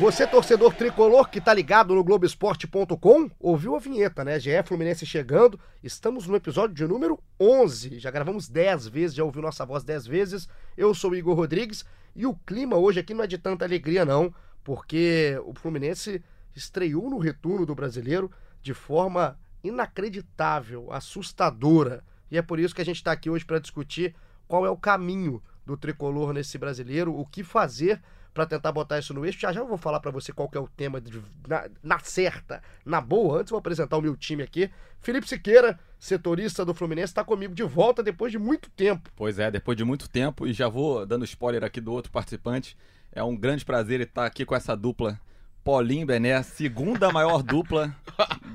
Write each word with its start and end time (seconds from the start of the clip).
Você, 0.00 0.26
torcedor 0.26 0.74
tricolor 0.74 1.30
que 1.30 1.40
tá 1.40 1.54
ligado 1.54 1.94
no 1.94 2.02
Globoesporte.com, 2.02 3.30
ouviu 3.38 3.76
a 3.76 3.78
vinheta, 3.78 4.24
né? 4.24 4.40
GE 4.40 4.50
Fluminense 4.64 5.06
chegando. 5.06 5.58
Estamos 5.84 6.26
no 6.26 6.34
episódio 6.34 6.74
de 6.74 6.84
número 6.84 7.18
11. 7.38 8.00
Já 8.00 8.10
gravamos 8.10 8.48
10 8.48 8.88
vezes, 8.88 9.14
já 9.14 9.22
ouviu 9.22 9.40
nossa 9.40 9.64
voz 9.64 9.84
10 9.84 10.06
vezes. 10.06 10.48
Eu 10.76 10.92
sou 10.94 11.12
o 11.12 11.16
Igor 11.16 11.36
Rodrigues 11.36 11.84
e 12.14 12.26
o 12.26 12.34
clima 12.34 12.76
hoje 12.76 12.98
aqui 12.98 13.14
não 13.14 13.22
é 13.22 13.26
de 13.28 13.38
tanta 13.38 13.64
alegria, 13.64 14.04
não, 14.04 14.34
porque 14.64 15.40
o 15.46 15.54
Fluminense 15.54 16.22
estreou 16.56 17.08
no 17.08 17.18
retorno 17.18 17.64
do 17.64 17.74
brasileiro 17.74 18.30
de 18.60 18.74
forma 18.74 19.38
inacreditável, 19.62 20.92
assustadora. 20.92 22.02
E 22.32 22.36
é 22.36 22.42
por 22.42 22.58
isso 22.58 22.74
que 22.74 22.82
a 22.82 22.84
gente 22.84 22.96
está 22.96 23.12
aqui 23.12 23.30
hoje 23.30 23.44
para 23.44 23.60
discutir 23.60 24.14
qual 24.48 24.66
é 24.66 24.70
o 24.70 24.76
caminho 24.76 25.40
do 25.64 25.76
tricolor 25.76 26.32
nesse 26.32 26.58
brasileiro, 26.58 27.16
o 27.16 27.24
que 27.24 27.44
fazer 27.44 28.02
para 28.34 28.44
tentar 28.44 28.72
botar 28.72 28.98
isso 28.98 29.14
no 29.14 29.24
eixo. 29.24 29.38
Já 29.38 29.52
já 29.52 29.60
eu 29.60 29.68
vou 29.68 29.78
falar 29.78 30.00
para 30.00 30.10
você 30.10 30.32
qual 30.32 30.48
que 30.48 30.58
é 30.58 30.60
o 30.60 30.66
tema 30.66 31.00
de, 31.00 31.22
na, 31.46 31.70
na, 31.82 31.98
certa, 32.00 32.60
na 32.84 33.00
boa. 33.00 33.38
Antes 33.38 33.52
eu 33.52 33.54
vou 33.54 33.60
apresentar 33.60 33.96
o 33.96 34.02
meu 34.02 34.16
time 34.16 34.42
aqui. 34.42 34.68
Felipe 35.00 35.28
Siqueira, 35.28 35.78
setorista 35.98 36.64
do 36.64 36.74
Fluminense, 36.74 37.12
está 37.12 37.22
comigo 37.22 37.54
de 37.54 37.62
volta 37.62 38.02
depois 38.02 38.32
de 38.32 38.38
muito 38.38 38.68
tempo. 38.70 39.08
Pois 39.14 39.38
é, 39.38 39.50
depois 39.50 39.76
de 39.76 39.84
muito 39.84 40.08
tempo. 40.08 40.46
E 40.46 40.52
já 40.52 40.68
vou 40.68 41.06
dando 41.06 41.24
spoiler 41.24 41.62
aqui 41.62 41.80
do 41.80 41.92
outro 41.92 42.10
participante. 42.10 42.76
É 43.12 43.22
um 43.22 43.36
grande 43.36 43.64
prazer 43.64 44.00
estar 44.00 44.26
aqui 44.26 44.44
com 44.44 44.56
essa 44.56 44.76
dupla. 44.76 45.18
Paulinho 45.62 46.04
Bené, 46.04 46.42
segunda 46.42 47.10
maior 47.10 47.40
dupla 47.44 47.94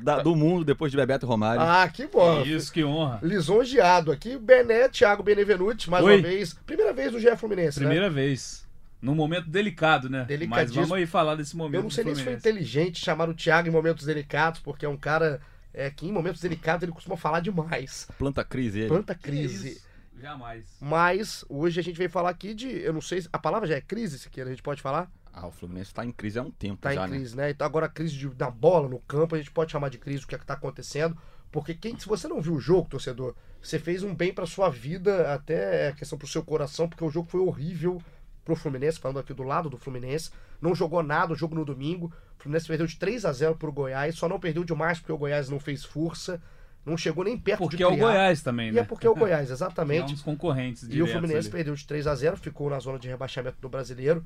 da, 0.03 0.21
do 0.21 0.35
mundo 0.35 0.63
depois 0.65 0.91
de 0.91 0.97
Bebeto 0.97 1.25
Romário. 1.25 1.61
Ah, 1.61 1.87
que 1.87 2.05
bom. 2.05 2.41
Isso, 2.43 2.71
que 2.71 2.83
honra. 2.83 3.19
Lisonjeado 3.23 4.11
aqui. 4.11 4.37
Bené, 4.37 4.89
Thiago 4.89 5.23
Benevenuti, 5.23 5.89
mais 5.89 6.03
Oi. 6.03 6.17
uma 6.17 6.21
vez. 6.21 6.53
Primeira 6.53 6.93
vez 6.93 7.11
no 7.13 7.19
GE 7.19 7.35
Fluminense, 7.37 7.79
Primeira 7.79 8.09
né? 8.09 8.13
vez. 8.13 8.68
Num 9.01 9.15
momento 9.15 9.49
delicado, 9.49 10.09
né? 10.09 10.25
Mas 10.47 10.71
vamos 10.73 10.91
aí 10.97 11.05
falar 11.05 11.35
desse 11.35 11.55
momento. 11.55 11.75
Eu 11.75 11.83
não 11.83 11.89
sei 11.89 12.03
nem 12.03 12.15
se 12.15 12.23
foi 12.23 12.33
inteligente 12.33 12.99
chamar 13.03 13.29
o 13.29 13.33
Thiago 13.33 13.67
em 13.67 13.71
momentos 13.71 14.05
delicados, 14.05 14.59
porque 14.59 14.85
é 14.85 14.89
um 14.89 14.97
cara 14.97 15.39
é, 15.73 15.89
que 15.89 16.05
em 16.07 16.11
momentos 16.11 16.41
delicados 16.41 16.83
ele 16.83 16.91
costuma 16.91 17.15
falar 17.15 17.39
demais. 17.39 18.07
Planta 18.17 18.43
crise 18.43 18.79
ele. 18.79 18.89
Que 19.13 19.13
crise. 19.15 19.81
Jamais. 20.21 20.65
Mas 20.81 21.45
hoje 21.47 21.79
a 21.79 21.83
gente 21.83 21.95
veio 21.97 22.09
falar 22.09 22.29
aqui 22.31 22.53
de. 22.53 22.67
Eu 22.67 22.91
não 22.91 22.99
sei. 23.01 23.21
se- 23.21 23.29
A 23.31 23.39
palavra 23.39 23.67
já 23.67 23.75
é 23.75 23.81
crise, 23.81 24.19
se 24.19 24.29
a 24.41 24.45
gente 24.45 24.61
pode 24.61 24.81
falar? 24.81 25.09
Ah, 25.31 25.47
o 25.47 25.51
Fluminense 25.51 25.93
tá 25.93 26.03
em 26.03 26.11
crise 26.11 26.37
há 26.37 26.41
um 26.41 26.51
tempo 26.51 26.81
Tá 26.81 26.93
já, 26.93 27.07
em 27.07 27.09
né? 27.11 27.15
crise, 27.17 27.37
né? 27.37 27.49
Então 27.51 27.65
agora 27.65 27.85
a 27.85 27.89
crise 27.89 28.17
de, 28.17 28.27
da 28.29 28.51
bola 28.51 28.89
no 28.89 28.99
campo, 28.99 29.35
a 29.35 29.37
gente 29.37 29.51
pode 29.51 29.71
chamar 29.71 29.87
de 29.89 29.97
crise 29.97 30.25
o 30.25 30.27
que 30.27 30.35
é 30.35 30.37
que 30.37 30.45
tá 30.45 30.55
acontecendo. 30.55 31.15
Porque 31.51 31.73
quem, 31.73 31.97
se 31.97 32.05
você 32.07 32.27
não 32.27 32.41
viu 32.41 32.55
o 32.55 32.59
jogo, 32.59 32.89
torcedor, 32.89 33.33
você 33.61 33.79
fez 33.79 34.03
um 34.03 34.13
bem 34.13 34.33
pra 34.33 34.45
sua 34.45 34.69
vida, 34.69 35.33
até 35.33 35.87
é 35.87 35.93
questão 35.93 36.17
pro 36.17 36.27
seu 36.27 36.43
coração, 36.43 36.87
porque 36.89 37.03
o 37.03 37.09
jogo 37.09 37.29
foi 37.29 37.39
horrível 37.39 38.01
pro 38.45 38.55
Fluminense, 38.55 38.99
falando 38.99 39.19
aqui 39.19 39.33
do 39.33 39.43
lado 39.43 39.69
do 39.69 39.77
Fluminense. 39.77 40.31
Não 40.61 40.73
jogou 40.75 41.01
nada 41.03 41.33
o 41.33 41.35
jogo 41.35 41.55
no 41.55 41.63
domingo. 41.65 42.07
O 42.37 42.41
Fluminense 42.43 42.67
perdeu 42.67 42.87
de 42.87 42.97
3 42.97 43.25
a 43.25 43.31
0 43.33 43.55
pro 43.55 43.71
Goiás, 43.71 44.15
só 44.15 44.27
não 44.29 44.39
perdeu 44.39 44.63
demais 44.63 44.99
porque 44.99 45.11
o 45.11 45.17
Goiás 45.17 45.49
não 45.49 45.59
fez 45.59 45.83
força. 45.83 46.41
Não 46.85 46.97
chegou 46.97 47.23
nem 47.25 47.37
perto 47.37 47.59
Porque 47.59 47.77
de 47.77 47.83
é 47.83 47.87
o 47.87 47.91
criar. 47.91 48.05
Goiás 48.05 48.41
também, 48.41 48.69
E 48.69 48.71
né? 48.71 48.79
é 48.81 48.83
porque 48.83 49.05
é 49.05 49.09
o 49.09 49.13
Goiás, 49.15 49.49
é 49.49 49.53
exatamente. 49.53 50.13
dos 50.13 50.21
concorrentes 50.21 50.83
E 50.89 51.01
o 51.01 51.07
Fluminense 51.07 51.47
ali. 51.47 51.51
perdeu 51.51 51.75
de 51.75 51.85
3 51.85 52.07
a 52.07 52.15
0 52.15 52.37
ficou 52.37 52.69
na 52.69 52.79
zona 52.79 52.97
de 52.97 53.07
rebaixamento 53.07 53.57
do 53.61 53.67
brasileiro. 53.69 54.23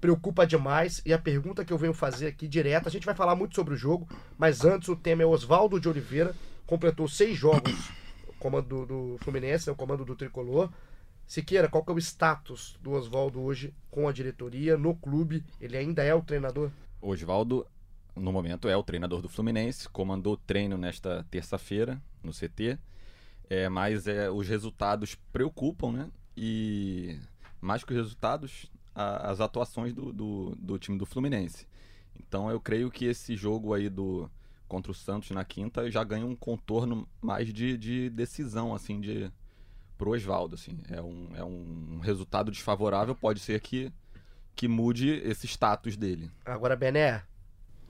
Preocupa 0.00 0.46
demais. 0.46 1.02
E 1.04 1.12
a 1.12 1.18
pergunta 1.18 1.64
que 1.64 1.72
eu 1.72 1.78
venho 1.78 1.92
fazer 1.92 2.28
aqui 2.28 2.46
direto, 2.46 2.86
a 2.86 2.90
gente 2.90 3.04
vai 3.04 3.14
falar 3.14 3.34
muito 3.34 3.54
sobre 3.56 3.74
o 3.74 3.76
jogo, 3.76 4.08
mas 4.38 4.64
antes 4.64 4.88
o 4.88 4.94
tema 4.96 5.22
é 5.22 5.26
Oswaldo 5.26 5.80
de 5.80 5.88
Oliveira, 5.88 6.34
completou 6.64 7.08
seis 7.08 7.36
jogos, 7.36 7.90
o 8.28 8.32
comando 8.38 8.68
do, 8.68 8.86
do 8.86 9.18
Fluminense, 9.18 9.66
né, 9.66 9.72
o 9.72 9.76
comando 9.76 10.04
do 10.04 10.14
Tricolor. 10.14 10.70
Siqueira, 11.26 11.68
qual 11.68 11.84
que 11.84 11.90
é 11.90 11.94
o 11.94 11.98
status 11.98 12.76
do 12.80 12.92
Oswaldo 12.92 13.40
hoje 13.40 13.74
com 13.90 14.08
a 14.08 14.12
diretoria, 14.12 14.76
no 14.76 14.94
clube? 14.94 15.44
Ele 15.60 15.76
ainda 15.76 16.02
é 16.02 16.14
o 16.14 16.22
treinador? 16.22 16.70
O 17.00 17.10
Osvaldo, 17.10 17.66
no 18.14 18.32
momento, 18.32 18.68
é 18.68 18.76
o 18.76 18.82
treinador 18.82 19.20
do 19.20 19.28
Fluminense, 19.28 19.88
comandou 19.88 20.34
o 20.34 20.36
treino 20.36 20.78
nesta 20.78 21.26
terça-feira 21.30 22.00
no 22.22 22.32
CT, 22.32 22.78
é, 23.50 23.68
mas 23.68 24.06
é, 24.06 24.30
os 24.30 24.46
resultados 24.48 25.16
preocupam, 25.32 25.92
né? 25.92 26.10
E 26.36 27.18
mais 27.60 27.82
que 27.82 27.92
os 27.92 27.96
resultados, 27.98 28.66
a- 28.94 29.30
as 29.30 29.40
atuações 29.40 29.92
do, 29.92 30.12
do, 30.12 30.54
do 30.56 30.78
time 30.78 30.96
do 30.98 31.06
Fluminense. 31.06 31.66
Então 32.18 32.50
eu 32.50 32.60
creio 32.60 32.90
que 32.90 33.04
esse 33.04 33.36
jogo 33.36 33.74
aí 33.74 33.88
do 33.88 34.30
contra 34.68 34.90
o 34.90 34.94
Santos 34.94 35.30
na 35.30 35.44
quinta 35.44 35.88
já 35.90 36.02
ganha 36.02 36.26
um 36.26 36.34
contorno 36.34 37.08
mais 37.22 37.52
de, 37.52 37.76
de 37.78 38.10
decisão, 38.10 38.74
assim, 38.74 39.00
de 39.00 39.30
pro 39.96 40.10
Oswaldo, 40.10 40.54
assim. 40.54 40.78
É 40.90 41.00
um, 41.00 41.28
é 41.34 41.44
um 41.44 42.00
resultado 42.02 42.50
desfavorável, 42.50 43.14
pode 43.14 43.40
ser 43.40 43.60
que, 43.60 43.92
que 44.54 44.68
mude 44.68 45.10
esse 45.24 45.46
status 45.46 45.96
dele. 45.96 46.30
Agora, 46.44 46.76
Bené, 46.76 47.22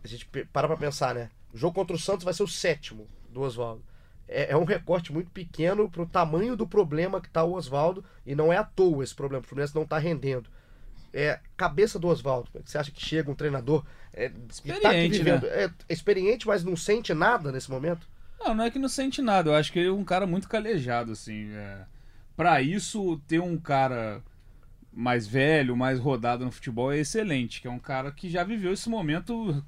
a 0.02 0.08
gente 0.08 0.26
para 0.52 0.68
pra 0.68 0.76
pensar, 0.76 1.14
né? 1.14 1.30
O 1.52 1.58
jogo 1.58 1.74
contra 1.74 1.96
o 1.96 1.98
Santos 1.98 2.24
vai 2.24 2.34
ser 2.34 2.42
o 2.42 2.48
sétimo 2.48 3.06
do 3.30 3.40
Oswaldo. 3.40 3.84
É, 4.28 4.52
é 4.52 4.56
um 4.56 4.64
recorte 4.64 5.12
muito 5.12 5.30
pequeno 5.30 5.88
pro 5.88 6.06
tamanho 6.06 6.56
do 6.56 6.66
problema 6.66 7.20
que 7.20 7.30
tá 7.30 7.44
o 7.44 7.54
Oswaldo, 7.54 8.04
e 8.24 8.34
não 8.34 8.52
é 8.52 8.56
à 8.56 8.64
toa 8.64 9.04
esse 9.04 9.14
problema. 9.14 9.44
O 9.44 9.46
Fluminense 9.46 9.74
não 9.74 9.86
tá 9.86 9.98
rendendo. 9.98 10.50
É, 11.12 11.40
cabeça 11.56 11.98
do 11.98 12.08
Oswaldo. 12.08 12.50
Você 12.64 12.76
acha 12.76 12.90
que 12.90 13.00
chega 13.00 13.30
um 13.30 13.34
treinador 13.34 13.84
é, 14.12 14.30
tá 14.30 14.34
Experiente, 14.50 15.18
vivendo, 15.18 15.46
é, 15.46 15.70
experiente, 15.88 16.46
mas 16.46 16.64
não 16.64 16.74
sente 16.74 17.12
nada 17.14 17.52
nesse 17.52 17.70
momento? 17.70 18.08
Não, 18.40 18.54
não 18.54 18.64
é 18.64 18.70
que 18.70 18.78
não 18.78 18.88
sente 18.88 19.20
nada. 19.20 19.50
Eu 19.50 19.54
acho 19.54 19.72
que 19.72 19.78
ele 19.78 19.88
é 19.88 19.92
um 19.92 20.04
cara 20.04 20.26
muito 20.26 20.48
calejado, 20.48 21.12
assim. 21.12 21.50
É... 21.52 21.84
Pra 22.36 22.60
isso, 22.60 23.20
ter 23.26 23.40
um 23.40 23.56
cara 23.58 24.22
mais 24.92 25.26
velho, 25.26 25.76
mais 25.76 25.98
rodado 25.98 26.44
no 26.44 26.50
futebol 26.50 26.92
é 26.92 26.98
excelente. 26.98 27.60
Que 27.60 27.68
é 27.68 27.70
um 27.70 27.78
cara 27.78 28.12
que 28.12 28.28
já 28.30 28.44
viveu 28.44 28.72
esse 28.72 28.88
momento. 28.88 29.64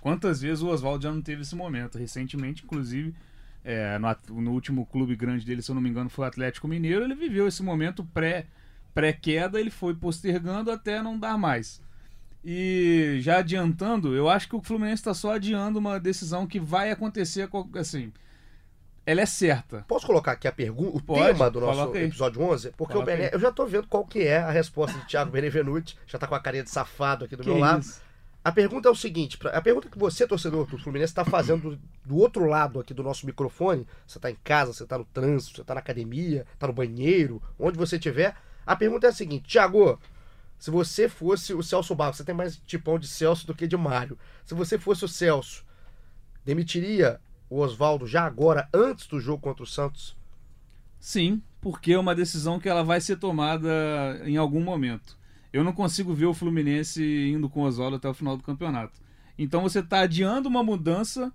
Quantas 0.00 0.40
vezes 0.40 0.62
o 0.62 0.68
Oswaldo 0.68 1.04
já 1.04 1.12
não 1.12 1.22
teve 1.22 1.42
esse 1.42 1.56
momento? 1.56 1.98
Recentemente, 1.98 2.64
inclusive, 2.64 3.14
é, 3.64 3.98
no, 3.98 4.42
no 4.42 4.52
último 4.52 4.86
clube 4.86 5.16
grande 5.16 5.44
dele, 5.44 5.62
se 5.62 5.70
eu 5.70 5.74
não 5.74 5.82
me 5.82 5.90
engano, 5.90 6.10
foi 6.10 6.24
o 6.24 6.28
Atlético 6.28 6.68
Mineiro. 6.68 7.04
Ele 7.04 7.14
viveu 7.14 7.48
esse 7.48 7.62
momento 7.62 8.04
pré- 8.04 8.46
pré-queda, 8.94 9.58
ele 9.60 9.70
foi 9.70 9.94
postergando 9.94 10.70
até 10.70 11.02
não 11.02 11.18
dar 11.18 11.36
mais. 11.38 11.82
E 12.44 13.18
já 13.20 13.38
adiantando, 13.38 14.14
eu 14.14 14.28
acho 14.28 14.48
que 14.48 14.54
o 14.56 14.62
Fluminense 14.62 15.00
está 15.00 15.12
só 15.14 15.32
adiando 15.32 15.78
uma 15.80 15.98
decisão 15.98 16.46
que 16.46 16.60
vai 16.60 16.90
acontecer, 16.92 17.48
co- 17.48 17.68
assim, 17.74 18.12
ela 19.06 19.20
é 19.20 19.26
certa. 19.26 19.84
Posso 19.86 20.04
colocar 20.04 20.32
aqui 20.32 20.48
a 20.48 20.52
pergunta, 20.52 20.96
o 20.96 21.00
Pode, 21.00 21.20
tema 21.20 21.48
do 21.48 21.60
nosso 21.60 21.96
episódio 21.96 22.42
11? 22.42 22.72
Porque 22.72 22.92
Coloca 22.92 23.12
o 23.12 23.16
Bené, 23.16 23.30
eu 23.32 23.38
já 23.38 23.52
tô 23.52 23.64
vendo 23.64 23.86
qual 23.86 24.04
que 24.04 24.24
é 24.24 24.38
a 24.38 24.50
resposta 24.50 24.98
de 24.98 25.06
Thiago 25.06 25.30
Benevenuti, 25.30 25.96
já 26.08 26.18
tá 26.18 26.26
com 26.26 26.34
a 26.34 26.40
carinha 26.40 26.64
de 26.64 26.70
safado 26.70 27.24
aqui 27.24 27.36
do 27.36 27.44
meu 27.44 27.56
lado. 27.56 27.82
isso? 27.82 28.04
A 28.42 28.50
pergunta 28.50 28.88
é 28.88 28.90
o 28.90 28.94
seguinte, 28.94 29.38
a 29.44 29.60
pergunta 29.60 29.88
que 29.88 29.98
você, 29.98 30.26
torcedor 30.26 30.66
do 30.66 30.78
Fluminense, 30.78 31.10
está 31.10 31.24
fazendo 31.24 31.70
do, 31.70 31.80
do 32.04 32.16
outro 32.16 32.46
lado 32.46 32.78
aqui 32.78 32.92
do 32.92 33.02
nosso 33.02 33.26
microfone, 33.26 33.86
você 34.06 34.18
está 34.18 34.30
em 34.30 34.36
casa, 34.42 34.72
você 34.72 34.82
está 34.82 34.98
no 34.98 35.04
trânsito, 35.04 35.56
você 35.56 35.62
está 35.62 35.74
na 35.74 35.80
academia, 35.80 36.46
está 36.52 36.66
no 36.66 36.72
banheiro, 36.72 37.42
onde 37.58 37.76
você 37.76 37.96
estiver, 37.96 38.36
a 38.64 38.76
pergunta 38.76 39.06
é 39.06 39.10
a 39.10 39.12
seguinte, 39.12 39.48
Thiago, 39.48 40.00
se 40.58 40.70
você 40.70 41.08
fosse 41.08 41.54
o 41.54 41.62
Celso 41.62 41.94
Barros, 41.94 42.18
você 42.18 42.24
tem 42.24 42.34
mais 42.34 42.56
tipão 42.66 42.98
de 42.98 43.08
Celso 43.08 43.46
do 43.46 43.54
que 43.54 43.66
de 43.66 43.76
Mário, 43.76 44.18
se 44.44 44.54
você 44.54 44.78
fosse 44.78 45.04
o 45.04 45.08
Celso, 45.08 45.64
demitiria 46.44 47.20
o 47.48 47.60
Oswaldo 47.60 48.06
já 48.06 48.24
agora, 48.24 48.68
antes 48.72 49.06
do 49.06 49.20
jogo 49.20 49.42
contra 49.42 49.62
o 49.62 49.66
Santos? 49.66 50.16
Sim, 50.98 51.42
porque 51.60 51.92
é 51.92 51.98
uma 51.98 52.14
decisão 52.14 52.58
que 52.58 52.68
ela 52.68 52.82
vai 52.82 53.00
ser 53.00 53.16
tomada 53.16 54.20
em 54.24 54.36
algum 54.36 54.62
momento. 54.62 55.16
Eu 55.52 55.62
não 55.64 55.72
consigo 55.72 56.12
ver 56.12 56.26
o 56.26 56.34
Fluminense 56.34 57.02
indo 57.34 57.48
com 57.48 57.60
o 57.60 57.64
Oswaldo 57.64 57.96
até 57.96 58.08
o 58.08 58.14
final 58.14 58.36
do 58.36 58.42
campeonato. 58.42 59.00
Então 59.38 59.62
você 59.62 59.80
está 59.80 60.00
adiando 60.00 60.48
uma 60.48 60.62
mudança 60.62 61.32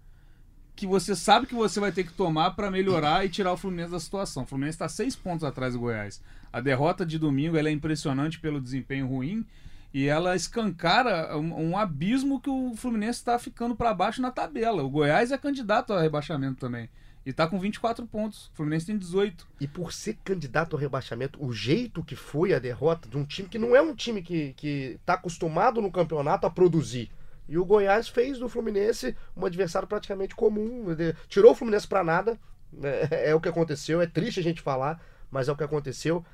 que 0.75 0.87
você 0.87 1.15
sabe 1.15 1.47
que 1.47 1.53
você 1.53 1.79
vai 1.79 1.91
ter 1.91 2.03
que 2.03 2.13
tomar 2.13 2.51
para 2.51 2.71
melhorar 2.71 3.25
e 3.25 3.29
tirar 3.29 3.53
o 3.53 3.57
Fluminense 3.57 3.91
da 3.91 3.99
situação. 3.99 4.43
O 4.43 4.45
Fluminense 4.45 4.75
está 4.75 4.89
seis 4.89 5.15
pontos 5.15 5.43
atrás 5.43 5.73
do 5.73 5.79
Goiás. 5.79 6.21
A 6.51 6.59
derrota 6.59 7.05
de 7.05 7.19
domingo 7.19 7.57
é 7.57 7.71
impressionante 7.71 8.39
pelo 8.39 8.59
desempenho 8.59 9.07
ruim 9.07 9.45
e 9.93 10.07
ela 10.07 10.35
escancara 10.35 11.37
um, 11.37 11.71
um 11.71 11.77
abismo 11.77 12.39
que 12.39 12.49
o 12.49 12.73
Fluminense 12.75 13.19
está 13.19 13.37
ficando 13.37 13.75
para 13.75 13.93
baixo 13.93 14.21
na 14.21 14.31
tabela. 14.31 14.83
O 14.83 14.89
Goiás 14.89 15.31
é 15.31 15.37
candidato 15.37 15.91
a 15.93 16.01
rebaixamento 16.01 16.59
também. 16.59 16.89
E 17.25 17.31
tá 17.33 17.45
com 17.47 17.59
24 17.59 18.05
pontos. 18.07 18.47
O 18.47 18.55
Fluminense 18.55 18.85
tem 18.87 18.97
18. 18.97 19.47
E 19.59 19.67
por 19.67 19.91
ser 19.91 20.17
candidato 20.23 20.75
ao 20.75 20.79
rebaixamento, 20.79 21.43
o 21.43 21.53
jeito 21.53 22.03
que 22.03 22.15
foi 22.15 22.53
a 22.53 22.59
derrota 22.59 23.07
de 23.07 23.17
um 23.17 23.25
time 23.25 23.49
que 23.49 23.59
não 23.59 23.75
é 23.75 23.81
um 23.81 23.93
time 23.93 24.21
que, 24.21 24.53
que 24.53 24.97
tá 25.05 25.13
acostumado 25.13 25.81
no 25.81 25.91
campeonato 25.91 26.47
a 26.47 26.49
produzir. 26.49 27.11
E 27.47 27.57
o 27.57 27.65
Goiás 27.65 28.07
fez 28.07 28.39
do 28.39 28.47
Fluminense 28.47 29.15
um 29.35 29.45
adversário 29.45 29.87
praticamente 29.87 30.33
comum. 30.33 30.85
Tirou 31.27 31.51
o 31.51 31.55
Fluminense 31.55 31.87
pra 31.87 32.03
nada. 32.03 32.39
É, 32.81 33.31
é 33.31 33.35
o 33.35 33.41
que 33.41 33.49
aconteceu. 33.49 34.01
É 34.01 34.07
triste 34.07 34.39
a 34.39 34.43
gente 34.43 34.61
falar, 34.61 35.03
mas 35.29 35.49
é 35.49 35.51
o 35.51 35.55
que 35.55 35.63
aconteceu. 35.63 36.25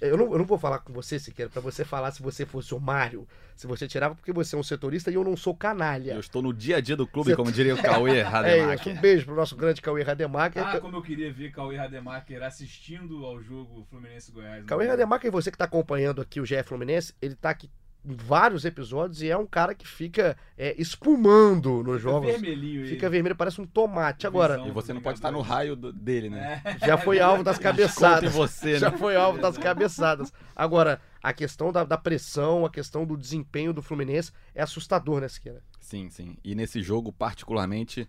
Eu 0.00 0.16
não, 0.16 0.32
eu 0.32 0.38
não 0.38 0.44
vou 0.44 0.58
falar 0.58 0.78
com 0.78 0.92
você, 0.92 1.18
Siqueira, 1.18 1.50
pra 1.50 1.60
você 1.60 1.84
falar 1.84 2.10
se 2.10 2.22
você 2.22 2.46
fosse 2.46 2.74
o 2.74 2.80
Mário. 2.80 3.26
Se 3.54 3.66
você 3.66 3.86
tirava, 3.86 4.14
porque 4.14 4.32
você 4.32 4.56
é 4.56 4.58
um 4.58 4.62
setorista 4.62 5.10
e 5.10 5.14
eu 5.14 5.22
não 5.22 5.36
sou 5.36 5.54
canalha. 5.54 6.12
Eu 6.14 6.20
estou 6.20 6.40
no 6.42 6.52
dia 6.52 6.78
a 6.78 6.80
dia 6.80 6.96
do 6.96 7.06
clube, 7.06 7.30
Você- 7.30 7.36
como 7.36 7.52
diria 7.52 7.74
o 7.74 7.80
Cauê 7.82 8.18
É. 8.18 8.22
Rademacher. 8.22 8.92
Um 8.96 9.00
beijo 9.00 9.26
pro 9.26 9.34
nosso 9.34 9.54
grande 9.56 9.80
Cauê 9.82 10.02
Rademacher. 10.02 10.66
Ah, 10.66 10.80
como 10.80 10.96
eu 10.96 11.02
queria 11.02 11.32
ver 11.32 11.52
Cauê 11.52 11.76
Rademacher 11.76 12.42
assistindo 12.42 13.24
ao 13.24 13.40
jogo 13.42 13.86
Fluminense-Goiás. 13.90 14.62
né? 14.62 14.64
Cauê 14.66 14.86
Rademacher, 14.88 15.30
você 15.30 15.50
que 15.50 15.58
tá 15.58 15.64
acompanhando 15.66 16.20
aqui 16.20 16.40
o 16.40 16.46
GE 16.46 16.62
Fluminense, 16.62 17.14
ele 17.22 17.34
tá 17.34 17.50
aqui 17.50 17.70
vários 18.04 18.64
episódios 18.66 19.22
e 19.22 19.30
é 19.30 19.36
um 19.36 19.46
cara 19.46 19.74
que 19.74 19.86
fica 19.88 20.36
é, 20.58 20.74
espumando 20.80 21.82
nos 21.82 21.96
Fica 21.96 22.10
jogos. 22.10 22.30
vermelhinho 22.32 22.80
ele. 22.82 22.88
Fica 22.90 23.08
vermelho, 23.08 23.34
parece 23.34 23.60
um 23.60 23.66
tomate. 23.66 24.26
Agora. 24.26 24.60
E 24.66 24.70
você 24.70 24.92
não 24.92 25.00
pode 25.00 25.18
estar 25.18 25.30
no 25.30 25.40
raio 25.40 25.74
do- 25.74 25.92
dele, 25.92 26.28
né? 26.28 26.60
É. 26.64 26.86
já 26.86 26.98
foi 26.98 27.18
alvo 27.20 27.42
das 27.42 27.56
cabeçadas. 27.58 28.32
você, 28.32 28.78
Já 28.78 28.90
né? 28.90 28.98
foi 28.98 29.16
alvo 29.16 29.40
das 29.40 29.56
cabeçadas. 29.56 30.32
Agora, 30.54 31.00
a 31.22 31.32
questão 31.32 31.72
da, 31.72 31.82
da 31.84 31.96
pressão, 31.96 32.66
a 32.66 32.70
questão 32.70 33.06
do 33.06 33.16
desempenho 33.16 33.72
do 33.72 33.80
Fluminense 33.80 34.32
é 34.54 34.62
assustador, 34.62 35.20
né, 35.22 35.28
Siqueira? 35.28 35.62
Sim, 35.80 36.10
sim. 36.10 36.36
E 36.44 36.54
nesse 36.54 36.82
jogo, 36.82 37.10
particularmente, 37.12 38.06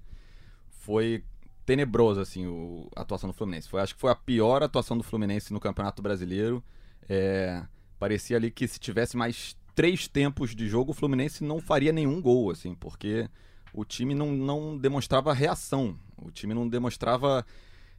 foi 0.70 1.24
tenebroso, 1.66 2.20
assim, 2.20 2.46
o- 2.46 2.90
a 2.96 3.02
atuação 3.02 3.30
do 3.30 3.34
Fluminense. 3.34 3.70
Foi, 3.70 3.82
acho 3.82 3.96
que 3.96 4.02
foi 4.02 4.12
a 4.12 4.16
pior 4.16 4.62
atuação 4.62 4.98
do 4.98 5.04
Fluminense 5.04 5.52
no 5.54 5.60
Campeonato 5.60 6.02
Brasileiro. 6.02 6.64
É, 7.10 7.64
parecia 7.98 8.36
ali 8.38 8.52
que 8.52 8.68
se 8.68 8.80
tivesse 8.80 9.16
mais 9.18 9.56
três 9.76 10.08
tempos 10.08 10.56
de 10.56 10.68
jogo, 10.68 10.92
o 10.92 10.96
Fluminense 10.96 11.44
não 11.44 11.60
faria 11.60 11.92
nenhum 11.92 12.22
gol, 12.22 12.50
assim, 12.50 12.74
porque 12.74 13.30
o 13.74 13.84
time 13.84 14.16
não, 14.16 14.32
não 14.32 14.78
demonstrava 14.78 15.34
reação. 15.34 16.00
O 16.18 16.32
time 16.32 16.54
não 16.54 16.68
demonstrava 16.68 17.46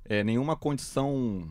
é, 0.05 0.25
nenhuma 0.25 0.57
condição 0.57 1.49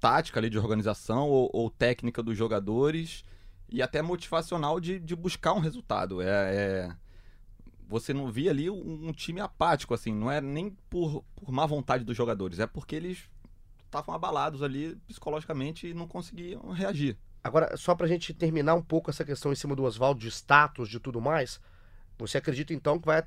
tática 0.00 0.40
ali 0.40 0.48
de 0.48 0.58
organização 0.58 1.28
ou, 1.28 1.50
ou 1.52 1.70
técnica 1.70 2.22
dos 2.22 2.36
jogadores 2.36 3.22
e 3.68 3.82
até 3.82 4.00
motivacional 4.00 4.80
de, 4.80 4.98
de 4.98 5.14
buscar 5.14 5.52
um 5.52 5.60
resultado. 5.60 6.22
É, 6.22 6.26
é- 6.28 6.96
você 7.88 8.12
não 8.12 8.32
via 8.32 8.50
ali 8.50 8.68
um, 8.68 9.08
um 9.08 9.12
time 9.12 9.40
apático, 9.40 9.94
assim, 9.94 10.12
não 10.12 10.28
é 10.28 10.40
nem 10.40 10.70
por, 10.90 11.22
por 11.36 11.52
má 11.52 11.64
vontade 11.66 12.02
dos 12.02 12.16
jogadores, 12.16 12.58
é 12.58 12.66
porque 12.66 12.96
eles 12.96 13.30
estavam 13.84 14.12
abalados 14.12 14.60
ali 14.60 14.96
psicologicamente 15.06 15.86
e 15.86 15.94
não 15.94 16.08
conseguiam 16.08 16.72
reagir. 16.72 17.16
Agora, 17.46 17.76
só 17.76 17.94
pra 17.94 18.06
gente 18.06 18.32
terminar 18.34 18.74
um 18.74 18.82
pouco 18.82 19.10
essa 19.10 19.24
questão 19.24 19.52
em 19.52 19.56
cima 19.56 19.74
do 19.76 19.84
Oswaldo, 19.84 20.20
de 20.20 20.28
status, 20.28 20.88
de 20.88 20.98
tudo 21.00 21.20
mais, 21.20 21.60
você 22.18 22.38
acredita 22.38 22.72
então 22.74 22.98
que 22.98 23.06
vai, 23.06 23.22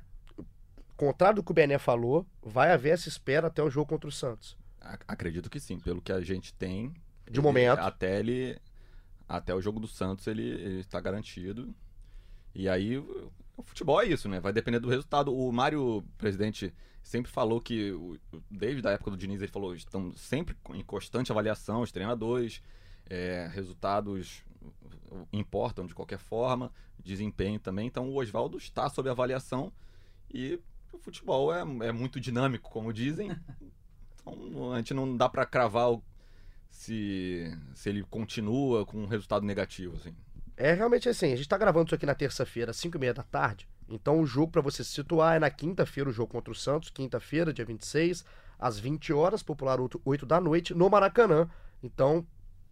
contrário 0.96 1.36
do 1.36 1.42
que 1.42 1.50
o 1.50 1.54
Bené 1.54 1.78
falou, 1.78 2.26
vai 2.42 2.72
haver 2.72 2.90
essa 2.94 3.08
espera 3.08 3.46
até 3.48 3.62
o 3.62 3.70
jogo 3.70 3.86
contra 3.88 4.08
o 4.08 4.12
Santos? 4.12 4.56
A- 4.80 4.98
Acredito 5.08 5.48
que 5.50 5.60
sim, 5.60 5.78
pelo 5.78 6.00
que 6.02 6.12
a 6.12 6.20
gente 6.20 6.52
tem. 6.54 6.88
De 7.26 7.38
ele- 7.38 7.40
momento. 7.40 7.78
Até 7.78 8.18
ele. 8.18 8.58
Até 9.28 9.54
o 9.54 9.60
jogo 9.60 9.78
do 9.78 9.86
Santos 9.86 10.26
ele, 10.26 10.80
está 10.80 11.00
garantido. 11.00 11.72
E 12.54 12.68
aí 12.68 12.98
o 12.98 13.62
futebol 13.62 14.00
é 14.02 14.06
isso, 14.06 14.28
né? 14.28 14.40
Vai 14.40 14.52
depender 14.52 14.80
do 14.80 14.88
resultado. 14.88 15.32
O 15.32 15.52
Mário, 15.52 16.02
presidente, 16.18 16.74
sempre 17.02 17.30
falou 17.30 17.60
que, 17.60 17.92
desde 18.50 18.86
a 18.88 18.90
época 18.90 19.12
do 19.12 19.16
Diniz, 19.16 19.40
ele 19.40 19.52
falou: 19.52 19.72
estão 19.74 20.12
sempre 20.16 20.56
em 20.74 20.82
constante 20.82 21.30
avaliação, 21.30 21.80
os 21.82 21.92
treinadores, 21.92 22.60
é, 23.10 23.50
resultados 23.52 24.42
importam 25.32 25.86
de 25.86 25.94
qualquer 25.94 26.18
forma, 26.18 26.72
desempenho 26.98 27.58
também. 27.58 27.86
Então 27.86 28.08
o 28.08 28.16
Oswaldo 28.16 28.56
está 28.56 28.88
sob 28.88 29.08
avaliação 29.10 29.72
e 30.32 30.58
o 30.92 30.98
futebol 30.98 31.52
é, 31.52 31.60
é 31.88 31.92
muito 31.92 32.20
dinâmico, 32.20 32.70
como 32.70 32.92
dizem. 32.92 33.30
Então 34.22 34.72
a 34.74 34.76
gente 34.76 34.92
não 34.92 35.16
dá 35.16 35.28
pra 35.30 35.46
cravar 35.46 35.90
o- 35.92 36.02
se, 36.70 37.50
se 37.74 37.88
ele 37.88 38.02
continua 38.04 38.84
com 38.84 38.98
um 38.98 39.06
resultado 39.06 39.44
negativo, 39.46 39.96
assim. 39.96 40.14
É 40.56 40.74
realmente 40.74 41.08
assim, 41.08 41.32
a 41.32 41.36
gente 41.36 41.48
tá 41.48 41.56
gravando 41.56 41.86
isso 41.86 41.94
aqui 41.94 42.04
na 42.04 42.14
terça-feira, 42.14 42.70
às 42.70 42.76
5 42.76 42.96
e 42.98 43.00
meia 43.00 43.14
da 43.14 43.22
tarde. 43.22 43.66
Então 43.88 44.20
o 44.20 44.26
jogo, 44.26 44.52
pra 44.52 44.60
você 44.60 44.84
se 44.84 44.90
situar, 44.90 45.36
é 45.36 45.38
na 45.38 45.50
quinta-feira 45.50 46.10
o 46.10 46.12
jogo 46.12 46.30
contra 46.30 46.52
o 46.52 46.54
Santos, 46.54 46.90
quinta-feira, 46.90 47.52
dia 47.52 47.64
26, 47.64 48.24
às 48.58 48.78
20 48.78 49.10
horas, 49.12 49.42
popular 49.42 49.78
8 50.04 50.26
da 50.26 50.38
noite, 50.38 50.74
no 50.74 50.88
Maracanã. 50.90 51.48
Então, 51.82 52.24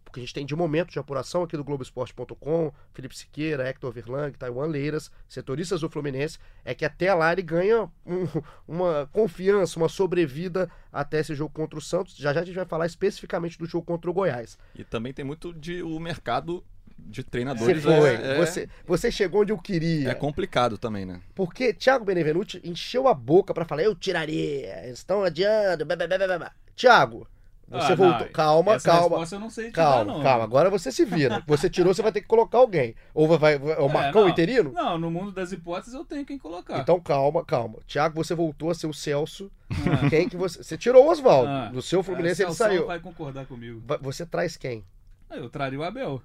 o 0.09 0.11
que 0.11 0.19
a 0.19 0.23
gente 0.23 0.33
tem 0.33 0.45
de 0.45 0.55
momento 0.55 0.91
de 0.91 0.97
apuração 0.99 1.43
aqui 1.43 1.55
do 1.55 1.63
Globoesporte.com, 1.63 2.71
Felipe 2.93 3.15
Siqueira, 3.15 3.67
Hector 3.67 3.91
Verlang, 3.91 4.31
Taiwan 4.37 4.65
Leiras, 4.65 5.11
setoristas 5.27 5.81
do 5.81 5.89
Fluminense, 5.89 6.39
é 6.65 6.73
que 6.73 6.83
até 6.83 7.13
lá 7.13 7.31
ele 7.31 7.43
ganha 7.43 7.83
um- 8.05 8.27
uma 8.67 9.07
confiança, 9.13 9.77
uma 9.79 9.87
sobrevida 9.87 10.69
até 10.91 11.19
esse 11.19 11.35
jogo 11.35 11.53
contra 11.53 11.77
o 11.77 11.81
Santos. 11.81 12.15
Já 12.17 12.33
já 12.33 12.41
a 12.41 12.45
gente 12.45 12.55
vai 12.55 12.65
falar 12.65 12.85
especificamente 12.87 13.57
do 13.57 13.65
jogo 13.65 13.85
contra 13.85 14.09
o 14.09 14.13
Goiás. 14.13 14.57
E 14.75 14.83
também 14.83 15.13
tem 15.13 15.23
muito 15.23 15.53
de 15.53 15.83
o 15.83 15.99
mercado 15.99 16.63
de 16.97 17.21
Você 17.21 17.29
treinadores. 17.29 17.83
foi, 17.83 17.93
é, 18.09 18.13
é- 18.13 18.37
você, 18.37 18.67
você 18.85 19.11
chegou 19.11 19.41
onde 19.41 19.53
eu 19.53 19.57
queria. 19.57 20.09
é 20.09 20.13
complicado 20.15 20.77
também, 20.77 21.05
né? 21.05 21.21
Porque 21.33 21.71
Thiago 21.73 22.03
Benevenuti 22.03 22.59
encheu 22.63 23.07
a 23.07 23.13
boca 23.13 23.53
pra 23.53 23.63
falar, 23.63 23.83
eu 23.83 23.95
tiraria, 23.95 24.85
eles 24.85 24.97
estão 24.99 25.23
adiando, 25.23 25.85
blá, 25.85 25.95
blá, 25.95 26.07
blá, 26.07 26.37
blá. 26.37 26.51
Thiago, 26.75 27.27
você 27.69 27.93
Ah, 27.93 27.95
voltou. 27.95 28.25
não, 28.25 28.31
calma, 28.33 28.73
essa 28.73 28.89
calma. 28.91 29.09
resposta 29.09 29.35
eu 29.35 29.39
não 29.39 29.49
sei 29.49 29.65
te 29.65 29.73
dar, 29.73 29.83
Calma, 29.83 30.13
não. 30.13 30.23
calma. 30.23 30.43
Agora 30.43 30.69
você 30.69 30.91
se 30.91 31.05
vira. 31.05 31.43
Você 31.47 31.69
tirou, 31.69 31.93
você 31.93 32.01
vai 32.01 32.11
ter 32.11 32.21
que 32.21 32.27
colocar 32.27 32.57
alguém. 32.57 32.95
Ou 33.13 33.27
vai, 33.27 33.37
vai 33.57 33.73
é 33.73 33.79
o 33.79 33.89
É, 33.89 33.93
Marcão 33.93 34.21
não. 34.23 34.29
interino? 34.29 34.71
Não, 34.73 34.97
no 34.97 35.11
mundo 35.11 35.31
das 35.31 35.51
hipóteses 35.51 35.93
eu 35.93 36.03
tenho 36.03 36.25
quem 36.25 36.37
colocar. 36.39 36.79
Então 36.79 36.99
calma, 36.99 37.45
calma. 37.45 37.77
Thiago, 37.87 38.15
você 38.15 38.33
voltou 38.33 38.69
a 38.71 38.73
ser 38.75 38.87
o 38.87 38.93
Celso. 38.93 39.51
Ah. 39.69 40.09
Quem 40.09 40.27
que 40.27 40.35
você. 40.35 40.63
Você 40.63 40.77
tirou 40.77 41.05
o 41.05 41.09
Oswaldo. 41.11 41.47
Ah, 41.49 41.69
No 41.71 41.81
seu 41.81 42.01
Fluminense 42.01 42.43
a 42.43 42.47
ele 42.47 42.55
saiu. 42.55 42.87
vai 42.87 42.99
concordar 42.99 43.45
comigo. 43.45 43.81
Você 44.01 44.25
traz 44.25 44.57
quem? 44.57 44.83
Ah, 45.29 45.35
Eu 45.37 45.49
traria 45.49 45.79
o 45.79 45.83
Abel. 45.83 46.21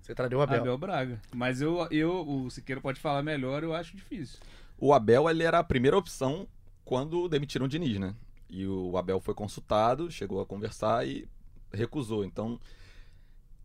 Você 0.00 0.14
traria 0.14 0.38
o 0.38 0.40
Abel. 0.40 0.60
Abel, 0.60 0.78
Braga. 0.78 1.20
Mas 1.34 1.60
eu, 1.60 1.86
eu, 1.90 2.26
o 2.26 2.48
Siqueira 2.50 2.80
pode 2.80 3.00
falar 3.00 3.22
melhor, 3.22 3.62
eu 3.64 3.74
acho 3.74 3.96
difícil. 3.96 4.38
O 4.78 4.94
Abel 4.94 5.28
ele 5.28 5.42
era 5.42 5.58
a 5.58 5.64
primeira 5.64 5.98
opção 5.98 6.46
quando 6.84 7.28
demitiram 7.28 7.66
o 7.66 7.68
Diniz, 7.68 7.98
né? 7.98 8.14
E 8.48 8.66
o 8.66 8.96
Abel 8.96 9.20
foi 9.20 9.34
consultado, 9.34 10.10
chegou 10.10 10.40
a 10.40 10.46
conversar 10.46 11.06
e 11.06 11.28
recusou. 11.72 12.24
Então, 12.24 12.58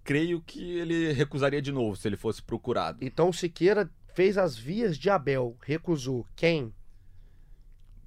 creio 0.03 0.41
que 0.41 0.61
ele 0.79 1.11
recusaria 1.13 1.61
de 1.61 1.71
novo 1.71 1.95
se 1.95 2.07
ele 2.07 2.17
fosse 2.17 2.41
procurado. 2.41 2.97
Então 3.01 3.29
o 3.29 3.33
Siqueira 3.33 3.89
fez 4.13 4.37
as 4.37 4.57
vias 4.57 4.97
de 4.97 5.09
Abel. 5.09 5.55
Recusou. 5.61 6.25
Quem? 6.35 6.73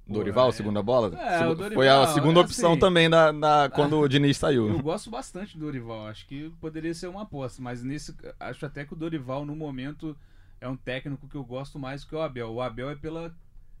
Dorival, 0.07 0.49
é. 0.49 0.51
segunda 0.51 0.83
bola? 0.83 1.19
É, 1.19 1.39
Segu- 1.39 1.55
Dorival, 1.55 1.73
foi 1.73 1.87
a 1.89 2.07
segunda 2.07 2.39
é 2.39 2.43
opção 2.43 2.71
assim. 2.73 2.79
também 2.79 3.09
na, 3.09 3.31
na- 3.33 3.69
quando 3.69 3.97
o 3.99 4.07
Diniz 4.07 4.37
Eu 4.37 4.39
saiu. 4.39 4.79
gosto 4.83 5.09
bastante 5.09 5.57
do 5.57 5.65
Dorival, 5.65 6.07
acho 6.07 6.27
que 6.27 6.51
poderia 6.61 6.93
ser 6.93 7.07
uma 7.07 7.23
aposta, 7.23 7.59
mas 7.61 7.81
nesse 7.81 8.15
acho 8.39 8.63
até 8.65 8.85
que 8.85 8.93
o 8.93 8.95
Dorival 8.95 9.45
no 9.45 9.55
momento 9.55 10.15
é 10.61 10.69
um 10.69 10.75
técnico 10.77 11.27
que 11.27 11.35
eu 11.35 11.43
gosto 11.43 11.79
mais 11.79 12.03
que 12.03 12.13
o 12.13 12.21
Abel. 12.21 12.51
O 12.53 12.61
Abel 12.61 12.91
é 12.91 12.95
pela 12.95 13.35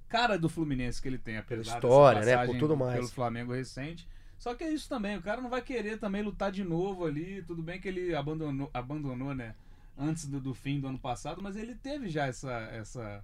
cara 0.07 0.37
do 0.37 0.47
Fluminense 0.49 1.01
que 1.01 1.07
ele 1.07 1.17
tem, 1.17 1.37
apesar 1.37 1.63
dessa 1.63 1.77
história, 1.77 2.21
né, 2.25 2.45
por 2.45 2.57
tudo 2.57 2.77
mais. 2.77 2.95
pelo 2.95 3.07
Flamengo 3.09 3.53
recente. 3.53 4.07
Só 4.37 4.53
que 4.53 4.63
é 4.63 4.71
isso 4.71 4.87
também, 4.89 5.17
o 5.17 5.21
cara 5.21 5.41
não 5.41 5.49
vai 5.49 5.61
querer 5.61 5.97
também 5.97 6.21
lutar 6.21 6.51
de 6.51 6.63
novo 6.63 7.05
ali. 7.05 7.41
Tudo 7.43 7.61
bem 7.63 7.79
que 7.79 7.87
ele 7.87 8.13
abandonou, 8.13 8.69
abandonou 8.73 9.33
né, 9.33 9.55
antes 9.97 10.25
do, 10.27 10.39
do 10.39 10.53
fim 10.53 10.79
do 10.79 10.87
ano 10.87 10.99
passado, 10.99 11.41
mas 11.41 11.55
ele 11.55 11.73
teve 11.75 12.09
já 12.09 12.25
essa, 12.27 12.51
essa 12.73 13.23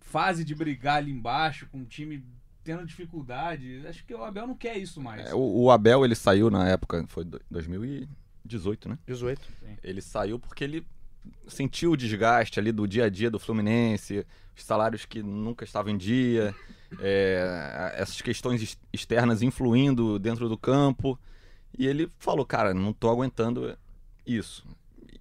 fase 0.00 0.44
de 0.44 0.54
brigar 0.54 0.96
ali 0.96 1.10
embaixo 1.10 1.66
com 1.72 1.80
o 1.80 1.84
time 1.86 2.22
tendo 2.62 2.84
dificuldade. 2.86 3.82
Acho 3.86 4.04
que 4.04 4.14
o 4.14 4.22
Abel 4.22 4.46
não 4.46 4.54
quer 4.54 4.76
isso 4.76 5.00
mais. 5.00 5.26
É, 5.30 5.34
o, 5.34 5.62
o 5.62 5.70
Abel 5.70 6.04
ele 6.04 6.14
saiu 6.14 6.50
na 6.50 6.68
época, 6.68 7.04
foi 7.08 7.24
do- 7.24 7.40
2018, 7.50 8.88
né? 8.88 8.98
18. 9.06 9.40
Ele 9.82 10.00
saiu 10.02 10.38
porque 10.38 10.62
ele 10.62 10.86
sentiu 11.46 11.92
o 11.92 11.96
desgaste 11.96 12.58
ali 12.60 12.72
do 12.72 12.86
dia 12.86 13.04
a 13.04 13.08
dia 13.08 13.30
do 13.30 13.38
Fluminense, 13.38 14.26
os 14.56 14.64
salários 14.64 15.04
que 15.04 15.22
nunca 15.22 15.64
estavam 15.64 15.92
em 15.92 15.96
dia, 15.96 16.54
é, 17.00 17.94
essas 17.96 18.20
questões 18.20 18.60
ex- 18.60 18.78
externas 18.92 19.42
influindo 19.42 20.18
dentro 20.18 20.48
do 20.48 20.56
campo. 20.56 21.18
E 21.78 21.86
ele 21.86 22.10
falou, 22.18 22.44
cara, 22.44 22.74
não 22.74 22.92
tô 22.92 23.08
aguentando 23.10 23.76
isso. 24.26 24.64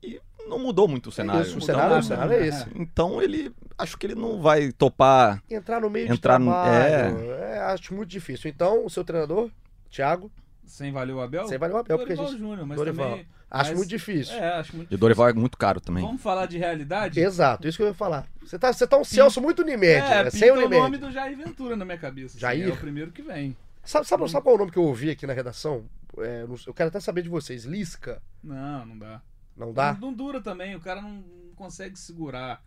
E 0.02 0.20
não 0.48 0.58
mudou 0.60 0.88
muito 0.88 1.08
o 1.08 1.12
cenário. 1.12 1.42
isso, 1.42 1.56
o 1.56 1.58
Então, 1.58 1.66
cenário, 1.76 1.98
o 1.98 2.04
cenário 2.04 2.34
é 2.34 2.48
esse. 2.48 2.66
Então 2.76 3.22
ele, 3.22 3.52
acho 3.78 3.98
que 3.98 4.08
ele 4.08 4.16
não 4.16 4.42
vai 4.42 4.72
topar. 4.72 5.44
Entrar 5.50 5.82
no 5.82 5.90
meio 5.90 6.12
Entrar 6.12 6.40
de 6.40 6.46
no- 6.46 6.52
trabalho. 6.52 7.32
É, 7.34 7.60
acho 7.60 7.94
muito 7.94 8.10
difícil. 8.10 8.50
Então, 8.50 8.86
o 8.86 8.90
seu 8.90 9.04
treinador, 9.04 9.52
Thiago, 9.92 10.32
Sem 10.68 10.92
valer 10.92 11.14
o 11.14 11.22
Abel? 11.22 11.48
Sem 11.48 11.58
valer 11.58 11.74
o 11.74 11.78
Abel, 11.78 11.98
porque 11.98 12.14
a 12.14 12.16
Dorival 12.16 12.32
gente- 12.34 12.40
Júnior, 12.48 12.68
mas 12.68 12.78
Dorival. 12.78 13.10
também... 13.12 13.28
acho 13.50 13.70
mas- 13.72 13.78
muito 13.78 13.90
difícil. 13.90 14.36
É, 14.36 14.54
acho 14.60 14.76
muito 14.76 14.92
E 14.92 14.96
o 14.96 14.98
Dorival 14.98 15.30
é 15.30 15.34
muito 15.34 15.58
caro 15.58 15.80
também. 15.82 16.04
Vamos 16.04 16.22
falar 16.22 16.46
de 16.46 16.58
realidade? 16.58 17.20
Exato, 17.20 17.68
isso 17.68 17.78
que 17.78 17.84
eu 17.84 17.88
ia 17.88 17.94
falar. 17.94 18.28
Você 18.42 18.60
tá, 18.60 18.72
você 18.74 18.86
tá 18.86 18.98
um 18.98 19.04
Celso 19.04 19.42
muito 19.42 19.62
Unimed, 19.62 19.86
É, 20.06 20.24
né? 20.26 20.30
Sem 20.30 20.42
pinta 20.42 20.54
o 20.54 20.62
nome 20.62 20.76
Unimed. 20.78 20.98
do 21.06 21.12
Jair 21.12 21.38
Ventura 21.38 21.76
na 21.76 21.86
minha 21.86 21.98
cabeça. 21.98 22.32
assim, 22.36 22.40
Jair? 22.40 22.68
é 22.70 22.72
o 22.74 22.78
primeiro 22.78 23.12
que 23.12 23.22
vem. 23.22 23.56
Sabe, 23.84 24.06
sabe, 24.06 24.30
sabe 24.30 24.44
qual 24.44 24.54
é 24.54 24.56
o 24.58 24.60
nome 24.60 24.72
que 24.72 24.78
eu 24.78 24.84
ouvi 24.84 25.10
aqui 25.10 25.26
na 25.26 25.34
redação? 25.34 25.86
É, 26.18 26.46
eu 26.66 26.74
quero 26.74 26.90
até 26.90 27.00
saber 27.00 27.22
de 27.22 27.30
vocês. 27.30 27.64
Lisca. 27.64 28.22
Não, 28.44 28.86
não 28.86 28.98
dá. 28.98 29.22
Não 29.56 29.72
dá? 29.74 29.94
Não, 29.94 30.02
não 30.10 30.14
dura 30.14 30.42
também, 30.42 30.76
o 30.76 30.80
cara 30.82 31.02
não, 31.02 31.24
consegue 31.56 31.98
segurar. 31.98 32.62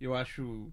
Eu 0.00 0.14
acho. 0.14 0.70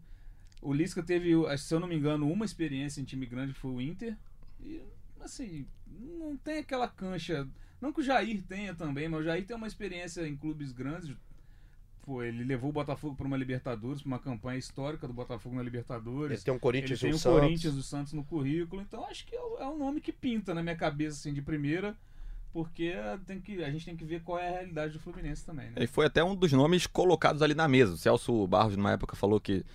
O 0.61 0.73
Lisca 0.73 1.01
teve, 1.03 1.31
se 1.57 1.73
eu 1.73 1.79
não 1.79 1.87
me 1.87 1.95
engano, 1.95 2.29
uma 2.31 2.43
experiência 2.45 2.99
em 3.01 3.03
time 3.03 3.25
grande 3.25 3.53
foi 3.53 3.71
o 3.71 3.81
Inter. 3.81 4.15
E, 4.61 4.81
assim, 5.21 5.65
não 5.87 6.35
tem 6.37 6.59
aquela 6.59 6.87
cancha. 6.87 7.47
Não 7.81 7.91
que 7.91 7.99
o 8.01 8.03
Jair 8.03 8.41
tenha 8.43 8.73
também, 8.73 9.09
mas 9.09 9.21
o 9.21 9.23
Jair 9.23 9.45
tem 9.45 9.55
uma 9.55 9.67
experiência 9.67 10.27
em 10.27 10.35
clubes 10.35 10.71
grandes. 10.71 11.15
Pô, 12.01 12.21
ele 12.21 12.43
levou 12.43 12.69
o 12.69 12.73
Botafogo 12.73 13.15
para 13.15 13.25
uma 13.25 13.37
Libertadores, 13.37 14.01
para 14.01 14.07
uma 14.07 14.19
campanha 14.19 14.57
histórica 14.59 15.07
do 15.07 15.13
Botafogo 15.13 15.55
na 15.55 15.61
Ele 15.61 15.69
Libertadores. 15.69 16.43
tem 16.43 16.51
um 16.53 16.55
Ele 16.55 16.61
Corinthians 16.61 16.99
e 16.99 17.01
tem 17.01 17.11
um 17.13 17.15
o 17.15 17.19
Santos. 17.19 17.39
Corinthians, 17.39 17.75
o 17.75 17.83
Santos 17.83 18.13
no 18.13 18.23
currículo, 18.25 18.81
então 18.81 19.05
acho 19.05 19.25
que 19.25 19.33
é, 19.35 19.41
o- 19.41 19.57
é 19.57 19.67
um 19.69 19.77
nome 19.77 20.01
que 20.01 20.11
pinta 20.11 20.53
na 20.53 20.61
minha 20.61 20.75
cabeça 20.75 21.17
assim 21.17 21.33
de 21.33 21.41
primeira, 21.41 21.95
porque 22.51 22.93
tem 23.25 23.39
que, 23.39 23.63
a 23.63 23.71
gente 23.71 23.85
tem 23.85 23.95
que 23.95 24.03
ver 24.03 24.21
qual 24.21 24.37
é 24.37 24.49
a 24.49 24.51
realidade 24.51 24.93
do 24.93 24.99
Fluminense 24.99 25.45
também, 25.45 25.67
né? 25.67 25.73
Ele 25.77 25.87
foi 25.87 26.05
até 26.05 26.21
um 26.21 26.35
dos 26.35 26.51
nomes 26.51 26.85
colocados 26.85 27.41
ali 27.41 27.53
na 27.55 27.69
mesa. 27.69 27.93
O 27.93 27.97
Celso 27.97 28.45
Barros, 28.47 28.75
numa 28.75 28.91
época, 28.91 29.15
falou 29.15 29.39
que 29.39 29.65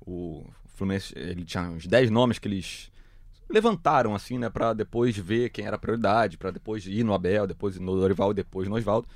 o 0.00 0.44
Fluminense 0.74 1.14
ele 1.16 1.44
tinha 1.44 1.62
uns 1.70 1.86
10 1.86 2.10
nomes 2.10 2.40
que 2.40 2.48
eles 2.48 2.90
levantaram, 3.48 4.14
assim, 4.14 4.38
né, 4.38 4.48
pra 4.50 4.72
depois 4.72 5.16
ver 5.16 5.50
quem 5.50 5.66
era 5.66 5.76
a 5.76 5.78
prioridade, 5.78 6.36
pra 6.36 6.50
depois 6.50 6.86
ir 6.86 7.04
no 7.04 7.14
Abel, 7.14 7.46
depois 7.46 7.78
no 7.78 7.96
Dorival, 7.96 8.34
depois 8.34 8.68
no 8.68 8.76
Oswaldo. 8.76 9.08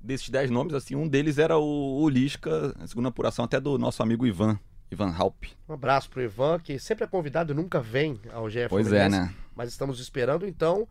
Desses 0.00 0.28
10 0.28 0.50
nomes, 0.50 0.74
assim, 0.74 0.94
um 0.94 1.08
deles 1.08 1.38
era 1.38 1.58
o, 1.58 2.02
o 2.02 2.08
Lisca, 2.08 2.74
a 2.78 2.86
segunda 2.86 3.08
apuração 3.08 3.44
até 3.44 3.58
do 3.58 3.76
nosso 3.78 4.02
amigo 4.02 4.26
Ivan, 4.26 4.58
Ivan 4.90 5.12
Halp. 5.16 5.44
Um 5.68 5.74
abraço 5.74 6.08
pro 6.08 6.22
Ivan, 6.22 6.58
que 6.60 6.78
sempre 6.78 7.04
é 7.04 7.06
convidado 7.06 7.52
e 7.52 7.56
nunca 7.56 7.80
vem 7.80 8.20
ao 8.32 8.48
GF 8.48 8.68
Pois 8.68 8.86
é, 8.92 9.08
Fluminense, 9.08 9.32
né? 9.32 9.34
Mas 9.56 9.70
estamos 9.70 9.98
esperando, 9.98 10.46
então. 10.46 10.86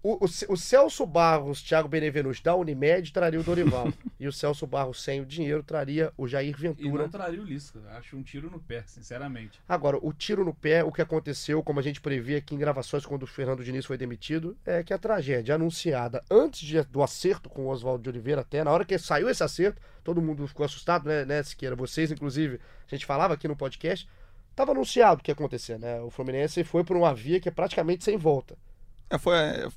O, 0.00 0.24
o, 0.24 0.52
o 0.52 0.56
Celso 0.56 1.04
Barros, 1.04 1.60
Thiago 1.60 1.88
Benevenuti 1.88 2.42
da 2.42 2.54
Unimed 2.54 3.12
traria 3.12 3.40
o 3.40 3.42
Dorival. 3.42 3.92
e 4.18 4.28
o 4.28 4.32
Celso 4.32 4.64
Barros 4.66 5.02
sem 5.02 5.20
o 5.20 5.26
dinheiro 5.26 5.62
traria 5.62 6.12
o 6.16 6.28
Jair 6.28 6.50
E 6.56 6.60
Ventura. 6.60 7.02
não 7.02 7.08
traria 7.10 7.40
o 7.40 7.44
Lisca, 7.44 7.80
acho 7.96 8.16
um 8.16 8.22
tiro 8.22 8.48
no 8.48 8.60
pé, 8.60 8.84
sinceramente. 8.86 9.60
Agora, 9.68 9.98
o 10.00 10.12
tiro 10.12 10.44
no 10.44 10.54
pé, 10.54 10.84
o 10.84 10.92
que 10.92 11.02
aconteceu, 11.02 11.62
como 11.64 11.80
a 11.80 11.82
gente 11.82 12.00
previa 12.00 12.38
aqui 12.38 12.54
em 12.54 12.58
gravações 12.58 13.04
quando 13.04 13.24
o 13.24 13.26
Fernando 13.26 13.64
Diniz 13.64 13.84
foi 13.84 13.98
demitido, 13.98 14.56
é 14.64 14.84
que 14.84 14.94
a 14.94 14.98
tragédia 14.98 15.56
anunciada 15.56 16.22
antes 16.30 16.60
de- 16.60 16.82
do 16.84 17.02
acerto 17.02 17.48
com 17.48 17.66
o 17.66 17.68
Oswaldo 17.68 18.02
de 18.04 18.08
Oliveira, 18.08 18.42
até 18.42 18.62
na 18.62 18.70
hora 18.70 18.84
que 18.84 18.96
saiu 18.98 19.28
esse 19.28 19.42
acerto, 19.42 19.82
todo 20.04 20.22
mundo 20.22 20.46
ficou 20.46 20.64
assustado, 20.64 21.06
né, 21.08 21.24
né 21.24 21.42
Siqueira? 21.42 21.74
Vocês, 21.74 22.12
inclusive, 22.12 22.60
a 22.86 22.94
gente 22.94 23.04
falava 23.04 23.34
aqui 23.34 23.48
no 23.48 23.56
podcast, 23.56 24.08
estava 24.50 24.70
anunciado 24.70 25.20
o 25.20 25.24
que 25.24 25.30
ia 25.30 25.34
acontecer, 25.34 25.76
né? 25.78 26.00
O 26.00 26.10
Fluminense 26.10 26.62
foi 26.62 26.84
por 26.84 26.96
uma 26.96 27.12
via 27.12 27.40
que 27.40 27.48
é 27.48 27.52
praticamente 27.52 28.04
sem 28.04 28.16
volta. 28.16 28.56
É, 29.10 29.16
foi, 29.16 29.34
é, 29.36 29.68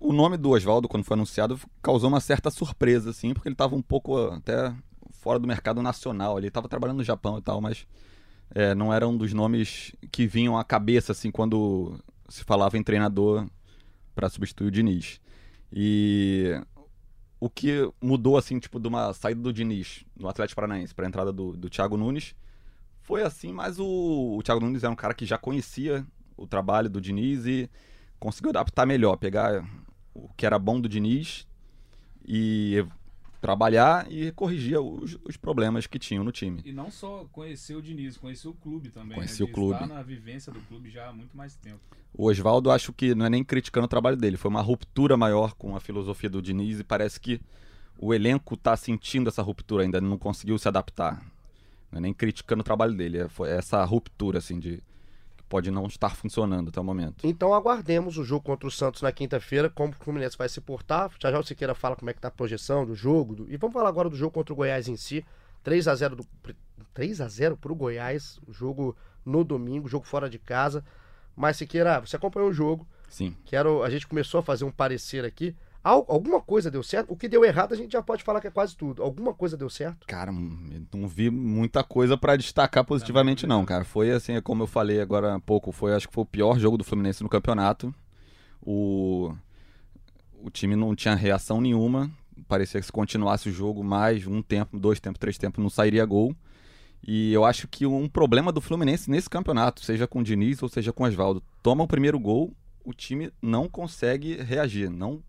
o 0.00 0.12
nome 0.12 0.36
do 0.36 0.50
Oswaldo, 0.50 0.88
quando 0.88 1.04
foi 1.04 1.14
anunciado, 1.14 1.60
causou 1.82 2.08
uma 2.08 2.20
certa 2.20 2.50
surpresa, 2.50 3.10
assim, 3.10 3.34
porque 3.34 3.48
ele 3.48 3.54
estava 3.54 3.76
um 3.76 3.82
pouco 3.82 4.16
ah, 4.16 4.36
até 4.36 4.74
fora 5.10 5.38
do 5.38 5.46
mercado 5.46 5.82
nacional. 5.82 6.38
Ele 6.38 6.48
estava 6.48 6.68
trabalhando 6.68 6.98
no 6.98 7.04
Japão 7.04 7.38
e 7.38 7.42
tal, 7.42 7.60
mas 7.60 7.86
é, 8.54 8.74
não 8.74 8.92
era 8.92 9.06
um 9.06 9.16
dos 9.16 9.32
nomes 9.32 9.92
que 10.10 10.26
vinham 10.26 10.58
à 10.58 10.64
cabeça, 10.64 11.12
assim, 11.12 11.30
quando 11.30 11.98
se 12.28 12.42
falava 12.42 12.78
em 12.78 12.82
treinador 12.82 13.46
para 14.14 14.28
substituir 14.28 14.68
o 14.68 14.70
Diniz. 14.70 15.20
E 15.72 16.60
o 17.38 17.48
que 17.48 17.90
mudou, 18.00 18.36
assim, 18.36 18.58
tipo, 18.58 18.80
de 18.80 18.88
uma 18.88 19.12
saída 19.12 19.40
do 19.40 19.52
Diniz 19.52 20.04
no 20.16 20.28
Atlético 20.28 20.56
Paranaense 20.56 20.94
para 20.94 21.06
a 21.06 21.08
entrada 21.08 21.32
do, 21.32 21.56
do 21.56 21.68
Thiago 21.68 21.96
Nunes 21.96 22.34
foi 23.02 23.22
assim, 23.22 23.52
mas 23.52 23.78
o, 23.78 24.36
o 24.36 24.42
Thiago 24.42 24.60
Nunes 24.60 24.84
era 24.84 24.92
um 24.92 24.96
cara 24.96 25.14
que 25.14 25.24
já 25.24 25.36
conhecia 25.36 26.06
o 26.36 26.46
trabalho 26.46 26.88
do 26.88 27.00
Diniz 27.00 27.44
e 27.46 27.68
conseguiu 28.18 28.50
adaptar 28.50 28.86
melhor, 28.86 29.16
pegar 29.16 29.64
o 30.14 30.28
que 30.36 30.44
era 30.44 30.58
bom 30.58 30.80
do 30.80 30.88
Diniz 30.88 31.46
e 32.26 32.84
trabalhar 33.40 34.10
e 34.12 34.30
corrigir 34.32 34.78
os, 34.78 35.18
os 35.24 35.36
problemas 35.36 35.86
que 35.86 35.98
tinham 35.98 36.22
no 36.22 36.30
time. 36.30 36.60
E 36.64 36.72
não 36.72 36.90
só 36.90 37.26
conhecer 37.32 37.74
o 37.74 37.82
Diniz, 37.82 38.16
conhecer 38.16 38.48
o 38.48 38.52
clube 38.52 38.90
também. 38.90 39.16
Conhecer 39.16 39.44
né? 39.44 39.50
o 39.50 39.52
clube. 39.52 39.74
estar 39.74 39.86
na 39.86 40.02
vivência 40.02 40.52
do 40.52 40.60
clube 40.60 40.90
já 40.90 41.08
há 41.08 41.12
muito 41.12 41.36
mais 41.36 41.54
tempo. 41.56 41.80
O 42.12 42.26
Oswaldo, 42.26 42.70
acho 42.70 42.92
que 42.92 43.14
não 43.14 43.24
é 43.24 43.30
nem 43.30 43.42
criticando 43.42 43.86
o 43.86 43.88
trabalho 43.88 44.16
dele, 44.16 44.36
foi 44.36 44.50
uma 44.50 44.60
ruptura 44.60 45.16
maior 45.16 45.54
com 45.54 45.74
a 45.74 45.80
filosofia 45.80 46.28
do 46.28 46.42
Diniz 46.42 46.80
e 46.80 46.84
parece 46.84 47.18
que 47.18 47.40
o 47.98 48.12
elenco 48.12 48.54
está 48.54 48.76
sentindo 48.76 49.28
essa 49.28 49.42
ruptura 49.42 49.84
ainda, 49.84 50.00
não 50.00 50.18
conseguiu 50.18 50.58
se 50.58 50.68
adaptar. 50.68 51.22
Não 51.90 51.98
é 51.98 52.00
nem 52.00 52.14
criticando 52.14 52.60
o 52.60 52.64
trabalho 52.64 52.94
dele, 52.94 53.18
é, 53.18 53.28
foi 53.28 53.50
essa 53.50 53.82
ruptura, 53.84 54.38
assim, 54.38 54.58
de 54.58 54.82
pode 55.50 55.70
não 55.70 55.84
estar 55.86 56.14
funcionando 56.16 56.68
até 56.68 56.80
o 56.80 56.84
momento. 56.84 57.26
Então 57.26 57.52
aguardemos 57.52 58.16
o 58.16 58.24
jogo 58.24 58.42
contra 58.44 58.66
o 58.66 58.70
Santos 58.70 59.02
na 59.02 59.10
quinta-feira, 59.12 59.68
como 59.68 59.92
o 59.92 59.96
Fluminense 59.96 60.38
vai 60.38 60.48
se 60.48 60.60
portar. 60.60 61.10
Já 61.20 61.30
já 61.30 61.38
o 61.38 61.42
Siqueira 61.42 61.74
fala 61.74 61.96
como 61.96 62.08
é 62.08 62.14
que 62.14 62.20
tá 62.20 62.28
a 62.28 62.30
projeção 62.30 62.86
do 62.86 62.94
jogo. 62.94 63.34
do- 63.34 63.52
E 63.52 63.56
vamos 63.58 63.74
falar 63.74 63.88
agora 63.88 64.08
do 64.08 64.16
jogo 64.16 64.32
contra 64.32 64.52
o 64.54 64.56
Goiás 64.56 64.86
em 64.88 64.96
si. 64.96 65.22
3 65.62 65.86
a 65.88 65.94
0 65.94 66.16
do 66.16 66.26
3 66.94 67.20
a 67.20 67.28
0 67.28 67.56
pro 67.56 67.74
Goiás, 67.74 68.38
o 68.46 68.52
jogo 68.52 68.96
no 69.26 69.44
domingo, 69.44 69.88
jogo 69.88 70.06
fora 70.06 70.30
de 70.30 70.38
casa. 70.38 70.82
Mas 71.36 71.56
Siqueira, 71.56 72.00
você 72.00 72.16
acompanhou 72.16 72.48
o 72.48 72.52
jogo. 72.52 72.86
Sim. 73.08 73.36
Quero, 73.44 73.82
a 73.82 73.90
gente 73.90 74.06
começou 74.06 74.38
a 74.40 74.42
fazer 74.42 74.64
um 74.64 74.70
parecer 74.70 75.24
aqui. 75.24 75.54
Al- 75.82 76.04
alguma 76.08 76.40
coisa 76.40 76.70
deu 76.70 76.82
certo? 76.82 77.10
O 77.12 77.16
que 77.16 77.28
deu 77.28 77.44
errado 77.44 77.72
a 77.72 77.76
gente 77.76 77.92
já 77.92 78.02
pode 78.02 78.22
falar 78.22 78.40
que 78.40 78.46
é 78.46 78.50
quase 78.50 78.76
tudo. 78.76 79.02
Alguma 79.02 79.32
coisa 79.32 79.56
deu 79.56 79.70
certo? 79.70 80.06
Cara, 80.06 80.30
eu 80.30 80.82
não 80.98 81.08
vi 81.08 81.30
muita 81.30 81.82
coisa 81.82 82.16
pra 82.18 82.36
destacar 82.36 82.84
positivamente, 82.84 83.46
não, 83.46 83.64
cara. 83.64 83.84
Foi 83.84 84.10
assim, 84.10 84.38
como 84.42 84.62
eu 84.62 84.66
falei 84.66 85.00
agora 85.00 85.34
há 85.34 85.40
pouco, 85.40 85.72
foi 85.72 85.94
acho 85.94 86.06
que 86.08 86.14
foi 86.14 86.22
o 86.22 86.26
pior 86.26 86.58
jogo 86.58 86.76
do 86.76 86.84
Fluminense 86.84 87.22
no 87.22 87.28
campeonato. 87.30 87.94
O, 88.62 89.32
o 90.42 90.50
time 90.50 90.76
não 90.76 90.94
tinha 90.94 91.14
reação 91.14 91.60
nenhuma. 91.60 92.10
Parecia 92.46 92.80
que 92.80 92.86
se 92.86 92.92
continuasse 92.92 93.48
o 93.48 93.52
jogo 93.52 93.82
mais 93.82 94.26
um 94.26 94.42
tempo, 94.42 94.78
dois 94.78 95.00
tempos, 95.00 95.18
três 95.18 95.38
tempos, 95.38 95.62
não 95.62 95.70
sairia 95.70 96.04
gol. 96.04 96.34
E 97.06 97.32
eu 97.32 97.44
acho 97.46 97.66
que 97.66 97.86
um 97.86 98.06
problema 98.06 98.52
do 98.52 98.60
Fluminense 98.60 99.10
nesse 99.10 99.30
campeonato, 99.30 99.82
seja 99.82 100.06
com 100.06 100.20
o 100.20 100.22
Diniz 100.22 100.62
ou 100.62 100.68
seja 100.68 100.92
com 100.92 101.04
o 101.04 101.06
Oswaldo, 101.06 101.42
toma 101.62 101.84
o 101.84 101.88
primeiro 101.88 102.18
gol, 102.18 102.52
o 102.84 102.92
time 102.92 103.30
não 103.40 103.66
consegue 103.68 104.36
reagir, 104.42 104.90
não 104.90 105.22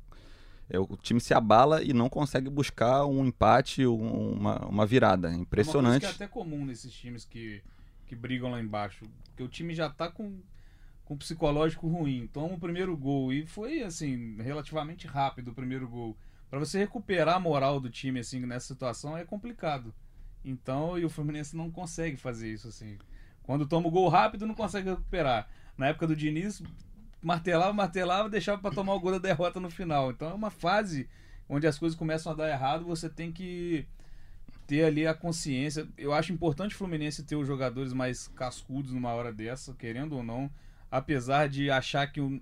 é, 0.72 0.80
o 0.80 0.98
time 0.98 1.20
se 1.20 1.34
abala 1.34 1.84
e 1.84 1.94
não 1.94 2.10
consegue 2.10 2.50
buscar 2.50 3.06
um 3.06 3.26
empate, 3.26 3.86
um- 3.86 4.32
uma, 4.34 4.66
uma 4.66 4.86
virada. 4.86 5.28
É 5.28 5.32
Uma 5.32 5.42
impressionante. 5.42 6.02
coisa 6.02 6.16
que 6.16 6.24
é 6.24 6.26
até 6.26 6.34
comum 6.34 6.66
nesses 6.66 6.92
times 6.94 7.26
que, 7.26 7.62
que 8.08 8.16
brigam 8.16 8.50
lá 8.52 8.60
embaixo. 8.62 9.06
Porque 9.26 9.44
o 9.44 9.48
time 9.48 9.74
já 9.76 9.90
tá 9.90 10.10
com, 10.10 10.40
com 11.06 11.18
psicológico 11.18 11.88
ruim. 11.88 12.28
Toma 12.32 12.56
o 12.56 12.60
primeiro 12.60 12.96
gol. 12.98 13.32
E 13.34 13.46
foi, 13.46 13.84
assim, 13.84 14.38
relativamente 14.42 15.08
rápido 15.08 15.50
o 15.52 15.54
primeiro 15.54 15.88
gol. 15.88 16.18
Pra 16.50 16.60
você 16.60 16.80
recuperar 16.80 17.36
a 17.36 17.40
moral 17.40 17.80
do 17.80 17.90
time, 17.90 18.20
assim, 18.20 18.40
nessa 18.46 18.68
situação 18.68 19.18
é 19.18 19.24
complicado. 19.24 19.94
Então, 20.44 20.98
e 20.98 21.06
o 21.06 21.10
Fluminense 21.10 21.56
não 21.56 21.70
consegue 21.70 22.18
fazer 22.18 22.52
isso, 22.52 22.68
assim. 22.68 22.98
Quando 23.44 23.66
toma 23.68 23.88
o 23.88 23.92
gol 23.92 24.08
rápido, 24.10 24.46
não 24.48 24.56
consegue 24.56 24.90
recuperar. 24.90 25.48
Na 25.78 25.88
época 25.88 26.08
do 26.08 26.16
Diniz, 26.16 26.62
martelava, 27.22 27.74
martelava, 27.74 28.30
deixava 28.30 28.62
pra 28.62 28.72
tomar 28.72 28.94
o 28.96 29.00
gol 29.00 29.12
da 29.12 29.20
derrota 29.20 29.60
no 29.60 29.70
final. 29.70 30.12
Então 30.12 30.30
é 30.30 30.34
uma 30.34 30.50
fase 30.50 31.08
onde 31.48 31.68
as 31.68 31.78
coisas 31.78 31.98
começam 31.98 32.32
a 32.32 32.36
dar 32.36 32.50
errado, 32.50 32.86
você 32.86 33.10
tem 33.10 33.32
que 33.32 33.86
ter 34.66 34.86
ali 34.86 35.06
a 35.06 35.14
consciência. 35.14 35.88
Eu 35.98 36.14
acho 36.14 36.32
importante 36.32 36.74
o 36.74 36.78
Fluminense 36.78 37.24
ter 37.24 37.36
os 37.36 37.46
jogadores 37.46 37.94
mais 37.94 38.28
cascudos 38.30 38.94
numa 38.94 39.14
hora 39.14 39.32
dessa, 39.34 39.74
querendo 39.74 40.16
ou 40.16 40.24
não, 40.24 40.50
apesar 40.90 41.50
de 41.50 41.70
achar 41.70 42.08
que 42.08 42.22
o, 42.22 42.42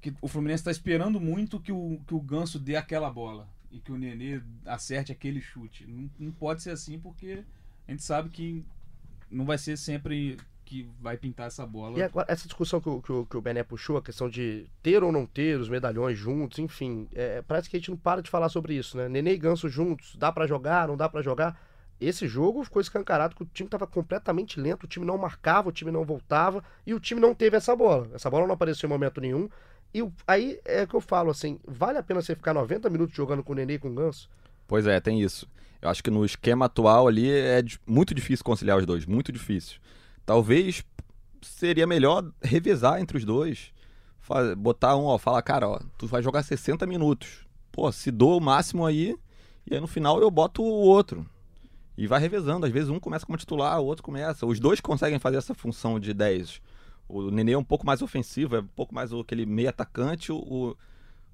que 0.00 0.14
o 0.20 0.28
Fluminense 0.28 0.62
está 0.62 0.70
esperando 0.70 1.20
muito 1.20 1.60
que 1.60 1.70
o, 1.70 2.00
que 2.06 2.14
o 2.14 2.20
Ganso 2.20 2.58
dê 2.58 2.76
aquela 2.76 3.10
bola 3.10 3.46
e 3.70 3.78
que 3.78 3.92
o 3.92 3.98
Nenê 3.98 4.42
acerte 4.64 5.12
aquele 5.12 5.40
chute. 5.40 5.86
Não, 5.86 6.10
não 6.18 6.32
pode 6.32 6.62
ser 6.62 6.70
assim 6.70 6.98
porque 6.98 7.44
a 7.86 7.90
gente 7.90 8.02
sabe 8.02 8.30
que 8.30 8.64
não 9.30 9.44
vai 9.44 9.58
ser 9.58 9.76
sempre 9.76 10.38
que 10.72 10.88
vai 10.98 11.18
pintar 11.18 11.48
essa 11.48 11.66
bola. 11.66 11.98
E 11.98 12.02
agora, 12.02 12.24
essa 12.30 12.46
discussão 12.46 12.80
que 12.80 12.88
o, 12.88 13.02
que, 13.02 13.12
o, 13.12 13.26
que 13.26 13.36
o 13.36 13.42
Bené 13.42 13.62
puxou, 13.62 13.98
a 13.98 14.02
questão 14.02 14.26
de 14.26 14.66
ter 14.82 15.04
ou 15.04 15.12
não 15.12 15.26
ter 15.26 15.60
os 15.60 15.68
medalhões 15.68 16.18
juntos, 16.18 16.58
enfim, 16.58 17.06
é, 17.14 17.42
parece 17.42 17.68
que 17.68 17.76
a 17.76 17.78
gente 17.78 17.90
não 17.90 17.96
para 17.98 18.22
de 18.22 18.30
falar 18.30 18.48
sobre 18.48 18.74
isso, 18.74 18.96
né? 18.96 19.06
Nenê 19.06 19.34
e 19.34 19.36
Ganso 19.36 19.68
juntos, 19.68 20.16
dá 20.16 20.32
pra 20.32 20.46
jogar, 20.46 20.88
não 20.88 20.96
dá 20.96 21.10
pra 21.10 21.20
jogar. 21.20 21.60
Esse 22.00 22.26
jogo 22.26 22.64
ficou 22.64 22.80
escancarado 22.80 23.36
que 23.36 23.42
o 23.42 23.46
time 23.52 23.68
tava 23.68 23.86
completamente 23.86 24.58
lento, 24.58 24.84
o 24.84 24.86
time 24.88 25.04
não 25.04 25.18
marcava, 25.18 25.68
o 25.68 25.72
time 25.72 25.90
não 25.90 26.04
voltava 26.04 26.64
e 26.86 26.94
o 26.94 27.00
time 27.00 27.20
não 27.20 27.34
teve 27.34 27.54
essa 27.54 27.76
bola. 27.76 28.08
Essa 28.14 28.30
bola 28.30 28.46
não 28.46 28.54
apareceu 28.54 28.86
em 28.86 28.90
momento 28.90 29.20
nenhum. 29.20 29.50
E 29.92 30.02
aí 30.26 30.58
é 30.64 30.86
que 30.86 30.94
eu 30.94 31.02
falo 31.02 31.30
assim, 31.30 31.60
vale 31.68 31.98
a 31.98 32.02
pena 32.02 32.22
você 32.22 32.34
ficar 32.34 32.54
90 32.54 32.88
minutos 32.88 33.14
jogando 33.14 33.42
com 33.42 33.52
o 33.52 33.56
Nenê 33.56 33.74
e 33.74 33.78
com 33.78 33.90
o 33.90 33.94
Ganso? 33.94 34.30
Pois 34.66 34.86
é, 34.86 34.98
tem 35.00 35.20
isso. 35.20 35.46
Eu 35.82 35.90
acho 35.90 36.02
que 36.02 36.10
no 36.10 36.24
esquema 36.24 36.64
atual 36.64 37.06
ali 37.06 37.30
é 37.30 37.62
muito 37.86 38.14
difícil 38.14 38.42
conciliar 38.42 38.78
os 38.78 38.86
dois, 38.86 39.04
muito 39.04 39.30
difícil. 39.30 39.78
Talvez 40.24 40.84
seria 41.42 41.86
melhor 41.86 42.24
revezar 42.42 43.00
entre 43.00 43.16
os 43.16 43.24
dois. 43.24 43.72
Botar 44.56 44.96
um, 44.96 45.04
ó, 45.04 45.18
fala, 45.18 45.42
cara, 45.42 45.68
ó, 45.68 45.80
tu 45.98 46.06
vai 46.06 46.22
jogar 46.22 46.42
60 46.42 46.86
minutos. 46.86 47.46
Pô, 47.70 47.90
se 47.90 48.10
dou 48.10 48.38
o 48.38 48.40
máximo 48.40 48.86
aí, 48.86 49.16
e 49.68 49.74
aí 49.74 49.80
no 49.80 49.86
final 49.86 50.20
eu 50.20 50.30
boto 50.30 50.62
o 50.62 50.66
outro. 50.66 51.26
E 51.96 52.06
vai 52.06 52.20
revezando. 52.20 52.64
Às 52.64 52.72
vezes 52.72 52.88
um 52.88 52.98
começa 52.98 53.26
como 53.26 53.36
titular, 53.36 53.78
o 53.80 53.84
outro 53.84 54.02
começa. 54.02 54.46
Os 54.46 54.58
dois 54.58 54.80
conseguem 54.80 55.18
fazer 55.18 55.36
essa 55.36 55.54
função 55.54 56.00
de 56.00 56.14
10. 56.14 56.62
O 57.08 57.30
Nenê 57.30 57.52
é 57.52 57.58
um 57.58 57.64
pouco 57.64 57.84
mais 57.84 58.00
ofensivo, 58.00 58.56
é 58.56 58.60
um 58.60 58.66
pouco 58.66 58.94
mais 58.94 59.12
aquele 59.12 59.44
meio 59.44 59.68
atacante, 59.68 60.32
o, 60.32 60.74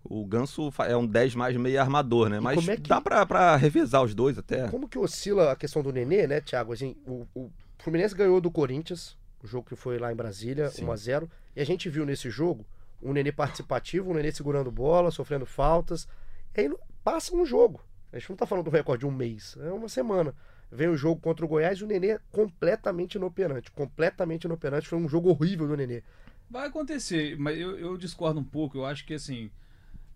o, 0.03 0.25
Ganso 0.27 0.73
é 0.81 0.97
um 0.97 1.07
10 1.07 1.37
mais 1.37 1.57
meio 1.57 1.81
armador, 1.81 2.29
né? 2.29 2.39
E 2.39 2.41
Mas 2.41 2.67
é 2.67 2.77
que- 2.77 2.89
dá 2.89 3.01
pra, 3.01 3.25
pra 3.25 3.55
revezar 3.55 4.03
os 4.03 4.15
dois 4.15 4.37
até. 4.39 4.67
Como 4.69 4.89
que 4.89 4.99
oscila 4.99 5.53
a 5.53 5.57
questão 5.57 5.83
do 5.83 5.93
Nenê, 5.93 6.27
né, 6.27 6.41
Thiago? 6.41 6.73
Assim, 6.73 6.97
o, 7.07 7.27
o 7.35 7.51
Fluminense 7.89 8.15
ganhou 8.15 8.39
do 8.39 8.51
Corinthians, 8.51 9.17
o 9.43 9.47
jogo 9.47 9.67
que 9.67 9.75
foi 9.75 9.99
lá 9.99 10.13
em 10.13 10.15
Brasília, 10.15 10.69
Sim. 10.69 10.85
1x0. 10.85 11.27
E 11.57 11.61
a 11.63 11.65
gente 11.65 11.89
viu 11.89 12.05
nesse 12.05 12.29
jogo 12.29 12.67
um 13.01 13.15
Nenê 13.15 13.33
participativo, 13.33 14.11
um 14.11 14.15
Nenê 14.15 14.31
segurando 14.31 14.71
bola, 14.71 15.11
sofrendo 15.11 15.47
faltas. 15.47 16.07
E 16.55 16.61
aí 16.61 16.77
passa 17.03 17.35
um 17.35 17.47
jogo. 17.47 17.81
A 18.13 18.19
gente 18.19 18.29
não 18.29 18.37
tá 18.37 18.45
falando 18.45 18.67
do 18.67 18.71
recorde 18.71 19.01
de 19.01 19.07
um 19.07 19.11
mês, 19.11 19.57
é 19.59 19.73
uma 19.73 19.89
semana. 19.89 20.35
Vem 20.71 20.89
o 20.89 20.99
jogo 20.99 21.19
contra 21.19 21.47
o 21.47 21.49
Goiás 21.49 21.79
e 21.79 21.85
o 21.85 21.87
Nenê 21.87 22.09
é 22.11 22.21
completamente 22.31 23.15
inoperante. 23.15 23.71
Completamente 23.71 24.45
inoperante. 24.45 24.87
Foi 24.87 24.99
um 24.99 25.09
jogo 25.09 25.31
horrível 25.31 25.67
do 25.67 25.75
Nenê. 25.75 26.03
Vai 26.51 26.67
acontecer, 26.67 27.39
mas 27.39 27.59
eu, 27.59 27.79
eu 27.79 27.97
discordo 27.97 28.39
um 28.39 28.45
pouco. 28.45 28.77
Eu 28.77 28.85
acho 28.85 29.07
que 29.07 29.15
assim, 29.15 29.51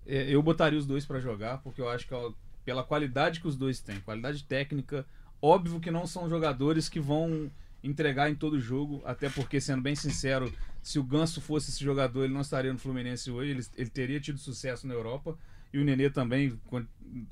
é, 0.06 0.24
eu 0.28 0.42
botaria 0.42 0.78
os 0.78 0.84
dois 0.84 1.06
pra 1.06 1.20
jogar, 1.20 1.62
porque 1.62 1.80
eu 1.80 1.88
acho 1.88 2.06
que 2.06 2.12
ó, 2.12 2.34
pela 2.66 2.84
qualidade 2.84 3.40
que 3.40 3.48
os 3.48 3.56
dois 3.56 3.80
têm, 3.80 3.98
qualidade 4.00 4.44
técnica, 4.44 5.06
óbvio 5.42 5.80
que 5.80 5.90
não 5.90 6.06
são 6.06 6.30
jogadores 6.30 6.88
que 6.88 7.00
vão 7.00 7.50
entregar 7.82 8.30
em 8.30 8.34
todo 8.34 8.60
jogo, 8.60 9.02
até 9.04 9.28
porque, 9.28 9.60
sendo 9.60 9.82
bem 9.82 9.96
sincero, 9.96 10.52
se 10.80 11.00
o 11.00 11.02
Ganso 11.02 11.40
fosse 11.40 11.70
esse 11.70 11.82
jogador, 11.82 12.24
ele 12.24 12.32
não 12.32 12.40
estaria 12.40 12.72
no 12.72 12.78
Fluminense 12.78 13.28
hoje, 13.30 13.50
ele, 13.50 13.66
ele 13.76 13.90
teria 13.90 14.20
tido 14.20 14.38
sucesso 14.38 14.86
na 14.86 14.94
Europa, 14.94 15.36
e 15.72 15.78
o 15.78 15.84
Nenê 15.84 16.08
também 16.08 16.58
con- 16.68 16.86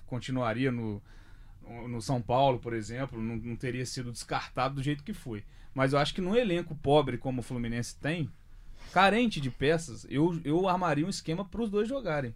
continuaria 0.07 0.73
no, 0.73 1.01
no 1.89 2.03
São 2.03 2.21
Paulo, 2.21 2.59
por 2.59 2.73
exemplo, 2.73 3.23
não, 3.23 3.37
não 3.37 3.55
teria 3.55 3.87
sido 3.87 4.11
descartado 4.11 4.75
do 4.75 4.83
jeito 4.83 5.05
que 5.05 5.15
foi. 5.15 5.45
Mas 5.73 5.93
eu 5.93 6.01
acho 6.01 6.13
que 6.13 6.21
num 6.21 6.35
elenco 6.35 6.75
pobre 6.75 7.17
como 7.17 7.41
o 7.41 7.45
Fluminense 7.45 7.97
tem, 7.97 8.29
carente 8.93 9.41
de 9.41 9.51
peças, 9.51 10.05
eu, 10.11 10.41
eu 10.45 10.69
armaria 10.69 11.07
um 11.07 11.11
esquema 11.11 11.45
para 11.45 11.63
os 11.63 11.71
dois 11.71 11.89
jogarem. 11.89 12.35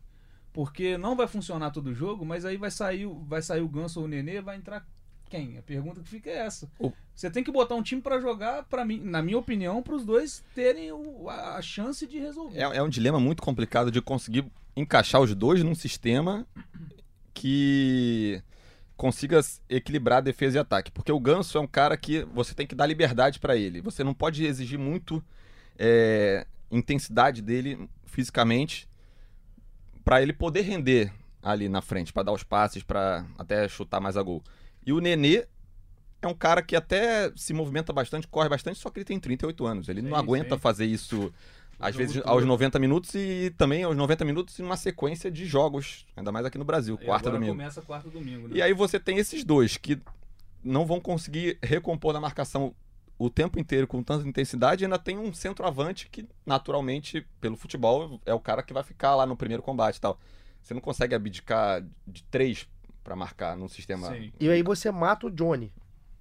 Porque 0.52 0.96
não 0.96 1.16
vai 1.16 1.26
funcionar 1.26 1.72
todo 1.72 1.92
jogo, 1.92 2.24
mas 2.24 2.44
aí 2.44 2.56
vai 2.56 2.70
sair, 2.70 3.08
vai 3.26 3.42
sair 3.42 3.60
o 3.60 3.68
Ganso 3.68 3.98
ou 3.98 4.06
o 4.06 4.08
Nenê, 4.08 4.40
vai 4.40 4.56
entrar 4.56 4.86
quem? 5.34 5.58
A 5.58 5.62
pergunta 5.62 6.00
que 6.00 6.08
fica 6.08 6.30
é 6.30 6.36
essa. 6.38 6.70
O- 6.78 6.92
Você 7.14 7.30
tem 7.30 7.42
que 7.44 7.50
botar 7.52 7.74
um 7.74 7.82
time 7.82 8.00
para 8.00 8.20
jogar, 8.20 8.64
para 8.64 8.84
mim, 8.84 9.00
na 9.02 9.22
minha 9.22 9.38
opinião, 9.38 9.82
para 9.82 9.94
os 9.94 10.04
dois 10.04 10.44
terem 10.54 10.90
o- 10.92 11.28
a, 11.28 11.56
a 11.56 11.62
chance 11.62 12.06
de 12.06 12.18
resolver. 12.18 12.58
É, 12.58 12.62
é 12.62 12.82
um 12.82 12.88
dilema 12.88 13.18
muito 13.20 13.42
complicado 13.42 13.90
de 13.90 14.00
conseguir 14.00 14.44
encaixar 14.76 15.20
os 15.20 15.34
dois 15.34 15.62
num 15.62 15.74
sistema 15.74 16.46
que 17.32 18.42
consiga 18.96 19.40
equilibrar 19.68 20.22
defesa 20.22 20.56
e 20.56 20.60
ataque. 20.60 20.90
Porque 20.92 21.10
o 21.12 21.18
Ganso 21.20 21.58
é 21.58 21.60
um 21.60 21.66
cara 21.66 21.96
que 21.96 22.24
você 22.26 22.54
tem 22.54 22.66
que 22.66 22.74
dar 22.74 22.86
liberdade 22.86 23.38
pra 23.40 23.56
ele. 23.56 23.80
Você 23.80 24.04
não 24.04 24.14
pode 24.14 24.44
exigir 24.44 24.78
muito 24.78 25.22
é, 25.78 26.46
intensidade 26.70 27.42
dele 27.42 27.88
fisicamente 28.04 28.88
pra 30.04 30.22
ele 30.22 30.32
poder 30.32 30.62
render 30.62 31.12
ali 31.42 31.68
na 31.68 31.80
frente, 31.82 32.12
pra 32.12 32.22
dar 32.22 32.32
os 32.32 32.42
passes, 32.42 32.82
pra 32.82 33.26
até 33.38 33.68
chutar 33.68 34.00
mais 34.00 34.16
a 34.16 34.22
gol. 34.22 34.42
E 34.86 34.92
o 34.92 35.00
Nenê 35.00 35.46
é 36.22 36.26
um 36.26 36.34
cara 36.34 36.62
que 36.62 36.74
até 36.74 37.30
se 37.36 37.52
movimenta 37.52 37.92
bastante, 37.92 38.26
corre 38.28 38.48
bastante, 38.48 38.78
só 38.78 38.90
que 38.90 38.98
ele 38.98 39.04
tem 39.04 39.18
38 39.20 39.66
anos. 39.66 39.88
Ele 39.88 40.00
Sim, 40.00 40.08
não 40.08 40.16
aguenta 40.16 40.54
sim. 40.56 40.60
fazer 40.60 40.86
isso 40.86 41.32
às 41.78 41.94
jogo 41.94 41.98
vezes 42.06 42.22
todo. 42.22 42.28
aos 42.30 42.44
90 42.44 42.78
minutos 42.78 43.14
e 43.14 43.52
também 43.58 43.82
aos 43.82 43.96
90 43.96 44.24
minutos 44.24 44.58
em 44.58 44.62
uma 44.62 44.76
sequência 44.76 45.30
de 45.30 45.44
jogos, 45.44 46.06
ainda 46.16 46.30
mais 46.32 46.46
aqui 46.46 46.56
no 46.56 46.64
Brasil, 46.64 46.98
E 47.00 47.04
quarta 47.04 47.30
domingo. 47.30 47.52
começa 47.52 47.82
quarta 47.82 48.08
domingo, 48.08 48.48
né? 48.48 48.56
E 48.56 48.62
aí 48.62 48.72
você 48.72 48.98
tem 48.98 49.18
esses 49.18 49.44
dois 49.44 49.76
que 49.76 50.00
não 50.62 50.86
vão 50.86 51.00
conseguir 51.00 51.58
recompor 51.62 52.12
na 52.14 52.20
marcação 52.20 52.74
o 53.18 53.28
tempo 53.30 53.60
inteiro 53.60 53.86
com 53.86 54.02
tanta 54.02 54.26
intensidade 54.26 54.82
e 54.82 54.86
ainda 54.86 54.98
tem 54.98 55.18
um 55.18 55.32
centroavante 55.32 56.08
que 56.10 56.26
naturalmente 56.46 57.26
pelo 57.40 57.56
futebol 57.56 58.20
é 58.24 58.32
o 58.34 58.40
cara 58.40 58.62
que 58.62 58.72
vai 58.72 58.82
ficar 58.82 59.14
lá 59.14 59.26
no 59.26 59.36
primeiro 59.36 59.62
combate 59.62 59.96
e 59.96 60.00
tal. 60.00 60.18
Você 60.62 60.72
não 60.74 60.80
consegue 60.80 61.14
abdicar 61.14 61.84
de 62.06 62.22
três 62.24 62.66
pra 63.04 63.14
marcar 63.14 63.56
num 63.56 63.68
sistema 63.68 64.08
Sim. 64.08 64.32
E 64.40 64.48
aí 64.50 64.62
você 64.62 64.90
mata 64.90 65.26
o 65.26 65.30
Johnny. 65.30 65.72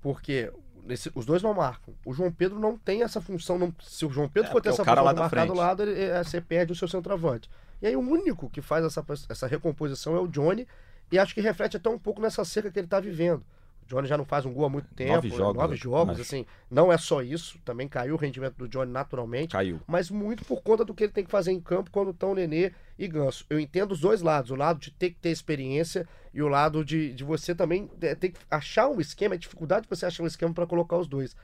Porque 0.01 0.51
nesse- 0.83 1.11
os 1.15 1.25
dois 1.25 1.41
não 1.41 1.53
marcam. 1.53 1.93
O 2.05 2.13
João 2.13 2.31
Pedro 2.31 2.59
não 2.59 2.77
tem 2.77 3.01
essa 3.03 3.21
função. 3.21 3.57
não- 3.57 3.73
se 3.81 4.05
o 4.05 4.09
João 4.11 4.27
Pedro 4.29 4.49
É, 4.49 4.51
for 4.51 4.61
ter 4.61 4.69
é 4.69 4.71
essa 4.73 4.83
função 4.83 5.03
lá 5.03 5.13
de 5.13 5.19
marcar 5.19 5.47
do 5.47 5.53
lado, 5.53 5.83
ele- 5.83 5.99
é, 6.01 6.21
você 6.23 6.41
perde 6.41 6.73
o 6.73 6.75
seu 6.75 6.87
centroavante. 6.87 7.49
E 7.81 7.88
aí 7.88 7.95
o 7.95 8.01
único 8.01 8.49
que 8.49 8.62
faz 8.62 8.84
essa, 8.86 9.03
essa 9.29 9.47
recomposição 9.47 10.15
é 10.15 10.19
o 10.19 10.27
Johnny. 10.27 10.67
E 11.12 11.17
acho 11.19 11.34
que 11.34 11.41
reflete 11.41 11.77
até 11.77 11.89
um 11.89 11.99
pouco 11.99 12.21
nessa 12.21 12.43
seca 12.43 12.69
que 12.71 12.79
ele 12.79 12.88
tá 12.88 12.99
vivendo. 12.99 13.43
O 13.86 13.89
Johnny 13.89 14.08
já 14.08 14.17
não 14.17 14.26
faz 14.26 14.46
um 14.46 14.54
gol 14.54 14.65
há 14.65 14.69
muito 14.69 14.88
tempo. 14.96 15.13
Nove 15.13 15.30
jogos, 15.30 15.56
Nove 15.56 15.74
né? 15.74 15.80
jogos, 15.80 16.08
Mas- 16.17 16.19
assim. 16.22 16.46
Não 16.69 16.91
é 16.91 16.98
só 16.98 17.22
isso. 17.22 17.60
Também 17.65 17.88
caiu 17.88 18.15
o 18.15 18.17
rendimento 18.17 18.56
do 18.56 18.67
Johnny 18.67 18.91
naturalmente 18.91 19.52
caiu. 19.52 19.80
mas 19.88 20.10
muito 20.10 20.43
por 20.46 20.62
conta 20.62 20.84
do 20.86 20.93
que 20.93 21.04
ele 21.04 21.12
tem 21.13 21.24
que 21.24 21.32
fazer 21.32 21.52
em 21.52 21.60
campo 21.60 21.91
quando 21.91 22.12
estão 22.12 22.34
Nenê 22.34 22.72
e 22.98 23.08
Ganso. 23.08 23.46
Eu 23.50 23.60
entendo 23.60 23.91
os 23.91 24.00
dois 24.00 24.22
lados, 24.22 24.52
o 24.52 24.56
lado 24.56 24.80
de 24.80 24.91
ter 24.91 25.10
que 25.12 25.19
ter 25.19 25.30
experiência 25.30 26.08
e 26.34 26.41
o 26.41 26.48
lado 26.48 26.84
de, 26.84 27.13
de 27.13 27.24
você 27.24 27.54
também 27.54 27.89
é, 28.02 28.15
ter 28.15 28.30
que 28.30 28.39
achar 28.50 28.88
um 28.88 29.00
esquema, 29.00 29.36
a 29.36 29.38
dificuldade 29.38 29.84
de 29.84 29.89
você 29.89 30.06
achar 30.06 30.24
um 30.24 30.28
esquema 30.28 30.54
para 30.54 30.65
colocar 30.65 30.98
os 30.98 31.08
dois. 31.08 31.36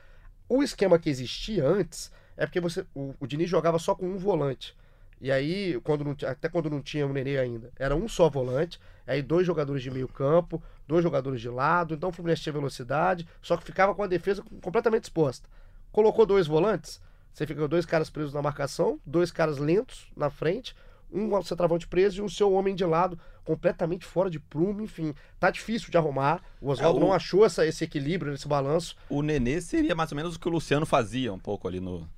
O 0.48 0.62
esquema 0.62 0.98
que 0.98 1.08
existia 1.10 1.64
antes 1.66 2.10
é 2.36 2.46
porque 2.46 2.60
você 2.60 2.84
o, 2.94 3.14
o 3.20 3.26
Diniz 3.26 3.48
jogava 3.48 3.78
só 3.78 3.94
com 3.94 4.06
um 4.08 4.16
volante. 4.18 4.74
E 5.20 5.30
aí, 5.30 5.78
quando 5.84 6.02
não, 6.02 6.16
até 6.26 6.48
quando 6.48 6.70
não 6.70 6.80
tinha 6.80 7.06
o 7.06 7.12
Nenê 7.12 7.36
ainda, 7.38 7.70
era 7.78 7.94
um 7.94 8.08
só 8.08 8.30
volante, 8.30 8.80
aí 9.06 9.20
dois 9.20 9.46
jogadores 9.46 9.82
de 9.82 9.90
meio 9.90 10.08
campo, 10.08 10.62
dois 10.90 11.02
jogadores 11.04 11.40
de 11.40 11.48
lado, 11.48 11.94
então 11.94 12.08
o 12.08 12.12
Fluminense 12.12 12.42
tinha 12.42 12.52
velocidade, 12.52 13.26
só 13.40 13.56
que 13.56 13.64
ficava 13.64 13.94
com 13.94 14.02
a 14.02 14.06
defesa 14.06 14.42
completamente 14.60 15.04
exposta. 15.04 15.48
Colocou 15.92 16.26
dois 16.26 16.46
volantes, 16.46 17.00
você 17.32 17.46
fica 17.46 17.60
com 17.62 17.68
dois 17.68 17.86
caras 17.86 18.10
presos 18.10 18.34
na 18.34 18.42
marcação, 18.42 18.98
dois 19.06 19.30
caras 19.30 19.58
lentos 19.58 20.08
na 20.16 20.28
frente, 20.30 20.74
um 21.12 21.42
centroavante 21.42 21.86
preso 21.88 22.20
e 22.20 22.24
o 22.24 22.28
seu 22.28 22.52
homem 22.52 22.74
de 22.74 22.84
lado 22.84 23.18
completamente 23.44 24.04
fora 24.04 24.28
de 24.30 24.38
prumo, 24.38 24.80
enfim. 24.82 25.12
Tá 25.40 25.50
difícil 25.50 25.90
de 25.90 25.96
arrumar. 25.96 26.40
O 26.60 26.70
Oswaldo 26.70 26.98
É, 26.98 27.02
o- 27.02 27.04
não 27.06 27.12
achou 27.12 27.44
essa, 27.44 27.66
esse 27.66 27.82
equilíbrio, 27.84 28.32
esse 28.34 28.46
balanço. 28.46 28.96
O 29.08 29.22
Nenê 29.22 29.60
seria 29.60 29.94
mais 29.94 30.12
ou 30.12 30.16
menos 30.16 30.36
o 30.36 30.40
que 30.40 30.48
o 30.48 30.50
Luciano 30.52 30.86
fazia 30.86 31.32
um 31.32 31.38
pouco 31.38 31.66
ali 31.66 31.80
no, 31.80 32.08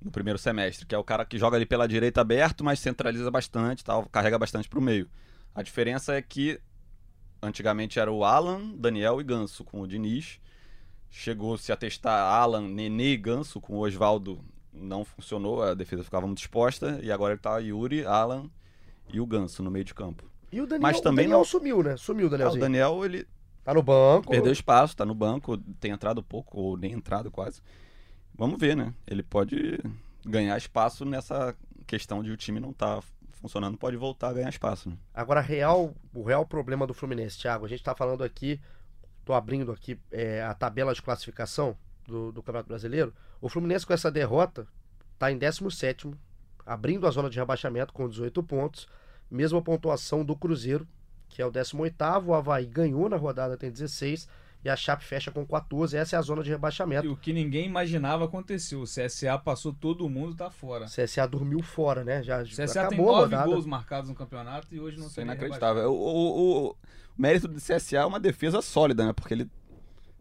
no 0.00 0.10
primeiro 0.10 0.38
semestre, 0.38 0.86
que 0.86 0.94
é 0.94 0.98
o 0.98 1.04
cara 1.04 1.24
que 1.24 1.38
joga 1.38 1.56
ali 1.56 1.66
pela 1.66 1.86
direita 1.86 2.20
aberto, 2.20 2.64
mas 2.64 2.80
centraliza 2.80 3.30
bastante, 3.30 3.84
tal, 3.84 4.06
carrega 4.06 4.38
bastante 4.38 4.68
pro 4.68 4.80
meio. 4.80 5.08
A 5.54 5.62
diferença 5.62 6.14
é 6.14 6.22
que 6.22 6.58
antigamente 7.42 7.98
era 7.98 8.10
o 8.10 8.24
Alan, 8.24 8.70
Daniel 8.76 9.20
e 9.20 9.24
Ganso 9.24 9.64
com 9.64 9.80
o 9.80 9.86
Diniz. 9.88 10.38
Chegou-se 11.10 11.70
a 11.70 11.76
testar 11.76 12.20
Alan, 12.22 12.68
Nenê 12.68 13.12
e 13.12 13.16
Ganso 13.16 13.60
com 13.60 13.74
o 13.74 13.80
Oswaldo, 13.80 14.42
não 14.72 15.04
funcionou, 15.04 15.62
a 15.62 15.74
defesa 15.74 16.02
ficava 16.02 16.26
muito 16.26 16.38
exposta, 16.38 16.98
e 17.02 17.12
agora 17.12 17.34
ele 17.34 17.40
tá 17.40 17.58
Yuri, 17.58 18.06
Alan 18.06 18.48
e 19.12 19.20
o 19.20 19.26
Ganso 19.26 19.62
no 19.62 19.70
meio 19.70 19.84
de 19.84 19.92
campo. 19.92 20.24
E 20.50 20.60
o 20.60 20.66
Daniel, 20.66 20.82
Mas 20.82 20.98
o 20.98 21.02
também 21.02 21.24
Daniel 21.24 21.38
não- 21.38 21.44
sumiu, 21.44 21.82
né? 21.82 21.96
Sumiu 21.96 22.26
o 22.26 22.26
Ah, 22.26 22.28
o 22.28 22.30
Danielzinho. 22.38 22.60
Daniel, 22.62 23.04
ele 23.04 23.26
Tá 23.64 23.72
no 23.72 23.82
banco. 23.82 24.30
Perdeu 24.30 24.50
espaço, 24.52 24.96
tá 24.96 25.04
no 25.04 25.14
banco, 25.14 25.56
tem 25.78 25.92
entrado 25.92 26.20
pouco, 26.20 26.58
ou 26.58 26.76
nem 26.76 26.92
entrado 26.92 27.30
quase. 27.30 27.60
Vamos 28.34 28.58
ver, 28.58 28.76
né? 28.76 28.92
Ele 29.06 29.22
pode 29.22 29.78
ganhar 30.26 30.56
espaço 30.58 31.04
nessa 31.04 31.54
questão 31.86 32.24
de 32.24 32.30
o 32.32 32.36
time 32.36 32.58
não 32.58 32.72
tá 32.72 33.00
funcionando, 33.42 33.76
pode 33.76 33.96
voltar 33.96 34.28
a 34.28 34.32
ganhar 34.32 34.48
espaço, 34.48 34.88
né? 34.88 34.96
Agora, 35.12 35.40
real, 35.40 35.94
o 36.14 36.22
real 36.22 36.46
problema 36.46 36.86
do 36.86 36.94
Fluminense, 36.94 37.38
Thiago, 37.38 37.66
a 37.66 37.68
gente 37.68 37.82
tá 37.82 37.94
falando 37.94 38.22
aqui, 38.22 38.60
tô 39.24 39.34
abrindo 39.34 39.72
aqui 39.72 40.00
é, 40.10 40.42
a 40.42 40.54
tabela 40.54 40.94
de 40.94 41.02
classificação 41.02 41.76
do, 42.06 42.30
do 42.30 42.42
Campeonato 42.42 42.68
Brasileiro. 42.68 43.12
O 43.40 43.48
Fluminense 43.48 43.84
com 43.84 43.92
essa 43.92 44.10
derrota 44.10 44.66
tá 45.18 45.30
em 45.30 45.38
17º, 45.38 46.14
abrindo 46.64 47.06
a 47.06 47.10
zona 47.10 47.28
de 47.28 47.38
rebaixamento 47.38 47.92
com 47.92 48.08
18 48.08 48.42
pontos, 48.44 48.88
mesma 49.30 49.60
pontuação 49.60 50.24
do 50.24 50.36
Cruzeiro, 50.36 50.86
que 51.28 51.42
é 51.42 51.46
o 51.46 51.50
18º, 51.50 52.26
o 52.26 52.34
Havaí 52.34 52.66
ganhou 52.66 53.08
na 53.08 53.16
rodada, 53.16 53.56
tem 53.56 53.70
16, 53.70 54.28
e 54.64 54.68
a 54.70 54.76
Chape 54.76 55.04
fecha 55.04 55.30
com 55.30 55.44
14, 55.46 55.96
essa 55.96 56.16
é 56.16 56.18
a 56.18 56.22
zona 56.22 56.42
de 56.42 56.50
E 56.50 56.52
rebaixamento. 56.52 57.10
o 57.10 57.16
que 57.16 57.32
ninguém 57.32 57.66
imaginava 57.66 58.24
aconteceu. 58.24 58.80
O 58.80 58.84
CSA 58.84 59.38
passou 59.38 59.72
todo 59.72 60.08
mundo, 60.08 60.34
tá 60.36 60.50
fora. 60.50 60.84
O 60.84 60.88
CSA 60.88 61.26
dormiu 61.26 61.62
fora, 61.62 62.04
né? 62.04 62.22
Já 62.22 62.40
O 62.42 62.44
CSA 62.44 62.86
tem 62.88 62.98
nove 62.98 63.36
gols 63.44 63.66
marcados 63.66 64.08
no 64.08 64.14
campeonato 64.14 64.68
e 64.74 64.78
hoje 64.80 64.96
não 64.98 65.06
Isso 65.06 65.12
é 65.20 65.22
seria 65.22 65.32
inacreditável. 65.32 65.90
O, 65.92 65.94
o- 65.96 66.66
o- 66.66 66.70
o 66.70 66.76
mérito 67.18 67.48
do 67.48 67.60
CSA 67.60 67.98
é 67.98 68.04
uma 68.06 68.20
defesa 68.20 68.62
sólida, 68.62 69.04
né? 69.06 69.12
Porque 69.12 69.34
ele 69.34 69.50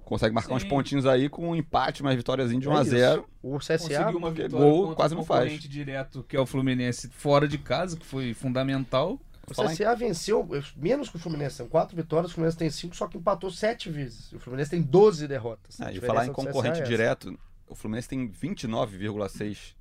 consegue 0.03 0.35
marcar 0.35 0.55
uns 0.55 0.63
Sim. 0.63 0.67
pontinhos 0.67 1.05
aí 1.05 1.29
com 1.29 1.49
um 1.49 1.55
empate, 1.55 2.01
umas 2.01 2.15
vitóriazinho 2.15 2.59
de 2.59 2.67
1 2.67 2.73
É 2.73 2.77
a 2.77 2.81
isso. 2.81 2.89
0 2.91 3.29
O 3.41 3.57
CSA 3.59 3.77
Conseguiu 3.77 4.17
uma 4.17 4.29
vitória 4.31 4.49
gol 4.57 4.93
quase 4.95 5.13
o 5.13 5.17
não 5.17 5.23
faz. 5.23 5.53
direto, 5.61 6.23
que 6.27 6.35
é 6.35 6.39
o 6.39 6.45
Fluminense, 6.45 7.07
fora 7.09 7.47
de 7.47 7.57
casa, 7.57 7.95
que 7.97 8.05
foi 8.05 8.33
fundamental. 8.33 9.19
O 9.51 9.55
Falar 9.55 9.73
em- 9.73 9.75
CSA 9.75 9.95
venceu 9.95 10.47
menos 10.75 11.09
que 11.09 11.15
o 11.15 11.19
Fluminense. 11.19 11.55
São 11.57 11.67
quatro 11.67 11.95
vitórias, 11.95 12.31
o 12.31 12.33
Fluminense 12.35 12.57
tem 12.57 12.69
cinco, 12.69 12.95
só 12.95 13.07
que 13.07 13.17
empatou 13.17 13.49
sete 13.51 13.89
vezes. 13.89 14.31
O 14.33 14.39
Fluminense 14.39 14.71
tem 14.71 14.81
12 14.81 15.27
derrotas. 15.27 15.79
A 15.81 15.87
Ah, 15.87 15.91
e 15.93 15.99
falar 15.99 16.25
em 16.25 16.29
CSA 16.29 16.33
concorrente 16.33 16.81
é 16.81 16.83
direto, 16.83 17.37
o 17.67 17.75
Fluminense 17.75 18.07
tem 18.09 18.27
29,6% 18.27 19.75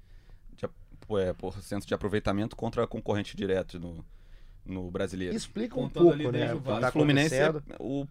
de, 0.57 0.65
ap- 0.65 0.73
é, 1.19 1.33
por 1.33 1.61
cento 1.63 1.87
de 1.87 1.95
aproveitamento 1.95 2.55
contra 2.57 2.87
concorrente 2.87 3.37
direto 3.37 3.79
no, 3.79 4.05
no 4.65 4.91
brasileiro. 4.91 5.35
Explica 5.37 5.75
um 5.79 5.83
Contando 5.85 6.13
ali 6.13 6.23
pouco, 6.25 6.39
né? 6.39 6.55
o 6.55 6.61
tá 6.61 6.89
o 6.89 6.93
Fluminense, 6.93 7.35
é, 7.35 7.51
o, 7.79 8.07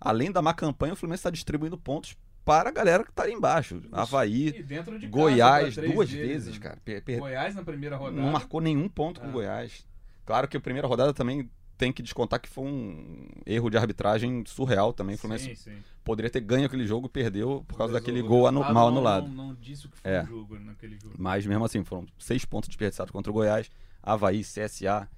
além 0.00 0.30
da 0.30 0.42
má 0.42 0.52
campanha, 0.54 0.92
o 0.92 0.96
Fluminense 0.96 1.20
está 1.20 1.30
distribuindo 1.30 1.76
pontos 1.78 2.16
para 2.44 2.70
a 2.70 2.72
galera 2.72 3.04
que 3.04 3.12
tá 3.12 3.22
ali 3.22 3.32
embaixo. 3.32 3.80
Havaí, 3.92 4.50
dentro 4.64 4.98
de 4.98 5.06
casa, 5.06 5.10
Goiás, 5.12 5.76
duas 5.76 6.10
deles, 6.10 6.28
vezes, 6.28 6.54
né? 6.54 6.60
cara. 6.60 6.78
Per- 6.84 7.02
per- 7.04 7.20
Goiás 7.20 7.54
na 7.54 7.62
primeira 7.62 7.96
rodada. 7.96 8.20
não 8.20 8.32
marcou 8.32 8.60
nenhum 8.60 8.88
ponto 8.88 9.20
com 9.20 9.26
o 9.26 9.30
Ah. 9.30 9.32
Goiás. 9.32 9.86
Claro 10.24 10.46
que 10.48 10.56
a 10.56 10.60
primeira 10.60 10.86
rodada 10.88 11.12
também 11.12 11.48
tem 11.78 11.92
que 11.92 12.02
descontar 12.02 12.40
que 12.40 12.48
foi 12.48 12.64
um 12.64 13.28
erro 13.44 13.68
de 13.68 13.76
arbitragem 13.76 14.44
surreal 14.46 14.92
também. 14.92 15.16
O 15.16 15.18
Fluminense 15.18 15.56
Sim, 15.56 15.72
sim. 15.72 15.76
poderia 16.04 16.30
ter 16.30 16.40
ganho 16.40 16.66
aquele 16.66 16.86
jogo 16.86 17.06
e 17.06 17.10
perdeu 17.10 17.64
por 17.66 17.76
causa 17.76 17.92
daquele 17.92 18.22
gol 18.22 18.46
anu- 18.46 18.60
mal 18.60 18.72
não- 18.72 18.88
anulado. 18.88 19.28
Não, 19.28 19.48
não 19.48 19.54
disse 19.54 19.86
o 19.86 19.88
que 19.90 19.96
foi 19.98 20.10
É. 20.10 20.22
o 20.22 20.26
jogo 20.26 20.58
naquele 20.60 20.96
jogo. 20.98 21.14
Mas 21.18 21.44
mesmo 21.44 21.64
assim, 21.64 21.82
foram 21.82 22.06
seis 22.18 22.44
pontos 22.44 22.68
desperdiçados 22.68 23.10
contra 23.10 23.30
o 23.30 23.34
Goiás, 23.34 23.68
Havaí, 24.02 24.42
CSA. 24.44 25.08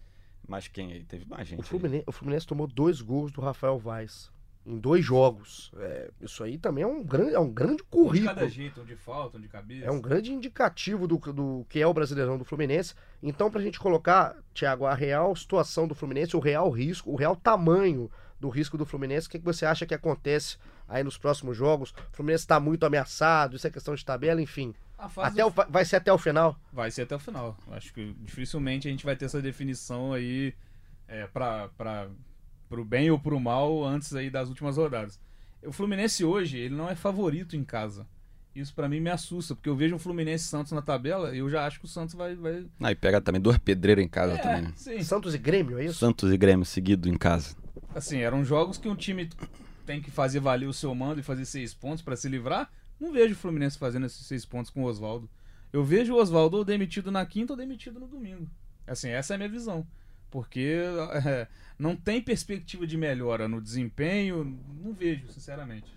Mas 0.46 0.68
quem 0.68 0.92
aí? 0.92 1.04
Teve 1.04 1.26
mais 1.26 1.46
gente. 1.48 1.60
O. 1.60 1.62
Fluminense, 1.62 2.04
o 2.06 2.12
Fluminense 2.12 2.46
tomou 2.46 2.66
dois 2.66 3.00
gols 3.00 3.30
do 3.32 3.40
Rafael 3.40 3.78
Vaz 3.78 4.30
em 4.66 4.78
dois 4.78 5.04
jogos. 5.04 5.70
É, 5.78 6.10
isso 6.22 6.42
aí 6.42 6.56
também 6.56 6.84
é 6.84 6.86
um 6.86 7.02
grande, 7.02 7.34
é 7.34 7.38
um 7.38 7.50
grande 7.50 7.74
Um 7.74 7.76
de 7.76 7.82
currículo. 7.84 8.34
cada 8.34 8.48
jeito, 8.48 8.80
um 8.80 8.84
de 8.84 8.96
falta, 8.96 9.36
um 9.36 9.40
de 9.40 9.48
cabeça. 9.48 9.84
É 9.86 9.90
um 9.90 10.00
grande 10.00 10.32
indicativo 10.32 11.06
do, 11.06 11.16
do 11.18 11.66
que 11.68 11.80
é 11.80 11.86
o 11.86 11.92
Brasileirão 11.92 12.38
do 12.38 12.44
Fluminense. 12.44 12.94
Então, 13.22 13.50
pra 13.50 13.60
gente 13.60 13.78
colocar, 13.78 14.36
Thiago, 14.54 14.86
a 14.86 14.94
real 14.94 15.34
situação 15.36 15.86
do 15.86 15.94
Fluminense, 15.94 16.36
o 16.36 16.40
real 16.40 16.70
risco, 16.70 17.10
o 17.10 17.16
real 17.16 17.36
tamanho 17.36 18.10
do 18.40 18.48
risco 18.48 18.76
do 18.78 18.86
Fluminense, 18.86 19.26
o 19.26 19.30
que, 19.30 19.38
que 19.38 19.44
você 19.44 19.64
acha 19.66 19.86
que 19.86 19.94
acontece 19.94 20.56
aí 20.88 21.02
nos 21.04 21.16
próximos 21.18 21.56
jogos? 21.56 21.90
O 22.12 22.16
Fluminense 22.16 22.46
tá 22.46 22.58
muito 22.60 22.84
ameaçado, 22.86 23.56
isso 23.56 23.66
é 23.66 23.70
questão 23.70 23.94
de 23.94 24.04
tabela, 24.04 24.40
enfim. 24.40 24.74
A 24.98 25.06
Até 25.26 25.44
o- 25.44 25.50
vai- 25.50 25.66
vai 25.68 25.84
ser 25.84 25.96
até 25.96 26.12
o 26.12 26.16
final. 26.18 26.56
Vai 26.72 26.90
ser 26.90 27.02
até 27.02 27.14
o 27.16 27.18
final. 27.18 27.56
Acho 27.72 27.92
que 27.92 28.14
dificilmente 28.20 28.88
a 28.88 28.90
gente 28.90 29.04
vai 29.04 29.14
ter 29.16 29.26
essa 29.26 29.42
definição 29.42 30.12
aí 30.12 30.54
é, 31.08 31.26
para 31.26 32.08
pro 32.74 32.84
bem 32.84 33.08
ou 33.10 33.18
pro 33.18 33.38
mal 33.38 33.84
antes 33.84 34.12
aí 34.14 34.28
das 34.28 34.48
últimas 34.48 34.76
rodadas. 34.76 35.20
O 35.64 35.70
Fluminense 35.72 36.24
hoje, 36.24 36.58
ele 36.58 36.74
não 36.74 36.90
é 36.90 36.94
favorito 36.96 37.56
em 37.56 37.62
casa. 37.62 38.06
Isso 38.54 38.74
pra 38.74 38.88
mim 38.88 39.00
me 39.00 39.10
assusta, 39.10 39.54
porque 39.54 39.68
eu 39.68 39.76
vejo 39.76 39.94
o 39.96 39.98
Fluminense 39.98 40.44
e 40.44 40.48
Santos 40.48 40.72
na 40.72 40.82
tabela 40.82 41.34
e 41.34 41.38
eu 41.38 41.48
já 41.48 41.66
acho 41.66 41.78
que 41.78 41.86
o 41.86 41.88
Santos 41.88 42.14
vai. 42.14 42.34
vai... 42.34 42.66
Ah, 42.80 42.90
e 42.92 42.94
pega 42.94 43.20
também 43.20 43.40
duas 43.40 43.58
pedreiras 43.58 44.04
em 44.04 44.08
casa 44.08 44.34
É, 44.34 44.38
também, 44.38 44.62
né? 44.62 44.72
sim. 44.76 45.00
Santos 45.02 45.34
e 45.34 45.38
Grêmio, 45.38 45.78
é 45.78 45.84
isso? 45.86 45.98
Santos 45.98 46.32
e 46.32 46.36
Grêmio 46.36 46.64
seguido 46.64 47.08
em 47.08 47.16
casa. 47.16 47.56
Assim, 47.94 48.18
eram 48.18 48.44
jogos 48.44 48.76
que 48.76 48.88
um 48.88 48.94
time 48.96 49.28
tem 49.86 50.00
que 50.02 50.10
fazer 50.10 50.40
valer 50.40 50.68
o 50.68 50.72
seu 50.72 50.92
mando 50.94 51.20
e 51.20 51.22
fazer 51.22 51.44
seis 51.44 51.72
pontos 51.74 52.02
pra 52.02 52.16
se 52.16 52.28
livrar. 52.28 52.70
Não 53.00 53.12
vejo 53.12 53.34
o 53.34 53.36
Fluminense 53.36 53.78
fazendo 53.78 54.06
esses 54.06 54.24
seis 54.26 54.44
pontos 54.44 54.70
com 54.70 54.82
o 54.82 54.86
Oswaldo. 54.86 55.28
Eu 55.72 55.84
vejo 55.84 56.14
o 56.14 56.16
Oswaldo 56.20 56.56
ou 56.58 56.64
demitido 56.64 57.10
na 57.10 57.24
quinta 57.26 57.52
ou 57.52 57.56
demitido 57.56 57.98
no 58.00 58.06
domingo. 58.06 58.48
Assim, 58.86 59.08
essa 59.10 59.32
é 59.32 59.36
a 59.36 59.38
minha 59.38 59.48
visão. 59.50 59.86
Porque 60.30 60.78
é, 61.26 61.48
não 61.78 61.96
tem 61.96 62.20
perspectiva 62.22 62.86
de 62.86 62.96
melhora 62.96 63.48
no 63.48 63.60
desempenho, 63.60 64.44
não 64.82 64.92
vejo, 64.92 65.28
sinceramente. 65.28 65.92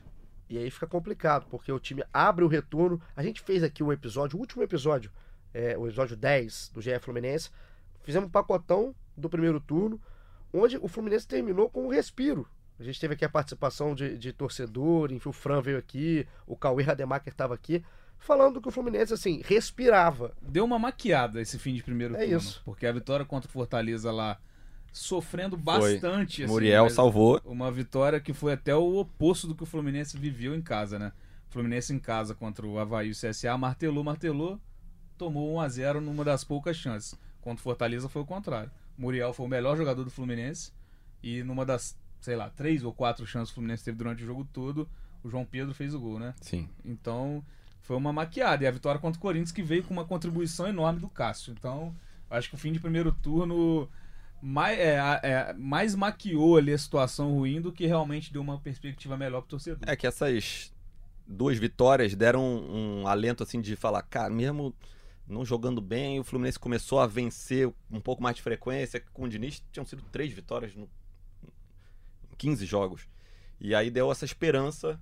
E 0.50 0.58
aí 0.58 0.72
fica 0.72 0.88
complicado, 0.88 1.46
porque 1.50 1.72
o 1.72 1.80
time 1.80 2.04
abre 2.14 2.44
o 2.44 2.48
retorno. 2.48 3.02
A 3.16 3.22
gente 3.22 3.42
fez 3.42 3.64
aqui 3.64 3.84
um 3.84 3.92
episódio, 3.92 4.38
o 4.38 4.40
último 4.40 4.64
episódio, 4.64 5.12
é, 5.54 5.78
o 5.78 5.86
episódio 5.86 6.16
10 6.16 6.72
do 6.74 6.82
GE 6.82 6.98
Fluminense. 7.00 7.50
Fizemos 8.04 8.28
um 8.30 8.32
pacotão 8.32 8.96
do 9.16 9.30
primeiro 9.30 9.60
turno, 9.60 10.00
onde 10.54 10.78
o 10.78 10.88
Fluminense 10.88 11.28
terminou 11.28 11.70
com 11.70 11.86
um 11.86 11.90
respiro. 11.90 12.48
A 12.80 12.84
gente 12.84 13.00
teve 13.00 13.16
aqui 13.16 13.26
a 13.26 13.30
participação 13.30 13.94
de, 13.94 14.18
de 14.18 14.32
torcedor, 14.32 15.12
enfim, 15.12 15.30
o 15.30 15.34
Fran 15.34 15.62
veio 15.62 15.78
aqui, 15.78 16.26
o 16.46 16.56
Cauê 16.56 16.84
Rademacher 16.84 17.34
estava 17.34 17.54
aqui, 17.54 17.84
falando 18.20 18.62
que 18.62 18.68
o 18.68 18.72
Fluminense, 18.72 19.14
assim, 19.14 19.42
respirava. 19.44 20.32
Deu 20.42 20.64
uma 20.64 20.80
maquiada 20.80 21.42
esse 21.42 21.58
fim 21.60 21.74
de 21.74 21.84
primeiro 21.84 22.16
É 22.16 22.20
turno. 22.20 22.38
isso. 22.38 22.62
Porque 22.64 22.86
a 22.86 22.92
vitória 22.92 23.26
contra 23.26 23.50
o 23.50 23.52
Fortaleza 23.52 24.12
lá, 24.12 24.40
sofrendo 24.98 25.56
bastante. 25.56 26.44
assim, 26.44 26.52
Muriel 26.52 26.90
salvou. 26.90 27.42
Uma 27.46 27.72
vitória 27.72 28.20
que 28.20 28.34
foi 28.34 28.54
até 28.54 28.76
o 28.76 28.98
oposto 28.98 29.48
do 29.48 29.56
que 29.56 29.64
o 29.64 29.66
Fluminense 29.66 30.18
viveu 30.18 30.56
em 30.56 30.62
casa, 30.62 30.98
né? 30.98 31.12
O 31.50 31.54
Fluminense 31.54 31.94
em 31.94 32.00
casa 32.00 32.36
contra 32.36 32.66
o 32.66 32.78
Havaí 32.78 33.08
e 33.08 33.12
o 33.12 33.16
CSA 33.16 33.58
martelou, 33.58 34.04
martelou, 34.04 34.60
tomou 35.18 35.56
1 35.56 35.62
a 35.62 35.70
0 35.70 36.02
numa 36.02 36.24
das 36.24 36.44
poucas 36.44 36.76
chances. 36.76 37.18
Contra 37.42 37.60
o 37.60 37.64
Fortaleza 37.64 38.10
foi 38.10 38.22
o 38.22 38.26
contrário. 38.26 38.72
Muriel 38.98 39.34
foi 39.34 39.46
o 39.46 39.50
melhor 39.50 39.78
jogador 39.78 40.04
do 40.04 40.10
Fluminense 40.10 40.72
e 41.24 41.44
numa 41.44 41.66
das, 41.66 41.98
sei 42.20 42.36
lá, 42.36 42.50
três 42.50 42.84
ou 42.84 42.92
quatro 42.92 43.26
chances 43.26 43.50
que 43.50 43.54
o 43.54 43.56
Fluminense 43.56 43.84
teve 43.84 43.98
durante 43.98 44.24
o 44.24 44.26
jogo 44.26 44.48
todo, 44.52 44.90
o 45.24 45.30
João 45.30 45.46
Pedro 45.46 45.74
fez 45.74 45.94
o 45.94 46.00
gol, 46.00 46.20
né? 46.20 46.34
Sim. 46.42 46.68
Então, 46.84 47.44
foi 47.82 47.96
uma 47.96 48.12
maquiada. 48.12 48.64
E 48.64 48.68
a 48.68 48.72
vitória 48.72 49.00
contra 49.00 49.18
o 49.18 49.22
Corinthians 49.22 49.52
que 49.52 49.64
veio 49.64 49.84
com 49.84 49.94
uma 49.94 50.06
contribuição 50.06 50.68
enorme 50.68 51.00
do 51.00 51.08
Cássio. 51.08 51.54
Então, 51.58 51.96
acho 52.30 52.50
que 52.50 52.56
o 52.56 52.58
fim 52.58 52.72
de 52.72 52.80
primeiro 52.80 53.12
turno 53.12 53.90
mais, 54.42 54.80
é, 54.80 54.98
é, 55.24 55.54
mais 55.54 55.96
maquiou 55.96 56.58
ali 56.58 56.72
a 56.72 56.78
situação 56.78 57.34
ruim 57.34 57.60
do 57.62 57.72
que 57.72 57.86
realmente 57.86 58.32
deu 58.32 58.42
uma 58.42 58.60
perspectiva 58.60 59.18
melhor 59.18 59.42
pro 59.42 59.50
torcedor. 59.50 59.88
É 59.88 59.96
que 59.96 60.08
essas 60.08 60.74
duas 61.26 61.58
vitórias 61.58 62.16
deram 62.16 62.44
um, 62.44 63.08
alento 63.08 63.44
assim 63.44 63.60
de 63.60 63.76
falar, 63.76 64.02
cara, 64.04 64.30
mesmo 64.34 64.74
não 65.28 65.44
jogando 65.44 65.82
bem, 65.82 66.20
o 66.20 66.24
Fluminense 66.24 66.58
começou 66.58 67.00
a 67.00 67.08
vencer 67.08 67.72
um 67.92 68.00
pouco 68.00 68.24
mais 68.24 68.36
de 68.36 68.42
frequência. 68.42 69.04
Com 69.14 69.24
o 69.24 69.30
Diniz 69.30 69.62
tinham 69.72 69.86
sido 69.86 70.02
três 70.04 70.32
vitórias 70.32 70.74
no, 70.74 70.90
em 71.44 72.36
15 72.38 72.66
jogos. 72.66 73.08
E 73.60 73.76
aí 73.76 73.92
deu 73.92 74.12
essa 74.12 74.24
esperança 74.24 75.00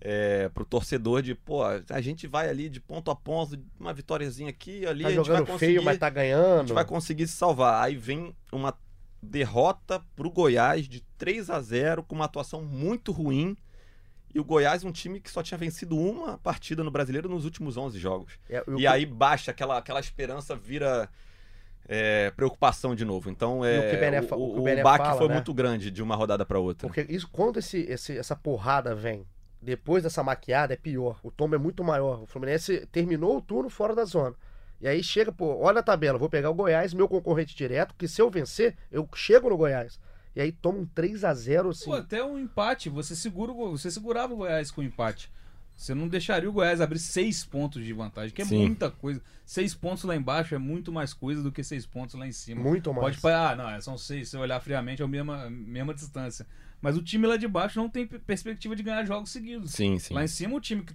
é, 0.00 0.48
pro 0.48 0.64
torcedor 0.64 1.20
de, 1.22 1.34
pô, 1.34 1.62
a 1.62 2.00
gente 2.00 2.26
vai 2.26 2.48
ali 2.48 2.68
de 2.68 2.80
ponto 2.80 3.10
a 3.10 3.16
ponto, 3.16 3.58
uma 3.78 3.92
vitóriazinha 3.92 4.48
aqui, 4.50 4.86
ali, 4.86 5.02
Tá 5.04 5.08
a 5.08 5.12
gente 5.12 5.28
vai 5.28 5.40
conseguir 5.44 5.58
feio, 5.58 5.82
mas 5.82 5.98
tá 5.98 6.06
a 6.06 6.10
ganhando. 6.10 6.60
gente 6.68 6.72
vai 6.72 6.84
conseguir 6.84 7.26
se 7.26 7.34
salvar. 7.36 7.84
Aí 7.84 7.96
vem 7.96 8.34
uma 8.52 8.74
derrota 9.22 10.02
pro 10.16 10.30
Goiás 10.30 10.88
de 10.88 11.00
3 11.18 11.50
a 11.50 11.60
0 11.60 12.02
com 12.02 12.14
uma 12.14 12.24
atuação 12.24 12.62
muito 12.62 13.12
ruim. 13.12 13.56
E 14.34 14.38
o 14.40 14.44
Goiás, 14.44 14.84
um 14.84 14.92
time 14.92 15.20
que 15.20 15.30
só 15.30 15.42
tinha 15.42 15.58
vencido 15.58 15.98
uma 15.98 16.38
partida 16.38 16.82
no 16.84 16.90
Brasileiro 16.90 17.28
nos 17.28 17.44
últimos 17.44 17.76
11 17.76 17.98
jogos. 17.98 18.34
É, 18.48 18.64
E 18.78 18.86
aí 18.86 19.04
baixa, 19.04 19.50
aquela, 19.50 19.76
aquela 19.76 19.98
esperança 20.00 20.54
vira 20.56 21.08
é, 21.88 22.30
preocupação 22.30 22.94
de 22.94 23.04
novo. 23.04 23.28
Então 23.28 23.64
E 23.66 23.68
é, 23.74 23.78
o 23.80 23.90
que 23.90 23.96
Bené 23.96 24.20
o, 24.20 24.24
o 24.60 24.64
que 24.64 24.80
o, 24.80 24.82
baque 24.84 25.04
fala, 25.04 25.18
foi 25.18 25.28
né? 25.28 25.34
muito 25.34 25.52
grande 25.52 25.90
de 25.90 26.00
uma 26.02 26.14
rodada 26.14 26.46
para 26.46 26.58
outra. 26.60 26.86
Porque 26.88 27.04
isso, 27.12 27.28
quando 27.30 27.58
esse, 27.58 27.78
esse- 27.80 28.16
essa 28.16 28.36
porrada 28.36 28.94
vem 28.94 29.26
depois 29.62 30.02
dessa 30.02 30.22
maquiada, 30.22 30.72
é 30.72 30.76
pior. 30.76 31.20
O 31.22 31.30
tombo 31.30 31.54
é 31.54 31.58
muito 31.58 31.84
maior. 31.84 32.22
O 32.22 32.26
Fluminense 32.26 32.86
terminou 32.92 33.36
o 33.36 33.42
turno 33.42 33.68
fora 33.68 33.94
da 33.94 34.04
zona. 34.04 34.34
E 34.80 34.88
aí 34.88 35.02
chega, 35.02 35.30
pô, 35.30 35.58
olha 35.58 35.80
a 35.80 35.82
tabela, 35.82 36.18
vou 36.18 36.30
pegar 36.30 36.48
o 36.48 36.54
Goiás, 36.54 36.94
meu 36.94 37.06
concorrente 37.06 37.54
direto, 37.54 37.94
que 37.98 38.08
se 38.08 38.22
eu 38.22 38.30
vencer, 38.30 38.76
eu 38.90 39.06
chego 39.14 39.50
no 39.50 39.56
Goiás. 39.56 40.00
E 40.34 40.40
aí 40.40 40.52
toma 40.52 40.78
um 40.78 40.86
3 40.86 41.24
a 41.24 41.34
0 41.34 41.70
assim. 41.70 41.84
Pô, 41.84 41.94
até 41.94 42.24
um 42.24 42.38
empate, 42.38 42.88
você 42.88 43.14
segura 43.14 43.52
você 43.52 43.90
segurava 43.90 44.32
o 44.32 44.38
Goiás 44.38 44.70
com 44.70 44.80
o 44.80 44.84
empate. 44.84 45.30
Você 45.76 45.94
não 45.94 46.08
deixaria 46.08 46.48
o 46.48 46.52
Goiás 46.52 46.80
abrir 46.80 46.98
seis 46.98 47.42
pontos 47.42 47.82
de 47.82 47.92
vantagem, 47.92 48.34
que 48.34 48.42
é 48.42 48.44
Sim. 48.44 48.66
muita 48.66 48.90
coisa. 48.90 49.22
Seis 49.46 49.74
pontos 49.74 50.04
lá 50.04 50.14
embaixo 50.14 50.54
é 50.54 50.58
muito 50.58 50.92
mais 50.92 51.14
coisa 51.14 51.42
do 51.42 51.50
que 51.50 51.64
seis 51.64 51.86
pontos 51.86 52.14
lá 52.14 52.26
em 52.26 52.32
cima. 52.32 52.62
muito 52.62 52.92
mais. 52.92 53.02
Pode 53.02 53.20
parar, 53.20 53.52
ah, 53.52 53.56
não, 53.56 53.70
é, 53.70 53.80
são 53.80 53.96
seis. 53.96 54.28
Se 54.28 54.36
olhar 54.36 54.60
friamente, 54.60 55.00
é 55.00 55.04
a 55.06 55.08
mesma, 55.08 55.48
mesma 55.48 55.94
distância. 55.94 56.46
Mas 56.80 56.96
o 56.96 57.02
time 57.02 57.26
lá 57.26 57.36
de 57.36 57.46
baixo 57.46 57.78
não 57.78 57.88
tem 57.88 58.06
pe- 58.06 58.18
perspectiva 58.18 58.74
de 58.74 58.82
ganhar 58.82 59.04
jogos 59.04 59.30
seguidos. 59.30 59.70
Sim, 59.72 59.98
sim. 59.98 60.14
Lá 60.14 60.24
em 60.24 60.28
cima, 60.28 60.56
o 60.56 60.60
time 60.60 60.82
que 60.82 60.94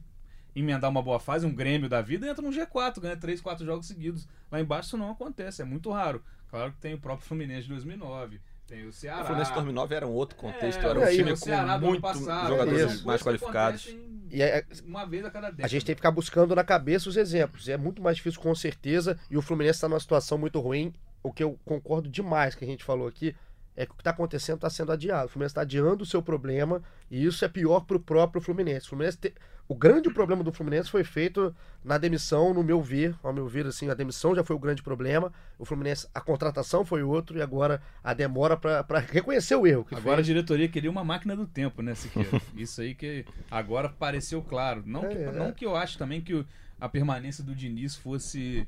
emendar 0.55 0.89
uma 0.89 1.01
boa 1.01 1.19
fase, 1.19 1.45
um 1.45 1.53
Grêmio 1.53 1.87
da 1.89 2.01
vida, 2.01 2.27
entra 2.27 2.41
no 2.41 2.49
G4, 2.49 2.99
ganha 3.01 3.17
três, 3.17 3.41
quatro 3.41 3.65
jogos 3.65 3.87
seguidos. 3.87 4.27
Lá 4.51 4.59
embaixo 4.59 4.87
isso 4.89 4.97
não 4.97 5.11
acontece, 5.11 5.61
é 5.61 5.65
muito 5.65 5.91
raro. 5.91 6.23
Claro 6.49 6.71
que 6.71 6.77
tem 6.79 6.93
o 6.93 6.99
próprio 6.99 7.27
Fluminense 7.27 7.63
de 7.63 7.69
2009, 7.69 8.39
tem 8.65 8.85
o 8.87 8.91
Ceará. 8.93 9.21
O 9.21 9.25
Fluminense 9.25 9.51
2009 9.53 9.95
era 9.95 10.07
um 10.07 10.11
outro 10.13 10.37
contexto, 10.37 10.81
É, 10.81 10.89
era 10.89 10.99
um 10.99 11.03
aí, 11.03 11.17
time 11.17 11.31
o 11.33 11.37
Ceará 11.37 11.77
com 11.79 11.85
muito 11.85 12.01
passado, 12.01 12.47
jogadores 12.47 13.03
mais 13.03 13.21
qualificados. 13.21 13.95
E 14.31 14.41
é- 14.41 14.65
Uma 14.85 15.05
vez 15.05 15.23
a 15.25 15.29
cada 15.29 15.47
década. 15.49 15.65
a 15.65 15.67
gente 15.67 15.85
tem 15.85 15.93
que 15.93 15.99
ficar 15.99 16.11
buscando 16.11 16.55
na 16.55 16.63
cabeça 16.63 17.09
os 17.09 17.17
exemplos. 17.17 17.67
E 17.67 17.73
é 17.73 17.77
muito 17.77 18.01
mais 18.01 18.15
difícil, 18.17 18.41
com 18.41 18.55
certeza. 18.55 19.19
E 19.29 19.37
o 19.37 19.41
Fluminense 19.41 19.77
está 19.77 19.87
numa 19.89 19.99
situação 19.99 20.37
muito 20.37 20.59
ruim. 20.59 20.93
O 21.21 21.31
que 21.31 21.43
eu 21.43 21.59
concordo 21.65 22.07
demais 22.09 22.55
que 22.55 22.63
a 22.63 22.67
gente 22.67 22.83
falou 22.83 23.07
aqui 23.07 23.35
é 23.77 23.85
que 23.85 23.91
o 23.91 23.95
que 23.95 24.01
está 24.01 24.11
acontecendo 24.11 24.55
está 24.55 24.69
sendo 24.69 24.91
adiado. 24.91 25.25
O 25.25 25.29
Fluminense 25.29 25.51
está 25.51 25.61
adiando 25.61 26.03
o 26.03 26.05
seu 26.05 26.21
problema. 26.21 26.81
E 27.11 27.25
isso 27.25 27.43
é 27.43 27.47
pior 27.47 27.81
para 27.81 27.97
o 27.97 27.99
próprio 27.99 28.41
Fluminense. 28.41 28.85
O, 28.85 28.89
Fluminense 28.89 29.17
te- 29.17 29.33
o 29.67 29.75
grande 29.75 30.09
problema 30.09 30.43
do 30.43 30.51
Fluminense 30.51 30.89
foi 30.89 31.03
feito 31.03 31.53
na 31.83 31.97
demissão, 31.97 32.53
no 32.53 32.63
meu 32.63 32.81
ver. 32.81 33.15
Ao 33.21 33.33
meu 33.33 33.47
ver, 33.47 33.65
assim, 33.67 33.89
a 33.89 33.93
demissão 33.93 34.33
já 34.33 34.43
foi 34.43 34.55
o 34.55 34.59
grande 34.59 34.81
problema. 34.81 35.33
O 35.59 35.65
Fluminense, 35.65 36.07
a 36.13 36.21
contratação 36.21 36.85
foi 36.85 37.03
outro. 37.03 37.37
E 37.37 37.41
agora 37.41 37.81
a 38.03 38.13
demora 38.13 38.55
para 38.55 38.99
reconhecer 38.99 39.55
o 39.55 39.67
erro. 39.67 39.85
Agora 39.91 40.13
a 40.13 40.15
fez. 40.17 40.27
diretoria 40.27 40.69
queria 40.69 40.89
uma 40.89 41.03
máquina 41.03 41.35
do 41.35 41.45
tempo, 41.45 41.81
né, 41.81 41.95
Siqueira? 41.95 42.41
Isso 42.55 42.79
aí 42.81 42.95
que 42.95 43.25
agora 43.51 43.89
pareceu 43.89 44.41
claro. 44.41 44.83
Não, 44.85 45.01
que, 45.01 45.07
É, 45.17 45.23
é. 45.23 45.31
não 45.33 45.51
que 45.51 45.65
eu 45.65 45.75
acho 45.75 45.97
também 45.97 46.21
que 46.21 46.45
a 46.79 46.87
permanência 46.87 47.43
do 47.43 47.53
Diniz 47.55 47.95
fosse 47.95 48.67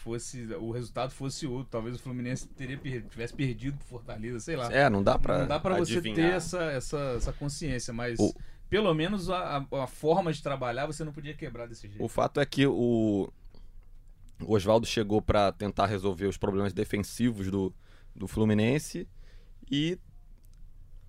fosse 0.00 0.46
o 0.54 0.70
resultado 0.70 1.10
fosse 1.10 1.46
outro. 1.46 1.68
Talvez 1.70 1.96
o 1.96 1.98
Fluminense 1.98 2.48
teria 2.48 2.76
tivesse 2.78 3.34
perdido 3.34 3.76
pro 3.78 3.86
Fortaleza, 3.86 4.40
sei 4.40 4.56
lá. 4.56 4.72
É, 4.72 4.88
não 4.88 5.02
dá 5.02 5.18
pra 5.18 5.38
não 5.40 5.46
dá 5.48 5.60
pra 5.60 5.76
você 5.78 6.00
ter 6.00 6.20
essa, 6.20 6.62
essa, 6.64 6.98
essa 7.16 7.32
consciência, 7.32 7.92
mas 7.92 8.18
O- 8.18 8.34
pelo 8.68 8.92
menos 8.94 9.30
a, 9.30 9.58
a- 9.70 9.82
a 9.84 9.86
forma 9.86 10.32
de 10.32 10.42
trabalhar 10.42 10.86
você 10.86 11.04
não 11.04 11.12
podia 11.12 11.34
quebrar 11.34 11.66
desse 11.66 11.88
jeito. 11.88 12.02
O 12.04 12.08
fato 12.08 12.40
é 12.40 12.46
que 12.46 12.66
o, 12.66 13.30
o 14.40 14.52
Oswaldo 14.54 14.86
chegou 14.86 15.20
para 15.22 15.50
tentar 15.52 15.86
resolver 15.86 16.26
os 16.26 16.36
problemas 16.36 16.72
defensivos 16.72 17.50
do, 17.50 17.74
do 18.14 18.26
Fluminense 18.28 19.06
e 19.70 19.98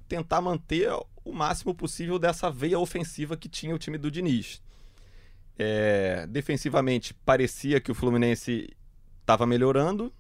tentar 0.08 0.42
manter 0.42 0.90
o 1.24 1.32
máximo 1.32 1.76
possível 1.76 2.18
dessa 2.18 2.50
veia 2.50 2.80
ofensiva 2.80 3.38
que 3.38 3.48
tinha 3.48 3.76
o 3.76 3.80
time 3.80 3.98
do 3.98 4.10
Diniz. 4.10 4.62
É, 5.62 6.26
defensivamente, 6.28 7.14
parecia 7.14 7.82
que 7.82 7.92
o 7.92 7.96
Fluminense 7.96 8.70
estava 9.30 9.46
melhorando, 9.46 10.12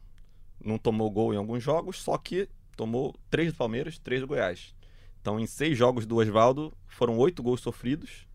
não 0.64 0.78
tomou 0.78 1.10
gol 1.10 1.34
em 1.34 1.38
alguns 1.38 1.64
jogos, 1.64 2.00
só 2.00 2.16
que 2.16 2.48
tomou 2.78 3.16
três 3.28 3.52
do 3.52 3.58
Palmeiras, 3.58 3.98
três 3.98 4.22
do 4.22 4.28
Goiás. 4.28 4.76
Então, 5.20 5.40
em 5.40 5.48
seis 5.48 5.76
jogos 5.76 6.06
do 6.06 6.18
Oswaldo, 6.18 6.72
foram 6.86 7.18
oito 7.18 7.42
gols 7.42 7.60
sofridos 7.60 8.28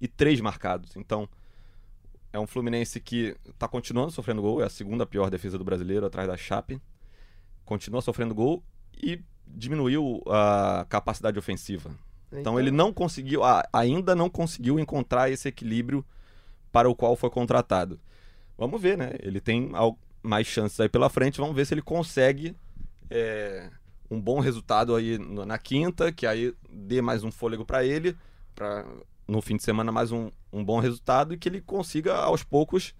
e 0.00 0.08
três 0.08 0.40
marcados. 0.40 0.96
Então, 0.96 1.28
é 2.32 2.40
um 2.40 2.46
Fluminense 2.46 2.98
que 2.98 3.36
está 3.46 3.68
continuando 3.68 4.10
sofrendo 4.10 4.40
gol, 4.40 4.62
é 4.62 4.64
a 4.64 4.70
segunda 4.70 5.04
pior 5.04 5.28
defesa 5.28 5.58
do 5.58 5.64
brasileiro, 5.64 6.06
atrás 6.06 6.26
da 6.26 6.36
Chape. 6.36 6.80
Continua 7.62 8.00
sofrendo 8.00 8.34
gol 8.34 8.64
e 8.96 9.20
diminuiu 9.46 10.22
a 10.26 10.86
capacidade 10.88 11.38
ofensiva. 11.38 11.90
Então, 12.32 12.58
ele 12.58 12.70
não 12.70 12.90
conseguiu, 12.90 13.42
ainda 13.70 14.14
não 14.14 14.30
conseguiu 14.30 14.80
encontrar 14.80 15.30
esse 15.30 15.46
equilíbrio 15.46 16.02
para 16.72 16.88
o 16.88 16.96
qual 16.96 17.14
foi 17.16 17.28
contratado. 17.28 18.00
Vamos 18.56 18.80
ver, 18.80 18.96
né? 18.96 19.12
Ele 19.20 19.38
tem 19.38 19.70
mais 20.22 20.46
chances 20.46 20.78
aí 20.80 20.88
pela 20.88 21.10
frente, 21.10 21.40
vamos 21.40 21.56
ver 21.56 21.66
se 21.66 21.74
ele 21.74 21.82
consegue 21.82 22.56
é, 23.10 23.68
um 24.10 24.20
bom 24.20 24.40
resultado 24.40 24.94
aí 24.94 25.18
na 25.18 25.58
quinta, 25.58 26.12
que 26.12 26.26
aí 26.26 26.54
dê 26.70 27.00
mais 27.00 27.24
um 27.24 27.30
fôlego 27.30 27.64
para 27.64 27.84
ele, 27.84 28.16
para 28.54 28.86
no 29.26 29.40
fim 29.40 29.56
de 29.56 29.62
semana 29.62 29.90
mais 29.90 30.12
um, 30.12 30.30
um 30.52 30.64
bom 30.64 30.78
resultado 30.78 31.32
e 31.32 31.38
que 31.38 31.48
ele 31.48 31.60
consiga 31.60 32.14
aos 32.14 32.42
poucos 32.42 32.94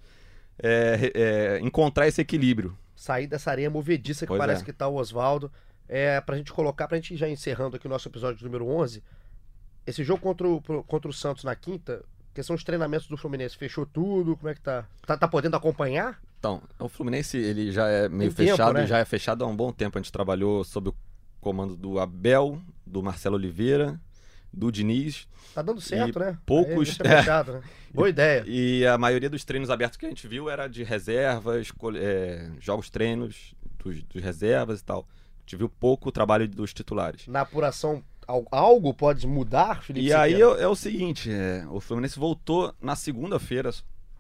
é, 0.58 1.12
é, 1.14 1.60
encontrar 1.60 2.06
esse 2.06 2.20
equilíbrio. 2.20 2.76
sair 2.94 3.26
dessa 3.26 3.50
areia 3.50 3.68
movediça 3.68 4.24
que 4.24 4.28
Pois 4.28 4.38
parece 4.38 4.62
é. 4.62 4.64
que 4.64 4.72
tá 4.72 4.88
o 4.88 4.96
Oswaldo. 4.96 5.50
É, 5.88 6.20
pra 6.20 6.36
gente 6.36 6.52
colocar, 6.52 6.88
pra 6.88 6.96
gente 6.96 7.12
ir 7.12 7.16
já 7.16 7.28
encerrando 7.28 7.76
aqui 7.76 7.86
o 7.86 7.90
nosso 7.90 8.08
episódio 8.08 8.42
número 8.46 8.66
11, 8.66 9.02
esse 9.86 10.02
jogo 10.02 10.22
contra 10.22 10.48
o, 10.48 10.62
contra 10.84 11.10
o 11.10 11.12
Santos 11.12 11.44
na 11.44 11.54
quinta, 11.54 12.02
questão 12.32 12.56
de 12.56 12.64
treinamentos 12.64 13.08
do 13.08 13.16
Fluminense, 13.16 13.56
fechou 13.58 13.84
tudo, 13.84 14.36
como 14.36 14.48
é 14.48 14.54
que 14.54 14.60
tá? 14.60 14.86
Tá, 15.04 15.18
tá 15.18 15.28
podendo 15.28 15.56
acompanhar? 15.56 16.18
Então, 16.42 16.60
o 16.80 16.88
Fluminense 16.88 17.36
ele 17.36 17.70
já 17.70 17.86
é 17.86 18.08
meio 18.08 18.32
Tem 18.34 18.46
tempo, 18.46 18.56
fechado, 18.56 18.74
né? 18.74 18.84
já 18.84 18.98
é 18.98 19.04
fechado 19.04 19.44
há 19.44 19.46
um 19.46 19.54
bom 19.54 19.72
tempo. 19.72 19.96
A 19.96 20.02
gente 20.02 20.10
trabalhou 20.10 20.64
sob 20.64 20.88
o 20.88 20.94
comando 21.40 21.76
do 21.76 22.00
Abel, 22.00 22.60
do 22.84 23.00
Marcelo 23.00 23.36
Oliveira, 23.36 24.00
do 24.52 24.72
Diniz. 24.72 25.28
Tá 25.54 25.62
dando 25.62 25.80
certo, 25.80 26.18
né? 26.18 26.36
poucos- 26.44 26.70
Aí 26.72 26.74
deixa 26.74 27.04
fechado, 27.04 27.52
né? 27.52 27.60
Boa 27.94 28.08
ideia. 28.08 28.42
E 28.44 28.84
a 28.84 28.98
maioria 28.98 29.30
dos 29.30 29.44
treinos 29.44 29.70
abertos 29.70 29.96
que 29.96 30.04
a 30.04 30.08
gente 30.08 30.26
viu 30.26 30.50
era 30.50 30.66
de 30.66 30.82
reservas, 30.82 31.68
é, 31.94 32.50
jogos 32.58 32.90
treinos 32.90 33.54
dos, 33.78 34.02
dos 34.02 34.20
reservas 34.20 34.80
e 34.80 34.84
tal. 34.84 35.06
A 35.38 35.40
gente 35.42 35.56
viu 35.56 35.68
pouco 35.68 36.08
o 36.08 36.12
trabalho 36.12 36.48
dos 36.48 36.74
titulares. 36.74 37.28
Na 37.28 37.42
apuração, 37.42 38.02
al- 38.26 38.48
algo 38.50 38.92
pode 38.92 39.26
mudar, 39.28 39.80
Felipe 39.84 40.06
E 40.08 40.12
aí 40.12 40.34
é, 40.34 40.40
é 40.40 40.66
o 40.66 40.74
seguinte, 40.74 41.30
é, 41.30 41.64
o 41.70 41.78
Fluminense 41.78 42.18
voltou 42.18 42.74
na 42.80 42.96
segunda-feira 42.96 43.70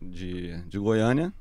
de, 0.00 0.56
de 0.68 0.78
Goiânia, 0.78 1.32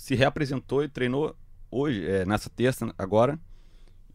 se 0.00 0.14
reapresentou 0.14 0.82
e 0.82 0.88
treinou 0.88 1.36
hoje, 1.70 2.08
é, 2.08 2.24
nessa 2.24 2.48
terça 2.48 2.92
agora. 2.96 3.38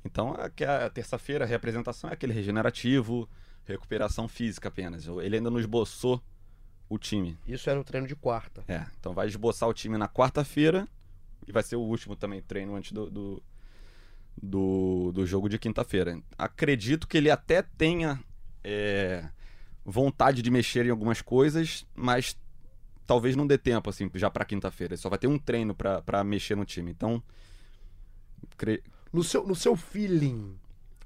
Então, 0.03 0.33
é 0.33 0.49
que 0.49 0.65
a 0.65 0.89
terça-feira, 0.89 1.45
a 1.45 1.47
reapresentação 1.47 2.09
é 2.09 2.13
aquele 2.13 2.33
regenerativo, 2.33 3.29
recuperação 3.65 4.27
física 4.27 4.67
apenas. 4.67 5.05
Ele 5.05 5.37
ainda 5.37 5.51
não 5.51 5.59
esboçou 5.59 6.19
o 6.89 6.97
time. 6.97 7.37
Isso 7.47 7.69
era 7.69 7.79
o 7.79 7.83
treino 7.83 8.07
de 8.07 8.15
quarta. 8.15 8.63
É, 8.67 8.83
então 8.99 9.13
vai 9.13 9.27
esboçar 9.27 9.69
o 9.69 9.73
time 9.75 9.95
na 9.95 10.09
quarta-feira 10.09 10.87
e 11.47 11.51
vai 11.51 11.61
ser 11.61 11.75
o 11.75 11.81
último 11.81 12.15
também 12.15 12.41
treino 12.41 12.75
antes 12.75 12.91
do, 12.91 13.07
do, 13.11 13.43
do, 14.41 15.11
do 15.13 15.25
jogo 15.25 15.47
de 15.47 15.59
quinta-feira. 15.59 16.19
Acredito 16.35 17.07
que 17.07 17.15
ele 17.15 17.29
até 17.29 17.61
tenha 17.61 18.19
é, 18.63 19.29
vontade 19.85 20.41
de 20.41 20.49
mexer 20.49 20.87
em 20.87 20.89
algumas 20.89 21.21
coisas, 21.21 21.85
mas 21.93 22.35
talvez 23.07 23.35
não 23.35 23.45
dê 23.47 23.57
tempo 23.57 23.89
assim 23.89 24.09
já 24.15 24.29
para 24.29 24.45
quinta-feira. 24.45 24.93
Ele 24.93 25.01
Só 25.01 25.09
vai 25.09 25.19
ter 25.19 25.27
um 25.27 25.37
treino 25.39 25.73
pra 25.75 26.01
pra 26.01 26.23
mexer 26.23 26.55
no 26.55 26.65
time. 26.65 26.91
Então, 26.91 27.21
cre- 28.57 28.83
No 29.13 29.23
seu, 29.23 29.45
no 29.47 29.55
seu 29.55 29.75
feeling, 29.75 30.57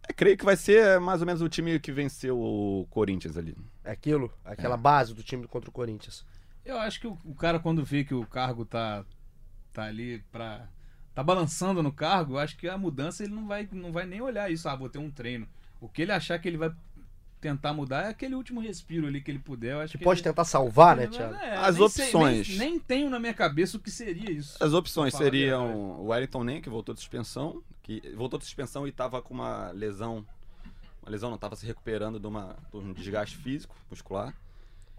é, 0.08 0.14
creio 0.14 0.38
que 0.38 0.46
vai 0.46 0.56
ser 0.56 1.00
mais 1.00 1.22
ou 1.22 1.28
menos 1.28 1.42
o 1.42 1.50
time 1.50 1.80
que 1.80 1.92
venceu 1.92 2.40
o 2.40 2.88
Corinthians 2.90 3.38
ali. 3.38 3.56
é 3.84 3.92
aquilo, 3.92 4.32
aquela 4.44 4.76
É. 4.76 4.78
base 4.78 5.14
do 5.14 5.24
time 5.24 5.48
contra 5.48 5.70
o 5.70 5.74
Corinthians. 5.74 6.26
Eu 6.66 6.78
acho 6.78 7.00
que 7.00 7.08
o, 7.08 7.18
o 7.26 7.34
cara, 7.36 7.60
quando 7.60 7.84
vê 7.84 8.04
que 8.04 8.14
o 8.14 8.26
cargo 8.26 8.66
tá, 8.66 9.04
tá 9.74 9.84
ali 9.86 10.24
pra. 10.32 10.68
tá 11.16 11.24
balançando 11.24 11.82
no 11.82 11.92
cargo, 11.92 12.34
eu 12.34 12.38
acho 12.40 12.58
que 12.58 12.68
a 12.68 12.78
mudança 12.78 13.24
ele 13.24 13.34
não 13.34 13.48
vai, 13.48 13.68
não 13.72 13.92
vai 13.92 14.06
nem 14.06 14.22
olhar 14.22 14.52
isso. 14.52 14.68
Ah, 14.70 14.76
vou 14.76 14.90
ter 14.90 15.00
um 15.00 15.10
treino. 15.12 15.48
O 15.82 15.88
que 15.88 16.02
ele 16.04 16.12
achar 16.12 16.38
que 16.40 16.48
ele 16.48 16.58
vai 16.58 16.72
tentar 17.39 17.73
mudar 17.73 18.06
é 18.06 18.10
aquele 18.10 18.36
último 18.36 18.60
respiro 18.60 19.08
ali 19.08 19.21
que 19.21 19.32
ele 19.32 19.39
puder. 19.39 19.73
Eu 19.73 19.80
acho 19.82 19.93
Que 19.93 19.97
que 19.99 20.04
pode 20.04 20.19
ele- 20.19 20.23
tentar 20.30 20.43
salvar, 20.45 20.95
né, 20.95 21.08
Thiago? 21.08 21.34
é, 21.36 21.56
As 21.58 21.78
nem 21.78 21.89
sei, 21.89 22.06
opções. 22.06 22.49
nem, 22.49 22.58
nem 22.71 22.80
tenho 22.80 23.10
na 23.10 23.19
minha 23.19 23.34
cabeça 23.34 23.78
o 23.78 23.80
que 23.80 23.89
seria 23.91 24.30
isso. 24.32 24.62
As 24.63 24.73
opções 24.73 25.13
seriam 25.13 25.99
o 25.99 26.08
Wellington 26.08 26.43
Nem, 26.43 26.62
que 26.62 26.69
voltou 26.69 26.93
de 26.93 26.99
suspensão, 27.02 27.63
que 27.82 28.02
voltou 28.15 28.38
de 28.38 28.45
suspensão 28.45 28.86
e 28.86 28.89
estava 28.89 29.21
com 29.21 29.34
uma 29.34 29.71
lesão. 29.71 30.25
Uma 31.02 31.12
lesão 31.12 31.30
não, 31.30 31.36
estava 31.36 31.56
se 31.56 31.65
recuperando 31.65 32.19
de, 32.19 32.28
uma, 32.28 32.56
de 32.71 32.78
um 32.78 32.93
desgaste 32.93 33.38
físico, 33.38 33.75
muscular. 33.89 34.34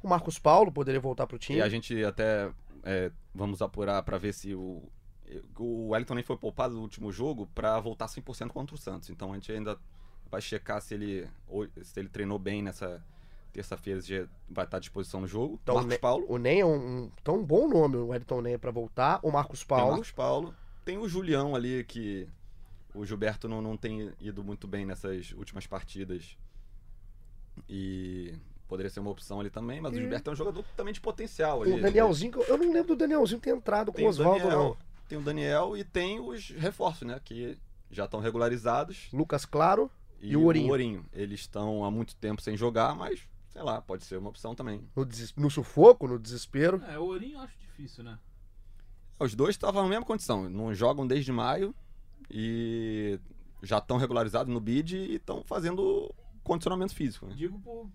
O 0.03 0.09
Marcos 0.09 0.39
Paulo 0.39 0.73
poderia 0.73 1.01
voltar 1.01 1.27
pro 1.27 1.39
time. 1.39 1.59
E 1.59 1.63
a 1.63 1.69
gente 1.69 2.03
até 2.05 2.51
é, 2.83 3.13
vamos 3.35 3.61
apurar 3.61 4.03
para 4.03 4.17
ver 4.19 4.33
se 4.33 4.55
o. 4.55 4.83
O 5.57 5.91
Wellington 5.91 6.15
nem 6.15 6.25
foi 6.25 6.37
poupado 6.37 6.75
no 6.75 6.81
último 6.81 7.13
jogo 7.13 7.47
para 7.55 7.79
voltar 7.79 8.07
100% 8.07 8.49
contra 8.49 8.75
o 8.75 8.79
Santos. 8.79 9.11
Então 9.11 9.31
a 9.31 9.35
gente 9.37 9.53
ainda 9.53 9.79
vai 10.31 10.41
checar 10.41 10.81
se 10.81 10.95
ele, 10.95 11.29
se 11.83 11.99
ele 11.99 12.09
treinou 12.09 12.39
bem 12.39 12.63
nessa 12.63 13.03
terça-feira, 13.53 14.01
se 14.01 14.29
vai 14.49 14.65
estar 14.65 14.77
à 14.77 14.81
disposição 14.81 15.21
no 15.21 15.27
jogo. 15.27 15.59
Então, 15.63 15.75
Marcos 15.75 15.93
Ne- 15.93 15.99
Paulo. 15.99 16.27
O 16.29 16.39
Ney 16.39 16.61
é 16.61 16.65
um, 16.65 17.05
um 17.05 17.11
tão 17.25 17.45
bom 17.45 17.67
nome, 17.69 17.97
o 17.97 18.09
Wellington 18.09 18.41
Ney, 18.41 18.57
pra 18.59 18.71
voltar. 18.71 19.19
O 19.23 19.31
Marcos 19.33 19.61
Tem 19.61 19.65
o 19.65 19.69
Paulo. 19.69 19.91
Marcos 19.93 20.11
Paulo. 20.13 20.55
Tem 20.85 20.99
o 20.99 21.09
Julião 21.09 21.55
ali, 21.57 21.83
que 21.85 22.29
o 22.95 23.05
Gilberto 23.05 23.49
não, 23.49 23.61
não 23.61 23.77
tem 23.77 24.13
ido 24.21 24.43
muito 24.45 24.69
bem 24.69 24.87
nessas 24.87 25.33
últimas 25.33 25.67
partidas. 25.67 26.37
E 27.69 28.35
poderia 28.69 28.91
ser 28.91 29.01
uma 29.01 29.11
opção 29.11 29.41
ali 29.41 29.51
também, 29.51 29.81
mas 29.81 29.93
E- 29.93 29.97
o 29.97 30.01
Gilberto 30.01 30.31
é 30.31 30.33
um 30.33 30.37
jogador 30.37 30.65
também 30.77 30.95
de 30.95 31.01
potencial 31.01 31.63
ali. 31.63 31.73
O 31.73 31.81
Danielzinho, 31.83 32.33
que 32.33 32.39
eu- 32.51 32.59
não 32.59 32.73
lembro 32.73 32.95
do 32.95 32.97
Danielzinho 32.97 33.41
ter 33.41 33.51
entrado 33.51 33.91
com 33.93 33.97
Tem 33.97 34.05
o 34.05 34.09
o 34.09 34.11
Oswaldo, 34.11 34.49
não. 34.49 34.77
tem 35.09 35.19
o 35.19 35.23
Daniel 35.23 35.77
e 35.77 35.85
tem 35.85 36.21
os 36.21 36.51
reforços, 36.51 37.07
né? 37.07 37.21
Que 37.25 37.59
já 37.91 38.05
estão 38.05 38.21
regularizados. 38.21 39.09
Lucas 39.13 39.45
Claro. 39.45 39.91
E 40.21 40.37
o 40.37 40.43
Ourinho? 40.45 41.05
Eles 41.13 41.41
estão 41.41 41.85
há 41.85 41.91
muito 41.91 42.15
tempo 42.17 42.43
sem 42.43 42.57
jogar, 42.57 42.95
mas, 42.95 43.21
sei 43.49 43.63
lá, 43.63 43.81
pode 43.81 44.05
ser 44.05 44.19
uma 44.19 44.29
opção 44.29 44.55
também. 44.55 44.83
No, 44.95 45.05
des- 45.05 45.35
no 45.35 45.51
sufoco, 45.51 46.07
no 46.07 46.19
desespero. 46.19 46.83
É, 46.89 46.99
o 46.99 47.05
Ourinho 47.05 47.35
eu 47.35 47.41
acho 47.41 47.59
difícil, 47.59 48.05
né? 48.05 48.19
Os 49.19 49.35
dois 49.35 49.55
estavam 49.55 49.83
na 49.83 49.89
mesma 49.89 50.05
condição, 50.05 50.49
não 50.49 50.75
jogam 50.75 51.07
desde 51.07 51.31
maio 51.33 51.75
e 52.31 53.19
já 53.63 53.79
estão 53.79 53.97
regularizados 53.99 54.53
no 54.53 54.61
bid 54.61 54.97
e 54.97 55.17
estão 55.17 55.43
fazendo 55.45 56.13
condicionamento 56.43 56.95
físico. 56.95 57.27
né? 57.27 57.35
Digo 57.37 57.59
por, 57.61 57.91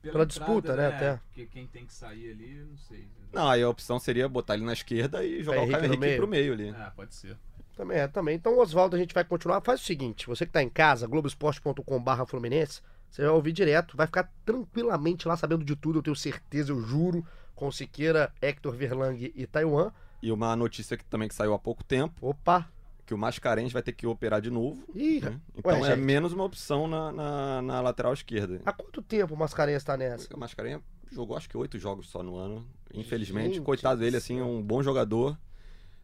Pela 0.00 0.24
disputa, 0.24 0.74
né, 0.74 0.86
até. 0.86 1.16
Porque 1.16 1.46
quem 1.46 1.66
tem 1.66 1.84
que 1.84 1.92
sair 1.92 2.30
ali, 2.30 2.64
não 2.64 2.76
sei. 2.78 3.06
Não, 3.32 3.48
aí 3.48 3.62
a 3.62 3.68
opção 3.68 3.98
seria 3.98 4.28
botar 4.28 4.54
ele 4.54 4.64
na 4.64 4.72
esquerda 4.72 5.22
e 5.24 5.42
jogar 5.42 5.58
Henrique 5.58 5.70
o 5.70 5.78
Caio 5.78 5.84
Henrique 5.86 6.00
meio. 6.00 6.16
pro 6.16 6.28
meio 6.28 6.52
ali. 6.54 6.70
Ah, 6.70 6.92
pode 6.96 7.14
ser. 7.14 7.36
Também 7.76 7.98
é, 7.98 8.08
também. 8.08 8.36
Então, 8.36 8.58
Oswaldo, 8.58 8.96
a 8.96 8.98
gente 8.98 9.14
vai 9.14 9.24
continuar. 9.24 9.60
Faz 9.60 9.80
o 9.80 9.84
seguinte: 9.84 10.26
você 10.26 10.44
que 10.44 10.52
tá 10.52 10.62
em 10.62 10.68
casa, 10.68 11.06
globoesporte.com.br 11.06 12.24
Fluminense, 12.26 12.80
você 13.10 13.22
vai 13.22 13.30
ouvir 13.30 13.52
direto, 13.52 13.96
vai 13.96 14.06
ficar 14.06 14.30
tranquilamente 14.44 15.26
lá 15.26 15.36
sabendo 15.36 15.64
de 15.64 15.74
tudo, 15.74 15.98
eu 15.98 16.02
tenho 16.02 16.16
certeza, 16.16 16.72
eu 16.72 16.80
juro, 16.80 17.26
com 17.54 17.70
Siqueira, 17.70 18.32
Hector 18.40 18.72
Verlang 18.74 19.32
e 19.34 19.46
Taiwan. 19.46 19.90
E 20.22 20.30
uma 20.30 20.54
notícia 20.54 20.96
que 20.96 21.04
também 21.04 21.28
que 21.28 21.34
saiu 21.34 21.54
há 21.54 21.58
pouco 21.58 21.82
tempo, 21.82 22.28
Opa! 22.28 22.68
que 23.06 23.14
o 23.14 23.18
Mascarenhas 23.18 23.72
vai 23.72 23.82
ter 23.82 23.92
que 23.92 24.06
operar 24.06 24.40
de 24.40 24.50
novo. 24.50 24.84
Ih, 24.94 25.20
né? 25.20 25.40
Então 25.56 25.80
Ué, 25.80 25.92
é 25.92 25.96
menos 25.96 26.32
uma 26.32 26.44
opção 26.44 26.86
na, 26.86 27.10
na, 27.10 27.62
na 27.62 27.80
lateral 27.80 28.12
esquerda. 28.12 28.60
há 28.64 28.72
quanto 28.72 29.02
tempo 29.02 29.34
o 29.34 29.36
Mascarenhas 29.36 29.82
tá 29.82 29.96
nessa? 29.96 30.32
O 30.32 30.38
Mascarenhas 30.38 30.80
jogou 31.10 31.36
acho 31.36 31.48
que 31.48 31.56
oito 31.56 31.76
jogos 31.76 32.08
só 32.08 32.22
no 32.22 32.36
ano. 32.36 32.64
Infelizmente, 32.94 33.54
Gente 33.54 33.64
coitado 33.64 33.96
do 33.96 34.04
dele, 34.04 34.16
assim, 34.16 34.40
um 34.40 34.62
bom 34.62 34.80
jogador. 34.80 35.36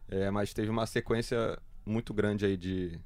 É, 0.09 0.29
mas 0.31 0.53
teve 0.53 0.69
uma 0.69 0.85
sequência 0.85 1.57
muito 1.85 2.13
grande 2.13 2.45
aí 2.45 2.57
de, 2.57 2.99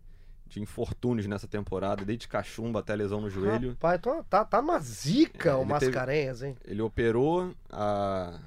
de 0.47 0.59
infortúnios 0.61 1.27
nessa 1.27 1.47
temporada, 1.47 2.03
desde 2.05 2.27
cachumba 2.27 2.79
até 2.79 2.95
lesão 2.95 3.21
no 3.21 3.29
joelho. 3.29 3.69
Rapaz, 3.71 4.01
tá, 4.29 4.43
tá, 4.45 4.61
numa 4.61 4.79
zica 4.79 5.49
É, 5.51 5.55
o 5.55 5.61
ele 5.61 5.73
teve- 5.73 5.85
Mascarenhas, 5.85 6.41
hein? 6.43 6.55
Ele 6.65 6.81
operou 6.81 7.53
a, 7.69 8.39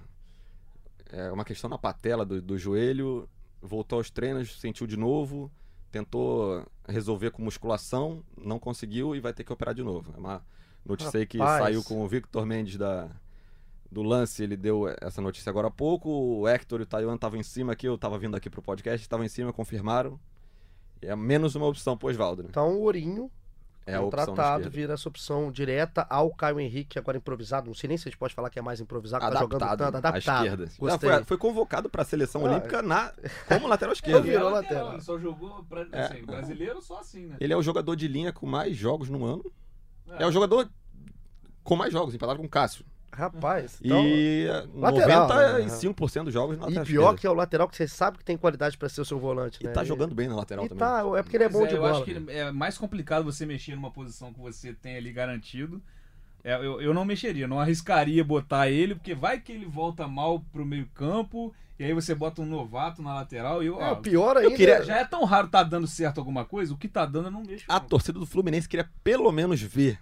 é, 1.12 1.31
uma 1.31 1.45
questão 1.45 1.69
na 1.71 1.79
patela 1.79 2.25
do, 2.25 2.40
do 2.43 2.59
joelho, 2.59 3.29
voltou 3.62 3.99
aos 3.99 4.11
treinos, 4.11 4.61
sentiu 4.61 4.87
de 4.87 4.97
novo, 4.97 5.51
tentou 5.90 6.67
resolver 6.88 7.31
com 7.31 7.43
musculação, 7.43 8.23
não 8.37 8.59
conseguiu 8.59 9.14
e 9.14 9.21
vai 9.21 9.33
ter 9.33 9.45
que 9.45 9.53
operar 9.53 9.75
de 9.75 9.83
novo. 9.83 10.12
É 10.14 10.19
uma 10.19 10.45
notícia 10.85 11.19
aí 11.19 11.27
que 11.27 11.38
Rapaz. 11.38 11.62
saiu 11.64 11.83
com 11.85 12.03
o 12.05 12.09
Victor 12.09 12.45
Mendes 12.45 12.77
da, 12.77 13.09
do 13.94 14.02
lance, 14.02 14.42
ele 14.42 14.57
deu 14.57 14.85
essa 15.00 15.22
notícia 15.22 15.48
agora 15.48 15.68
há 15.68 15.70
pouco. 15.70 16.11
O 16.11 16.46
Hector 16.48 16.80
e 16.80 16.83
o 16.83 16.87
Taiwan 16.87 17.14
estavam 17.14 17.38
em 17.38 17.42
cima 17.42 17.72
aqui, 17.72 17.87
eu 17.88 17.94
estava 17.94 18.18
vindo 18.18 18.37
aqui 18.37 18.50
pro 18.50 18.61
podcast, 18.61 19.00
estavam 19.02 19.24
em 19.24 19.28
cima, 19.28 19.52
confirmaram. 19.52 20.18
É 21.00 21.14
menos 21.16 21.54
uma 21.54 21.66
opção 21.66 21.96
pro 21.96 22.09
Oswaldo, 22.09 22.42
né? 22.42 22.48
Então 22.50 22.76
o 22.76 22.83
Ourinho 22.83 23.30
É 23.87 23.98
contratado, 23.98 24.70
vira 24.70 24.94
essa 24.94 25.07
opção 25.09 25.52
direta 25.52 26.07
ao 26.09 26.30
Caio 26.35 26.59
Henrique, 26.59 26.98
agora 26.98 27.18
improvisado. 27.18 27.66
Não 27.66 27.74
sei 27.74 27.88
nem 27.88 27.96
se 27.98 28.09
a 28.09 28.11
gente 28.11 28.18
pode 28.18 28.35
falar 28.35 28.48
que 28.50 28.59
é 28.59 28.62
mais 28.62 28.80
improvisado, 28.80 29.22
tá 29.30 29.38
jogando 29.38 29.62
Adaptado, 29.62 29.78
tanto, 29.92 29.96
adaptado. 30.07 30.30
à 30.30 30.40
esquerda. 30.40 30.72
Não, 30.80 30.98
foi, 30.98 31.24
foi 31.24 31.37
convocado 31.38 31.90
para 31.90 32.00
a 32.02 32.04
seleção 32.04 32.44
Ah, 32.46 32.50
olímpica 32.50 32.80
na, 32.83 33.12
como 33.46 33.66
lateral 33.68 33.92
esquerdo. 33.94 34.22
vi. 34.22 34.30
virou 34.30 34.48
Ele 34.48 34.57
é 34.57 34.61
lateral. 34.61 34.92
Ele 34.92 35.02
só 35.02 35.18
jogou 35.18 35.62
pra, 35.64 35.87
É. 35.92 36.00
assim, 36.07 36.24
brasileiro 36.24 36.80
só 36.80 36.98
assim, 37.00 37.26
né? 37.26 37.37
Ele 37.38 37.52
é 37.52 37.57
o 37.57 37.62
jogador 37.62 37.94
de 37.94 38.09
linha 38.09 38.33
com 38.33 38.46
mais 38.46 38.74
jogos 38.74 39.09
no 39.11 39.24
ano. 39.24 39.44
É, 40.18 40.26
o 40.26 40.33
jogador 40.33 40.68
com 41.62 41.76
mais 41.76 41.92
jogos, 41.92 42.14
empatado 42.14 42.38
com 42.40 42.46
o 42.46 42.48
Cássio. 42.48 42.85
Rapaz, 43.16 43.79
então... 43.83 44.05
e 44.05 44.46
eh, 44.48 44.66
lateral, 44.74 45.29
95% 45.29 46.24
dos 46.24 46.33
jogos 46.35 46.59
na 46.59 46.68
E 46.68 46.72
pior 46.72 46.83
esquerda. 46.83 47.14
que 47.18 47.27
é 47.27 47.31
o 47.31 47.35
lateral 47.35 47.68
que 47.68 47.77
você 47.77 47.87
sabe 47.87 48.18
que 48.18 48.24
tem 48.24 48.37
qualidade 48.37 48.77
pra 48.77 48.88
ser 48.88 49.00
o 49.00 49.05
seu 49.05 49.18
volante, 49.18 49.59
E 49.62 49.66
né? 49.66 49.72
tá 49.72 49.85
jogando 49.85 50.14
bem 50.14 50.29
na 50.29 50.37
lateral 50.37 50.64
E 50.64 50.68
também. 50.68 50.81
tá, 50.81 51.03
é 51.18 51.22
porque 51.22 51.37
ele 51.37 51.44
é 51.44 51.48
bom 51.48 51.66
de 51.66 51.74
eu 51.74 51.81
bola. 51.81 51.92
acho 51.94 52.05
que 52.05 52.24
é 52.29 52.50
mais 52.50 52.77
complicado 52.77 53.24
você 53.24 53.46
mexer 53.46 53.74
numa 53.74 53.90
posição 53.90 54.33
que 54.33 54.40
você 54.40 54.72
tem 54.72 54.96
ali 54.96 55.12
garantido. 55.12 55.81
É, 56.42 56.57
eu, 56.57 56.81
eu 56.83 56.92
não 56.92 57.05
mexeria, 57.07 57.48
não 57.48 57.59
arriscaria 57.59 58.22
botar 58.22 58.68
ele, 58.68 58.94
porque 58.94 59.14
vai 59.14 59.40
que 59.40 59.50
ele 59.50 59.64
volta 59.64 60.07
mal 60.07 60.40
pro 60.53 60.66
meio 60.66 60.87
campo, 60.94 61.55
e 61.79 61.85
aí 61.85 61.94
você 61.94 62.14
bota 62.14 62.42
um 62.42 62.46
novato 62.46 63.00
na 63.00 63.14
lateral 63.14 63.62
e 63.62 63.66
eu. 63.66 63.81
É, 63.81 63.90
ó, 63.90 63.92
o 63.94 63.96
pior 63.96 64.37
ainda... 64.37 64.55
queria- 64.55 64.83
já 64.85 64.98
é 64.98 65.05
tão 65.07 65.24
raro 65.24 65.48
tá 65.48 65.62
dando 65.62 65.87
certo 65.87 66.18
alguma 66.18 66.44
coisa, 66.44 66.74
o 66.74 66.77
que 66.77 66.87
tá 66.87 67.07
dando 67.07 67.29
eu 67.29 67.31
não 67.31 67.42
mexo. 67.42 67.64
A 67.66 67.81
não. 67.81 67.87
torcida 67.88 68.18
do 68.18 68.27
Fluminense 68.27 68.68
queria 68.68 68.88
pelo 69.03 69.33
menos 69.33 69.61
ver. 69.62 69.98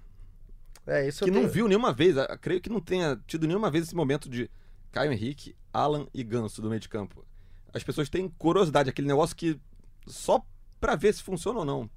É, 0.86 1.06
isso 1.06 1.24
Que 1.24 1.30
eu 1.30 1.34
não 1.34 1.42
tenho- 1.42 1.52
viu 1.52 1.68
nenhuma 1.68 1.92
vez. 1.92 2.16
a- 2.18 2.36
Creio 2.36 2.60
que 2.60 2.68
não 2.70 2.80
tenha 2.80 3.18
tido 3.26 3.46
nenhuma 3.46 3.70
vez 3.70 3.84
esse 3.86 3.94
momento 3.94 4.28
de 4.28 4.50
Caio 4.90 5.12
Henrique, 5.12 5.54
Alan 5.72 6.06
e 6.12 6.22
Ganso 6.24 6.60
do 6.60 6.68
meio 6.68 6.80
de 6.80 6.88
campo. 6.88 7.24
As 7.72 7.82
pessoas 7.84 8.08
têm 8.08 8.28
curiosidade, 8.38 8.90
aquele 8.90 9.08
negócio 9.08 9.34
que 9.36 9.58
só 10.06 10.44
pra 10.80 10.94
ver 10.96 11.14
se 11.14 11.22
funciona 11.22 11.60
ou 11.60 11.64
não. 11.64 11.88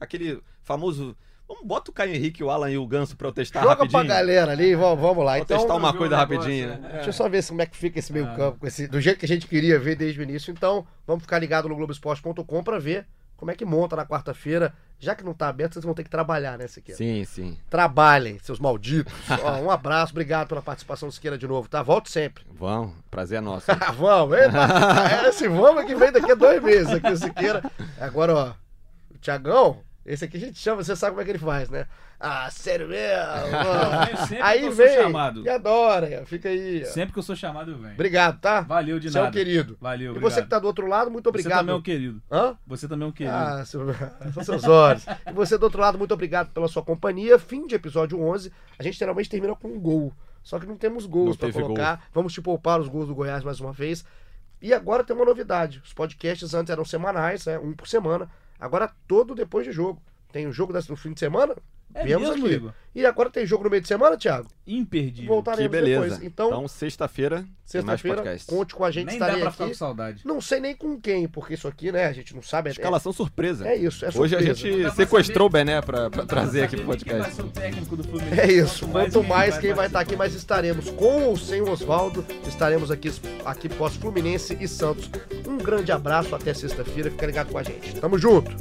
Aquele 0.00 0.42
famoso. 0.62 1.16
Vamos, 1.46 1.62
bota 1.66 1.90
o 1.90 1.94
Caio 1.94 2.14
Henrique, 2.14 2.42
o 2.42 2.50
Alan 2.50 2.70
e 2.70 2.78
o 2.78 2.86
Ganso 2.86 3.14
pra 3.16 3.28
eu 3.28 3.32
testar 3.32 3.60
Joga 3.60 3.74
rapidinho. 3.74 4.04
pra 4.06 4.14
galera 4.16 4.52
ali, 4.52 4.74
vamos, 4.74 4.98
vamos 4.98 5.22
lá. 5.24 5.32
Vou 5.34 5.42
Então, 5.42 5.58
testar 5.58 5.74
uma 5.74 5.92
coisa 5.92 6.16
negócio, 6.16 6.36
rapidinho. 6.38 6.68
né? 6.68 6.76
né? 6.78 6.88
Deixa 6.94 7.08
eu 7.10 7.12
só 7.12 7.28
ver 7.28 7.46
como 7.46 7.60
é 7.60 7.66
que 7.66 7.76
fica 7.76 7.98
esse 7.98 8.10
meio 8.12 8.26
Ah. 8.26 8.34
campo, 8.34 8.60
com 8.60 8.66
esse- 8.66 8.88
do 8.88 8.98
jeito 8.98 9.18
que 9.18 9.26
a 9.26 9.28
gente 9.28 9.46
queria 9.46 9.78
ver 9.78 9.94
desde 9.94 10.18
o 10.18 10.22
início. 10.22 10.50
Então, 10.50 10.86
vamos 11.06 11.22
ficar 11.22 11.38
ligado 11.38 11.68
no 11.68 11.76
Globoesporte.com 11.76 12.64
pra 12.64 12.78
ver 12.78 13.06
como 13.44 13.52
é 13.52 13.54
que 13.54 13.64
monta 13.66 13.94
na 13.94 14.06
quarta-feira. 14.06 14.72
Já 14.98 15.14
que 15.14 15.22
não 15.22 15.34
tá 15.34 15.48
aberto, 15.48 15.74
vocês 15.74 15.84
vão 15.84 15.92
ter 15.92 16.02
que 16.02 16.08
trabalhar, 16.08 16.56
né, 16.56 16.66
Siqueira? 16.66 16.96
Sim, 16.96 17.22
sim. 17.26 17.58
Trabalhem, 17.68 18.38
seus 18.38 18.58
malditos. 18.58 19.12
Ó, 19.44 19.60
um 19.60 19.70
abraço, 19.70 20.12
obrigado 20.12 20.48
pela 20.48 20.62
participação 20.62 21.10
do 21.10 21.12
Siqueira 21.12 21.36
de 21.36 21.46
novo, 21.46 21.68
tá? 21.68 21.82
Volte 21.82 22.10
sempre. 22.10 22.42
Vamos, 22.50 22.94
prazer 23.10 23.36
é 23.36 23.40
nosso. 23.42 23.66
Vamos, 23.98 24.38
eita, 24.38 25.28
esse 25.28 25.46
vamos 25.46 25.82
é 25.82 25.86
que 25.86 25.94
vem 25.94 26.10
daqui 26.10 26.32
a 26.32 26.34
dois 26.34 26.62
meses 26.62 26.90
aqui, 26.90 27.10
o 27.10 27.16
Siqueira. 27.18 27.62
Agora, 28.00 28.34
ó, 28.34 28.52
o 29.14 29.18
Tiagão, 29.18 29.80
esse 30.06 30.24
aqui 30.24 30.36
a 30.36 30.40
gente 30.40 30.58
chama, 30.58 30.82
você 30.82 30.94
sabe 30.94 31.12
como 31.12 31.22
é 31.22 31.24
que 31.24 31.30
ele 31.30 31.38
faz, 31.38 31.68
né? 31.70 31.86
Ah, 32.20 32.48
sério 32.50 32.88
mesmo? 32.88 33.24
venho 34.06 34.16
sempre 34.18 34.36
que 34.36 34.42
Aí 34.42 34.60
eu 34.62 34.72
sou 34.72 34.84
vem, 34.86 34.94
chamado. 34.96 35.42
e 35.44 35.48
adora, 35.48 36.24
fica 36.26 36.48
aí. 36.48 36.82
ó. 36.82 36.86
Sempre 36.86 37.12
que 37.12 37.18
eu 37.18 37.22
sou 37.22 37.34
chamado, 37.36 37.70
eu 37.72 37.78
venho. 37.78 37.94
Obrigado, 37.94 38.38
tá? 38.40 38.60
Valeu 38.62 38.98
de 39.00 39.10
Você 39.10 39.18
é 39.18 39.20
um 39.20 39.24
nada. 39.24 39.36
querido. 39.36 39.76
Valeu, 39.80 40.06
E 40.06 40.08
obrigado. 40.10 40.30
você 40.30 40.42
que 40.42 40.48
tá 40.48 40.58
do 40.58 40.66
outro 40.66 40.86
lado, 40.86 41.10
muito 41.10 41.24
Você 41.24 41.28
obrigado. 41.30 41.58
também 41.60 41.74
é 41.74 41.78
um 41.78 41.82
querido. 41.82 42.22
Hã? 42.30 42.56
Você 42.66 42.88
também 42.88 43.06
é 43.06 43.08
um 43.08 43.12
querido. 43.12 43.36
Ah, 43.36 43.64
seu... 43.64 43.80
são 44.32 44.42
seus 44.44 44.64
olhos. 44.64 45.04
E 45.26 45.32
você 45.32 45.58
do 45.58 45.64
outro 45.64 45.80
lado, 45.80 45.98
muito 45.98 46.14
obrigado 46.14 46.50
pela 46.52 46.68
sua 46.68 46.82
companhia. 46.82 47.38
Fim 47.38 47.66
de 47.66 47.74
episódio 47.74 48.20
11. 48.22 48.52
A 48.78 48.82
gente 48.82 48.98
geralmente 48.98 49.28
termina 49.28 49.54
com 49.54 49.68
um 49.68 49.80
gol. 49.80 50.12
Só 50.42 50.58
que 50.58 50.66
não 50.66 50.76
temos 50.76 51.06
gols 51.06 51.36
teve 51.36 51.52
colocar. 51.54 52.04
Vamos 52.12 52.32
te 52.32 52.40
poupar 52.42 52.78
os 52.80 52.88
gols 52.88 53.08
do 53.08 53.14
Goiás 53.14 53.42
mais 53.42 53.60
uma 53.60 53.72
vez. 53.72 54.04
E 54.60 54.72
agora 54.72 55.02
tem 55.04 55.14
uma 55.16 55.24
novidade. 55.24 55.80
Os 55.84 55.92
podcasts 55.92 56.54
antes 56.54 56.70
eram 56.70 56.84
semanais, 56.84 57.46
né? 57.46 57.58
Um 57.58 57.72
por 57.72 57.88
semana. 57.88 58.30
Agora 58.58 58.94
todo 59.06 59.34
depois 59.34 59.66
de 59.66 59.72
jogo. 59.72 60.02
Tem 60.32 60.46
o 60.46 60.52
jogo 60.52 60.72
no 60.88 60.96
fim 60.96 61.12
de 61.12 61.20
semana? 61.20 61.56
É 61.94 62.04
Viemos 62.04 62.28
mesmo, 62.30 62.46
aqui. 62.46 62.54
Igor? 62.56 62.72
E 62.92 63.04
agora 63.06 63.28
tem 63.30 63.44
jogo 63.46 63.64
no 63.64 63.70
meio 63.70 63.82
de 63.82 63.88
semana, 63.88 64.16
Thiago? 64.16 64.48
Imperdível. 64.66 65.34
Voltaremos 65.34 65.64
Que 65.64 65.68
beleza. 65.68 66.00
depois. 66.02 66.22
Então, 66.22 66.46
Então, 66.48 66.68
sexta-feira, 66.68 67.44
sexta-feira, 67.64 68.16
podcast. 68.18 68.46
conte 68.46 68.74
com 68.74 68.84
a 68.84 68.90
gente. 68.90 69.06
Nem 69.06 69.18
dá 69.18 69.26
estarei 69.26 69.40
pra 69.40 69.48
aqui. 69.48 69.56
ficar 69.58 69.68
com 69.68 69.74
saudade. 69.74 70.20
Não 70.24 70.40
sei 70.40 70.60
nem 70.60 70.76
com 70.76 71.00
quem, 71.00 71.26
porque 71.28 71.54
isso 71.54 71.66
aqui, 71.66 71.90
né? 71.90 72.06
A 72.06 72.12
gente 72.12 72.34
não 72.34 72.42
sabe. 72.42 72.68
é- 72.68 72.72
Escalação 72.72 73.12
surpresa. 73.12 73.66
É 73.68 73.76
isso, 73.76 74.04
é 74.04 74.08
Hoje 74.08 74.36
a 74.36 74.38
surpresa. 74.38 74.54
gente 74.54 74.94
sequestrou 74.96 75.48
o 75.48 75.50
saber- 75.50 75.64
Bené 75.64 75.80
pra, 75.82 76.08
pra 76.10 76.24
trazer 76.26 76.62
aqui 76.62 76.76
pro 76.76 76.84
Quem 76.84 76.86
vai 76.86 76.96
podcast. 76.98 77.34
ser 77.34 77.42
o 77.42 77.48
técnico 77.50 77.96
do 77.96 78.04
Fluminense? 78.04 78.40
É 78.40 78.52
isso. 78.52 78.88
Quanto 78.88 79.22
mais 79.24 79.58
quem 79.58 79.72
vai 79.72 79.86
estar 79.86 80.00
aqui, 80.00 80.14
mais 80.16 80.34
estaremos. 80.34 80.90
Com 80.90 81.24
ou 81.24 81.36
sem 81.36 81.60
o 81.62 81.70
Oswaldo, 81.70 82.24
estaremos 82.46 82.90
aqui, 82.92 83.10
aqui 83.44 83.68
pós 83.68 83.96
Fluminense 83.96 84.56
e 84.60 84.68
Santos. 84.68 85.10
Um 85.48 85.58
grande 85.58 85.90
abraço, 85.90 86.34
até 86.34 86.54
sexta-feira. 86.54 87.10
Fica 87.10 87.26
ligado 87.26 87.50
com 87.50 87.58
a 87.58 87.62
gente. 87.62 87.94
Tamo 88.00 88.16
junto. 88.18 88.52